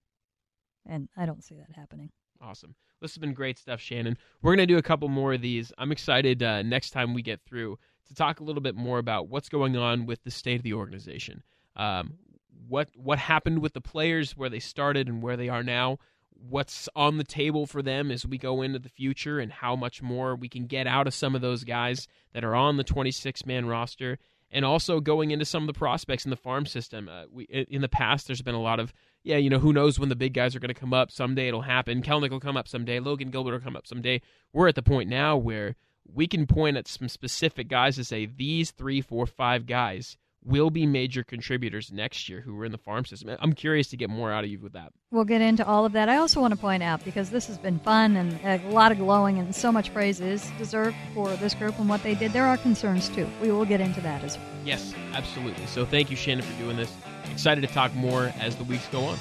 and 0.86 1.09
I 1.18 1.26
don't 1.26 1.43
see 1.43 1.55
that 1.55 1.76
happening. 1.76 2.11
Awesome. 2.41 2.76
This 3.01 3.11
has 3.11 3.18
been 3.18 3.34
great 3.34 3.57
stuff, 3.57 3.80
Shannon. 3.80 4.18
We're 4.41 4.55
going 4.55 4.68
to 4.68 4.74
do 4.74 4.78
a 4.78 4.84
couple 4.84 5.07
more 5.07 5.34
of 5.34 5.41
these. 5.41 5.72
I'm 5.78 5.91
excited 5.91 6.41
uh, 6.43 6.61
next 6.61 6.91
time 6.91 7.13
we 7.13 7.22
get 7.22 7.41
through 7.45 7.78
to 8.07 8.13
talk 8.13 8.39
a 8.39 8.43
little 8.43 8.61
bit 8.61 8.76
more 8.76 8.99
about 8.99 9.28
what's 9.28 9.49
going 9.49 9.76
on 9.76 10.05
with 10.05 10.24
the 10.24 10.32
state 10.32 10.57
of 10.57 10.63
the 10.63 10.74
organization. 10.74 11.43
Um, 11.76 12.18
what 12.68 12.89
what 12.95 13.20
happened 13.20 13.59
with 13.59 13.74
the 13.74 13.82
players, 13.82 14.36
where 14.36 14.49
they 14.49 14.59
started 14.59 15.07
and 15.07 15.22
where 15.22 15.38
they 15.38 15.49
are 15.49 15.63
now. 15.63 15.97
What's 16.39 16.88
on 16.95 17.18
the 17.18 17.24
table 17.24 17.65
for 17.65 17.82
them 17.82 18.11
as 18.11 18.24
we 18.24 18.38
go 18.38 18.61
into 18.61 18.78
the 18.78 18.89
future, 18.89 19.39
and 19.39 19.51
how 19.51 19.76
much 19.76 20.01
more 20.01 20.36
we 20.36 20.49
can 20.49 20.68
get 20.68 20.86
out 20.86 21.07
of 21.07 21.13
some 21.13 21.34
of 21.34 21.41
those 21.41 21.63
guys 21.63 22.07
that 22.34 22.43
are 22.43 22.53
on 22.55 22.78
the 22.78 22.84
26 22.84 23.45
man 23.45 23.65
roster, 23.65 24.20
and 24.52 24.64
also 24.64 25.00
going 25.00 25.32
into 25.32 25.45
some 25.45 25.64
of 25.64 25.68
the 25.68 25.78
prospects 25.78 26.26
in 26.26 26.30
the 26.30 26.38
farm 26.38 26.66
system. 26.66 27.10
Uh, 27.10 27.24
we 27.32 27.43
in 27.45 27.82
the 27.82 27.89
past, 27.89 28.28
there's 28.28 28.41
been 28.41 28.56
a 28.56 28.62
lot 28.62 28.80
of 28.80 28.93
yeah, 29.24 29.38
you 29.38 29.50
know, 29.50 29.60
who 29.60 29.74
knows 29.74 30.00
when 30.00 30.10
the 30.10 30.16
big 30.16 30.34
guys 30.34 30.56
are 30.56 30.60
going 30.60 30.74
to 30.74 30.80
come 30.80 30.93
up. 30.93 31.12
Someday 31.12 31.50
it'll 31.50 31.62
happen. 31.62 32.02
Kelenic 32.02 32.30
will 32.30 32.39
come 32.39 32.56
up 32.56 32.68
someday. 32.68 33.00
Logan 33.00 33.30
Gilbert 33.30 33.52
will 33.52 33.60
come 33.60 33.76
up 33.76 33.88
someday. 33.88 34.22
We're 34.54 34.70
at 34.70 34.76
the 34.76 34.84
point 34.84 35.10
now 35.10 35.36
where 35.36 35.76
we 36.12 36.28
can 36.28 36.48
point 36.48 36.78
at 36.78 36.88
some 36.88 37.10
specific 37.10 37.68
guys 37.68 37.98
to 37.98 38.06
say 38.06 38.26
these 38.26 38.72
three, 38.72 39.02
four, 39.02 39.26
five 39.26 39.66
guys 39.66 40.18
will 40.48 40.70
be 40.70 40.86
major 40.86 41.24
contributors 41.24 41.91
next 41.91 42.30
year 42.30 42.41
who 42.41 42.56
were 42.56 42.66
in 42.66 42.72
the 42.72 42.78
farm 42.78 43.06
system. 43.06 43.36
I'm 43.39 43.54
curious 43.54 43.88
to 43.89 43.98
get 43.98 44.10
more 44.10 44.32
out 44.32 44.43
of 44.43 44.50
you 44.50 44.60
with 44.60 44.74
that. 44.74 44.93
We'll 45.12 45.26
get 45.26 45.41
into 45.41 45.66
all 45.66 45.86
of 45.86 45.91
that. 45.93 46.10
I 46.10 46.18
also 46.18 46.39
want 46.39 46.54
to 46.54 46.60
point 46.60 46.82
out 46.82 47.04
because 47.04 47.30
this 47.30 47.48
has 47.48 47.58
been 47.58 47.80
fun 47.80 48.16
and 48.16 48.64
a 48.64 48.70
lot 48.70 48.91
of 48.91 48.98
glowing 48.98 49.38
and 49.39 49.54
so 49.54 49.72
much 49.72 49.93
praise 49.93 50.22
is 50.22 50.50
deserved 50.58 50.95
for 51.14 51.30
this 51.36 51.54
group 51.54 51.78
and 51.80 51.89
what 51.89 52.02
they 52.04 52.16
did. 52.16 52.34
There 52.34 52.45
are 52.45 52.58
concerns 52.58 53.10
too. 53.10 53.28
We 53.41 53.52
will 53.52 53.66
get 53.66 53.82
into 53.82 54.02
that 54.02 54.24
as 54.24 54.38
well. 54.38 54.48
Yes, 54.66 54.93
absolutely. 55.14 55.66
So 55.68 55.86
thank 55.86 56.10
you, 56.10 56.16
Shannon, 56.16 56.43
for 56.43 56.62
doing 56.62 56.78
this. 56.78 56.93
Excited 57.32 57.62
to 57.62 57.68
talk 57.68 57.93
more 57.93 58.32
as 58.39 58.56
the 58.56 58.64
weeks 58.64 58.88
go 58.88 59.02
on. 59.02 59.18